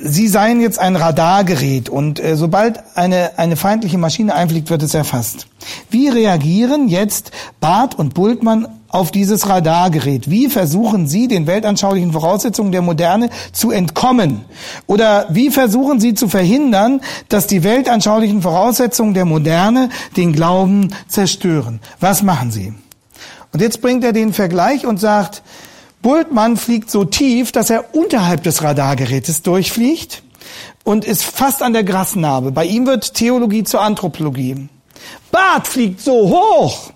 Sie 0.00 0.28
seien 0.28 0.60
jetzt 0.60 0.78
ein 0.78 0.94
Radargerät 0.94 1.88
und 1.88 2.20
äh, 2.20 2.36
sobald 2.36 2.80
eine, 2.94 3.36
eine 3.36 3.56
feindliche 3.56 3.98
Maschine 3.98 4.34
einfliegt, 4.34 4.70
wird 4.70 4.82
es 4.82 4.94
erfasst. 4.94 5.48
Wie 5.90 6.08
reagieren 6.08 6.88
jetzt 6.88 7.32
Barth 7.60 7.96
und 7.96 8.14
Bultmann 8.14 8.68
auf 8.88 9.10
dieses 9.10 9.48
Radargerät? 9.48 10.30
Wie 10.30 10.48
versuchen 10.48 11.08
Sie, 11.08 11.26
den 11.26 11.46
weltanschaulichen 11.46 12.12
Voraussetzungen 12.12 12.70
der 12.70 12.82
Moderne 12.82 13.28
zu 13.52 13.70
entkommen? 13.70 14.44
Oder 14.86 15.26
wie 15.30 15.50
versuchen 15.50 16.00
Sie 16.00 16.14
zu 16.14 16.28
verhindern, 16.28 17.00
dass 17.28 17.46
die 17.46 17.64
weltanschaulichen 17.64 18.42
Voraussetzungen 18.42 19.14
der 19.14 19.24
Moderne 19.24 19.90
den 20.16 20.32
Glauben 20.32 20.94
zerstören? 21.08 21.80
Was 21.98 22.22
machen 22.22 22.50
Sie? 22.52 22.72
Und 23.52 23.62
jetzt 23.62 23.80
bringt 23.80 24.04
er 24.04 24.12
den 24.12 24.32
Vergleich 24.32 24.86
und 24.86 25.00
sagt, 25.00 25.42
Bultmann 26.02 26.56
fliegt 26.56 26.90
so 26.90 27.04
tief, 27.04 27.52
dass 27.52 27.70
er 27.70 27.94
unterhalb 27.94 28.42
des 28.42 28.62
Radargerätes 28.62 29.42
durchfliegt 29.42 30.22
und 30.84 31.04
ist 31.04 31.24
fast 31.24 31.62
an 31.62 31.72
der 31.72 31.84
Grasnarbe. 31.84 32.52
Bei 32.52 32.64
ihm 32.64 32.86
wird 32.86 33.14
Theologie 33.14 33.64
zur 33.64 33.80
Anthropologie. 33.80 34.68
Barth 35.30 35.66
fliegt 35.66 36.00
so 36.00 36.28
hoch, 36.30 36.92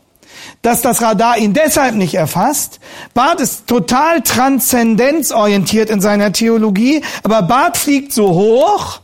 dass 0.62 0.80
das 0.82 1.03
Radar 1.03 1.38
ihn 1.38 1.53
deshalb 1.53 1.94
nicht 1.94 2.14
erfasst. 2.14 2.80
Barth 3.14 3.40
ist 3.40 3.66
total 3.66 4.22
transzendenzorientiert 4.22 5.90
in 5.90 6.00
seiner 6.00 6.32
Theologie, 6.32 7.03
aber 7.22 7.42
Barth 7.42 7.76
fliegt 7.76 8.12
so 8.12 8.30
hoch, 8.30 9.00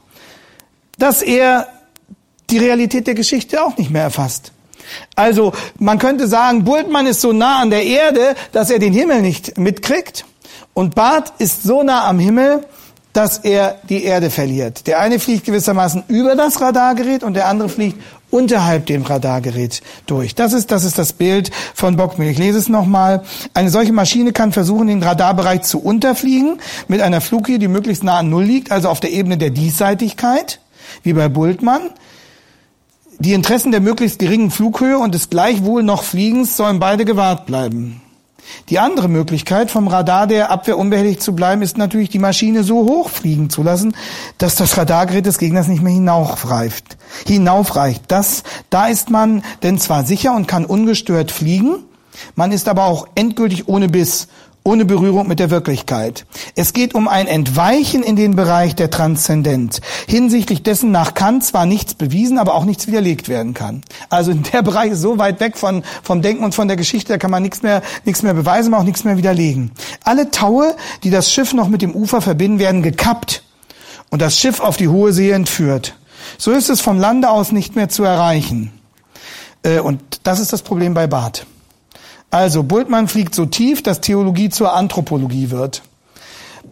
dass 0.99 1.23
er 1.23 1.67
die 2.51 2.59
Realität 2.59 3.07
der 3.07 3.15
Geschichte 3.15 3.63
auch 3.63 3.77
nicht 3.77 3.91
mehr 3.91 4.03
erfasst. 4.03 4.53
Also 5.15 5.53
man 5.79 5.99
könnte 5.99 6.29
sagen, 6.29 6.65
Bultmann 6.65 7.07
ist 7.07 7.21
so 7.21 7.33
nah 7.33 7.61
an 7.61 7.71
der 7.71 7.85
Erde, 7.85 8.35
dass 8.53 8.71
er 8.71 8.79
den 8.79 8.93
Himmel 8.93 9.23
nicht 9.23 9.59
mitkriegt. 9.59 10.25
Und 10.75 10.95
Barth 10.95 11.33
ist 11.39 11.63
so 11.63 11.83
nah 11.83 12.07
am 12.07 12.19
Himmel, 12.19 12.65
dass 13.13 13.39
er 13.39 13.81
die 13.89 14.05
Erde 14.05 14.31
verliert. 14.31 14.87
Der 14.87 15.01
eine 15.01 15.19
fliegt 15.19 15.45
gewissermaßen 15.45 16.05
über 16.09 16.37
das 16.37 16.61
Radargerät 16.61 17.25
und 17.25 17.35
der 17.35 17.49
andere 17.49 17.69
fliegt 17.69 18.01
unterhalb 18.31 18.87
dem 18.87 19.03
Radargerät 19.03 19.81
durch. 20.07 20.35
Das 20.35 20.53
ist, 20.53 20.71
das 20.71 20.85
ist 20.85 20.99
das 20.99 21.15
Bild 21.15 21.51
von 21.75 21.97
Bockmühl. 21.97 22.29
Ich 22.29 22.39
lese 22.39 22.59
es 22.59 22.69
nochmal. 22.69 23.23
Eine 23.55 23.71
solche 23.71 23.93
Maschine 23.93 24.33
kann 24.33 24.53
versuchen, 24.53 24.87
den 24.87 25.03
Radarbereich 25.03 25.63
zu 25.63 25.81
unterfliegen 25.81 26.61
mit 26.87 27.01
einer 27.01 27.21
Flughöhe, 27.21 27.59
die 27.59 27.69
möglichst 27.69 28.05
nah 28.05 28.19
an 28.19 28.31
Null 28.31 28.45
liegt, 28.45 28.71
also 28.71 28.89
auf 28.89 29.01
der 29.01 29.13
Ebene 29.13 29.39
der 29.39 29.51
Diesseitigkeit, 29.51 30.61
wie 31.03 31.15
bei 31.15 31.29
Bultmann. 31.29 31.91
Die 33.21 33.33
Interessen 33.33 33.73
der 33.73 33.81
möglichst 33.81 34.21
geringen 34.21 34.53
Flughöhe 34.53 34.99
und 34.99 35.13
des 35.13 35.29
gleichwohl 35.29 35.83
noch 35.83 36.05
Fliegens 36.05 36.57
sollen 36.57 36.79
beide 36.79 37.05
gewahrt 37.05 37.47
bleiben. 37.47 38.01
Die 38.69 38.79
andere 38.79 39.09
Möglichkeit, 39.09 39.73
vom 39.73 39.89
Radar 39.89 40.29
der 40.29 40.51
Abwehr 40.51 40.79
unbehelligt 40.79 41.21
zu 41.21 41.35
bleiben, 41.35 41.61
ist 41.61 41.77
natürlich, 41.77 42.11
die 42.11 42.21
Maschine 42.21 42.63
so 42.63 42.85
hoch 42.85 43.11
fliegen 43.11 43.51
zu 43.51 43.65
lassen, 43.65 43.95
dass 44.39 44.55
das 44.55 44.79
Radargerät 44.79 45.27
des 45.27 45.39
Gegners 45.39 45.67
nicht 45.67 45.83
mehr 45.83 45.93
hinaufreicht. 45.93 46.97
hinaufreicht. 47.27 48.05
Das, 48.07 48.45
da 48.71 48.87
ist 48.87 49.11
man 49.11 49.43
denn 49.65 49.79
zwar 49.79 50.07
sicher 50.07 50.35
und 50.35 50.47
kann 50.47 50.65
ungestört 50.65 51.33
fliegen, 51.33 51.85
Man 52.35 52.53
ist 52.53 52.69
aber 52.69 52.85
auch 52.85 53.09
endgültig 53.15 53.69
ohne 53.69 53.89
Biss, 53.89 54.29
ohne 54.69 54.85
Berührung 54.85 55.27
mit 55.27 55.39
der 55.39 55.51
Wirklichkeit. 55.51 56.27
Es 56.55 56.75
geht 56.75 56.95
um 56.95 57.09
ein 57.09 57.27
Entweichen 57.27 58.03
in 58.03 58.17
den 58.17 58.37
Bereich 58.37 58.77
der 58.77 58.91
Transzendenz, 58.91 59.81
hinsichtlich 60.07 60.63
dessen 60.63 60.91
nach 60.91 61.15
Kant 61.15 61.43
zwar 61.43 61.65
nichts 61.65 61.95
bewiesen, 61.95 62.39
aber 62.39 62.55
auch 62.55 62.67
nichts 62.67 62.87
widerlegt 62.87 63.31
werden 63.31 63.55
kann. 63.55 63.81
Also 64.11 64.35
der 64.35 64.61
Bereich 64.63 64.93
ist 64.93 65.01
so 65.01 65.19
weit 65.19 65.41
weg 65.41 65.57
von, 65.57 65.83
vom 66.03 66.21
Denken 66.21 66.45
und 66.45 66.55
von 66.55 66.69
der 66.69 66.77
Geschichte, 66.77 67.15
da 67.15 67.19
kann 67.19 67.31
man 67.31 67.43
nichts 67.43 67.63
mehr, 67.63 67.81
nichts 68.05 68.23
mehr 68.23 68.35
beweisen, 68.35 68.75
aber 68.75 68.83
auch 68.83 68.87
nichts 68.87 69.05
mehr 69.05 69.17
widerlegen. 69.17 69.71
Alle 70.05 70.31
Taue, 70.31 70.77
die 71.03 71.11
das 71.11 71.33
Schiff 71.33 71.55
noch 71.55 71.69
mit 71.69 71.81
dem 71.81 71.95
Ufer 71.95 72.21
verbinden, 72.21 72.59
werden 72.59 72.83
gekappt 72.83 73.43
und 74.11 74.21
das 74.21 74.39
Schiff 74.39 74.61
auf 74.61 74.77
die 74.77 74.89
hohe 74.89 75.15
See 75.15 75.31
entführt. 75.31 75.95
So 76.37 76.53
ist 76.53 76.69
es 76.69 76.83
vom 76.83 76.99
Lande 76.99 77.31
aus 77.31 77.53
nicht 77.53 77.75
mehr 77.75 77.89
zu 77.89 78.05
erreichen. 78.05 78.73
Äh, 79.63 79.81
und 79.81 80.01
das 80.25 80.41
ist 80.41 80.53
das 80.53 80.61
Problem 80.61 80.93
bei 80.93 81.07
Barth. 81.07 81.47
Also 82.31 82.63
Bultmann 82.63 83.09
fliegt 83.09 83.35
so 83.35 83.47
tief, 83.47 83.83
dass 83.83 84.01
Theologie 84.01 84.51
zur 84.51 84.75
Anthropologie 84.75 85.51
wird. 85.51 85.83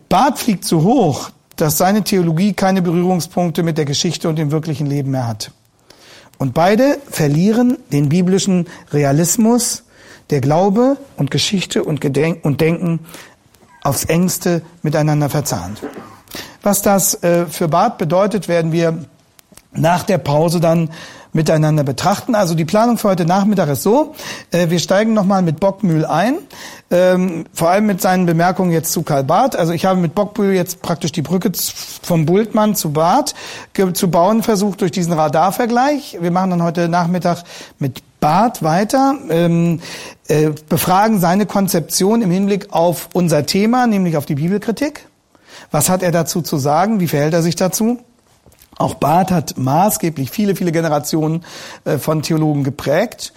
Barth 0.08 0.38
fliegt 0.38 0.64
so 0.64 0.82
hoch, 0.82 1.30
dass 1.56 1.78
seine 1.78 2.04
Theologie 2.04 2.52
keine 2.52 2.82
Berührungspunkte 2.82 3.62
mit 3.62 3.78
der 3.78 3.86
Geschichte 3.86 4.28
und 4.28 4.36
dem 4.36 4.50
wirklichen 4.50 4.86
Leben 4.86 5.10
mehr 5.10 5.26
hat. 5.26 5.50
Und 6.38 6.52
beide 6.52 6.98
verlieren 7.10 7.78
den 7.92 8.10
biblischen 8.10 8.66
Realismus, 8.92 9.84
der 10.28 10.42
Glaube 10.42 10.98
und 11.16 11.30
Geschichte 11.30 11.82
und, 11.82 12.00
Gedenk 12.00 12.44
und 12.44 12.60
Denken 12.60 13.00
aufs 13.82 14.04
engste 14.04 14.62
miteinander 14.82 15.30
verzahnt. 15.30 15.80
Was 16.62 16.82
das 16.82 17.22
äh, 17.22 17.46
für 17.46 17.68
Barth 17.68 17.96
bedeutet, 17.96 18.48
werden 18.48 18.72
wir 18.72 19.04
nach 19.72 20.02
der 20.02 20.18
Pause 20.18 20.60
dann 20.60 20.90
miteinander 21.36 21.84
betrachten. 21.84 22.34
Also 22.34 22.56
die 22.56 22.64
Planung 22.64 22.98
für 22.98 23.08
heute 23.08 23.24
Nachmittag 23.24 23.68
ist 23.68 23.84
so, 23.84 24.14
äh, 24.50 24.70
wir 24.70 24.80
steigen 24.80 25.14
nochmal 25.14 25.42
mit 25.42 25.60
Bockmühl 25.60 26.04
ein, 26.04 26.38
ähm, 26.90 27.44
vor 27.52 27.70
allem 27.70 27.86
mit 27.86 28.00
seinen 28.00 28.26
Bemerkungen 28.26 28.72
jetzt 28.72 28.90
zu 28.90 29.02
Karl 29.02 29.22
Barth. 29.22 29.54
Also 29.54 29.72
ich 29.72 29.84
habe 29.84 30.00
mit 30.00 30.16
Bockmühl 30.16 30.54
jetzt 30.54 30.82
praktisch 30.82 31.12
die 31.12 31.22
Brücke 31.22 31.52
vom 32.02 32.26
Bultmann 32.26 32.74
zu 32.74 32.90
Barth 32.90 33.34
zu 33.92 34.10
bauen 34.10 34.42
versucht 34.42 34.80
durch 34.80 34.90
diesen 34.90 35.12
Radarvergleich. 35.12 36.18
Wir 36.20 36.32
machen 36.32 36.50
dann 36.50 36.62
heute 36.62 36.88
Nachmittag 36.88 37.44
mit 37.78 38.02
Barth 38.18 38.62
weiter, 38.62 39.14
ähm, 39.28 39.80
äh, 40.26 40.50
befragen 40.68 41.20
seine 41.20 41.46
Konzeption 41.46 42.22
im 42.22 42.30
Hinblick 42.30 42.72
auf 42.72 43.10
unser 43.12 43.44
Thema, 43.46 43.86
nämlich 43.86 44.16
auf 44.16 44.24
die 44.24 44.34
Bibelkritik. 44.34 45.06
Was 45.70 45.90
hat 45.90 46.02
er 46.02 46.12
dazu 46.12 46.40
zu 46.40 46.56
sagen? 46.56 46.98
Wie 46.98 47.08
verhält 47.08 47.34
er 47.34 47.42
sich 47.42 47.56
dazu? 47.56 47.98
Auch 48.78 48.94
Barth 48.94 49.30
hat 49.30 49.56
maßgeblich 49.56 50.30
viele, 50.30 50.54
viele 50.54 50.72
Generationen 50.72 51.44
äh, 51.84 51.98
von 51.98 52.22
Theologen 52.22 52.62
geprägt. 52.62 53.32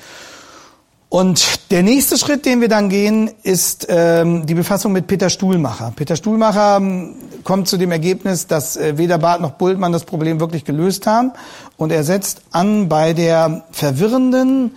Und 1.08 1.72
der 1.72 1.82
nächste 1.82 2.20
Schritt, 2.20 2.46
den 2.46 2.62
wir 2.62 2.68
dann 2.68 2.90
gehen, 2.90 3.32
ist 3.42 3.88
ähm, 3.90 4.46
die 4.46 4.54
Befassung 4.54 4.92
mit 4.92 5.08
Peter 5.08 5.32
Stuhlmacher. 5.32 5.92
Peter 5.96 6.16
Stuhlmacher 6.16 6.78
ähm, 6.78 7.16
kommt 7.44 7.68
zu 7.68 7.78
dem 7.78 7.92
Ergebnis, 7.92 8.46
dass 8.46 8.78
äh, 8.78 8.98
weder 8.98 9.18
Barth 9.18 9.42
noch 9.42 9.52
Bultmann 9.52 9.92
das 9.92 10.04
Problem 10.04 10.40
wirklich 10.40 10.66
gelöst 10.66 11.08
haben. 11.08 11.32
Und 11.78 11.92
er 11.92 12.04
setzt 12.04 12.42
an 12.52 12.90
bei 12.90 13.14
der 13.14 13.64
verwirrenden 13.72 14.76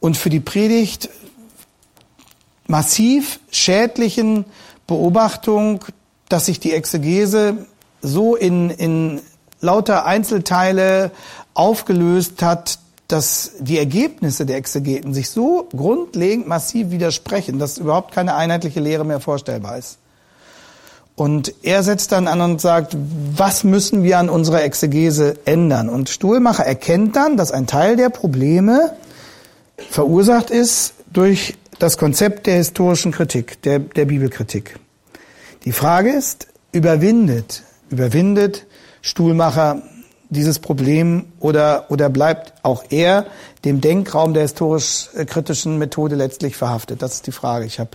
und 0.00 0.16
für 0.16 0.30
die 0.30 0.40
Predigt 0.40 1.10
massiv 2.66 3.40
schädlichen 3.50 4.46
Beobachtung, 4.86 5.84
dass 6.30 6.46
sich 6.46 6.60
die 6.60 6.72
Exegese 6.72 7.66
so 8.00 8.36
in, 8.36 8.70
in 8.70 9.20
lauter 9.64 10.06
Einzelteile 10.06 11.10
aufgelöst 11.54 12.42
hat, 12.42 12.78
dass 13.08 13.52
die 13.58 13.78
Ergebnisse 13.78 14.46
der 14.46 14.56
Exegeten 14.56 15.12
sich 15.12 15.30
so 15.30 15.68
grundlegend 15.74 16.46
massiv 16.46 16.90
widersprechen, 16.90 17.58
dass 17.58 17.78
überhaupt 17.78 18.14
keine 18.14 18.34
einheitliche 18.34 18.80
Lehre 18.80 19.04
mehr 19.04 19.20
vorstellbar 19.20 19.78
ist. 19.78 19.98
Und 21.16 21.54
er 21.62 21.82
setzt 21.82 22.12
dann 22.12 22.26
an 22.26 22.40
und 22.40 22.60
sagt, 22.60 22.96
was 23.36 23.62
müssen 23.62 24.02
wir 24.02 24.18
an 24.18 24.28
unserer 24.28 24.64
Exegese 24.64 25.36
ändern? 25.44 25.88
Und 25.88 26.08
Stuhlmacher 26.08 26.64
erkennt 26.64 27.14
dann, 27.14 27.36
dass 27.36 27.52
ein 27.52 27.66
Teil 27.66 27.96
der 27.96 28.08
Probleme 28.08 28.94
verursacht 29.90 30.50
ist 30.50 30.94
durch 31.12 31.56
das 31.78 31.98
Konzept 31.98 32.46
der 32.46 32.56
historischen 32.56 33.12
Kritik, 33.12 33.62
der, 33.62 33.78
der 33.78 34.06
Bibelkritik. 34.06 34.76
Die 35.64 35.72
Frage 35.72 36.10
ist, 36.10 36.48
überwindet, 36.72 37.62
überwindet 37.90 38.66
Stuhlmacher 39.04 39.82
dieses 40.30 40.58
Problem 40.58 41.26
oder, 41.38 41.84
oder 41.90 42.08
bleibt 42.08 42.54
auch 42.62 42.84
er 42.88 43.26
dem 43.66 43.82
Denkraum 43.82 44.32
der 44.32 44.42
historisch-kritischen 44.44 45.76
Methode 45.76 46.16
letztlich 46.16 46.56
verhaftet? 46.56 47.02
Das 47.02 47.12
ist 47.12 47.26
die 47.26 47.32
Frage. 47.32 47.66
Ich 47.66 47.78
habe 47.78 47.90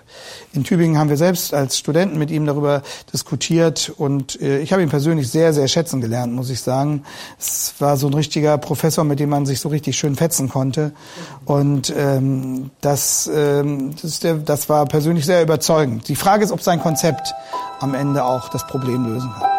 in 0.54 0.64
Tübingen 0.64 1.00
haben 1.00 1.10
wir 1.10 1.18
selbst 1.18 1.52
als 1.56 1.80
Studenten 1.80 2.20
mit 2.20 2.30
ihm 2.30 2.46
darüber 2.46 2.84
diskutiert 3.12 3.92
und 3.98 4.40
äh, 4.40 4.60
ich 4.60 4.72
habe 4.72 4.84
ihn 4.84 4.90
persönlich 4.90 5.32
sehr, 5.32 5.52
sehr 5.52 5.68
schätzen 5.68 6.00
gelernt, 6.00 6.32
muss 6.32 6.52
ich 6.52 6.62
sagen. 6.62 7.04
Es 7.40 7.74
war 7.80 7.98
so 7.98 8.06
ein 8.06 8.14
richtiger 8.14 8.60
Professor, 8.60 9.04
mit 9.04 9.20
dem 9.20 9.30
man 9.30 9.48
sich 9.48 9.60
so 9.60 9.70
richtig 9.70 9.98
schön 9.98 10.16
fetzen 10.16 10.48
konnte 10.48 10.92
und 11.46 11.92
ähm, 11.98 12.70
das, 12.82 13.28
ähm, 13.34 13.96
das, 14.00 14.20
der, 14.20 14.36
das 14.36 14.70
war 14.70 14.86
persönlich 14.86 15.26
sehr 15.26 15.42
überzeugend. 15.42 16.08
Die 16.08 16.16
Frage 16.16 16.44
ist, 16.44 16.52
ob 16.52 16.62
sein 16.62 16.80
Konzept 16.80 17.34
am 17.80 17.96
Ende 17.96 18.24
auch 18.24 18.50
das 18.50 18.68
Problem 18.68 19.06
lösen 19.06 19.32
kann. 19.32 19.59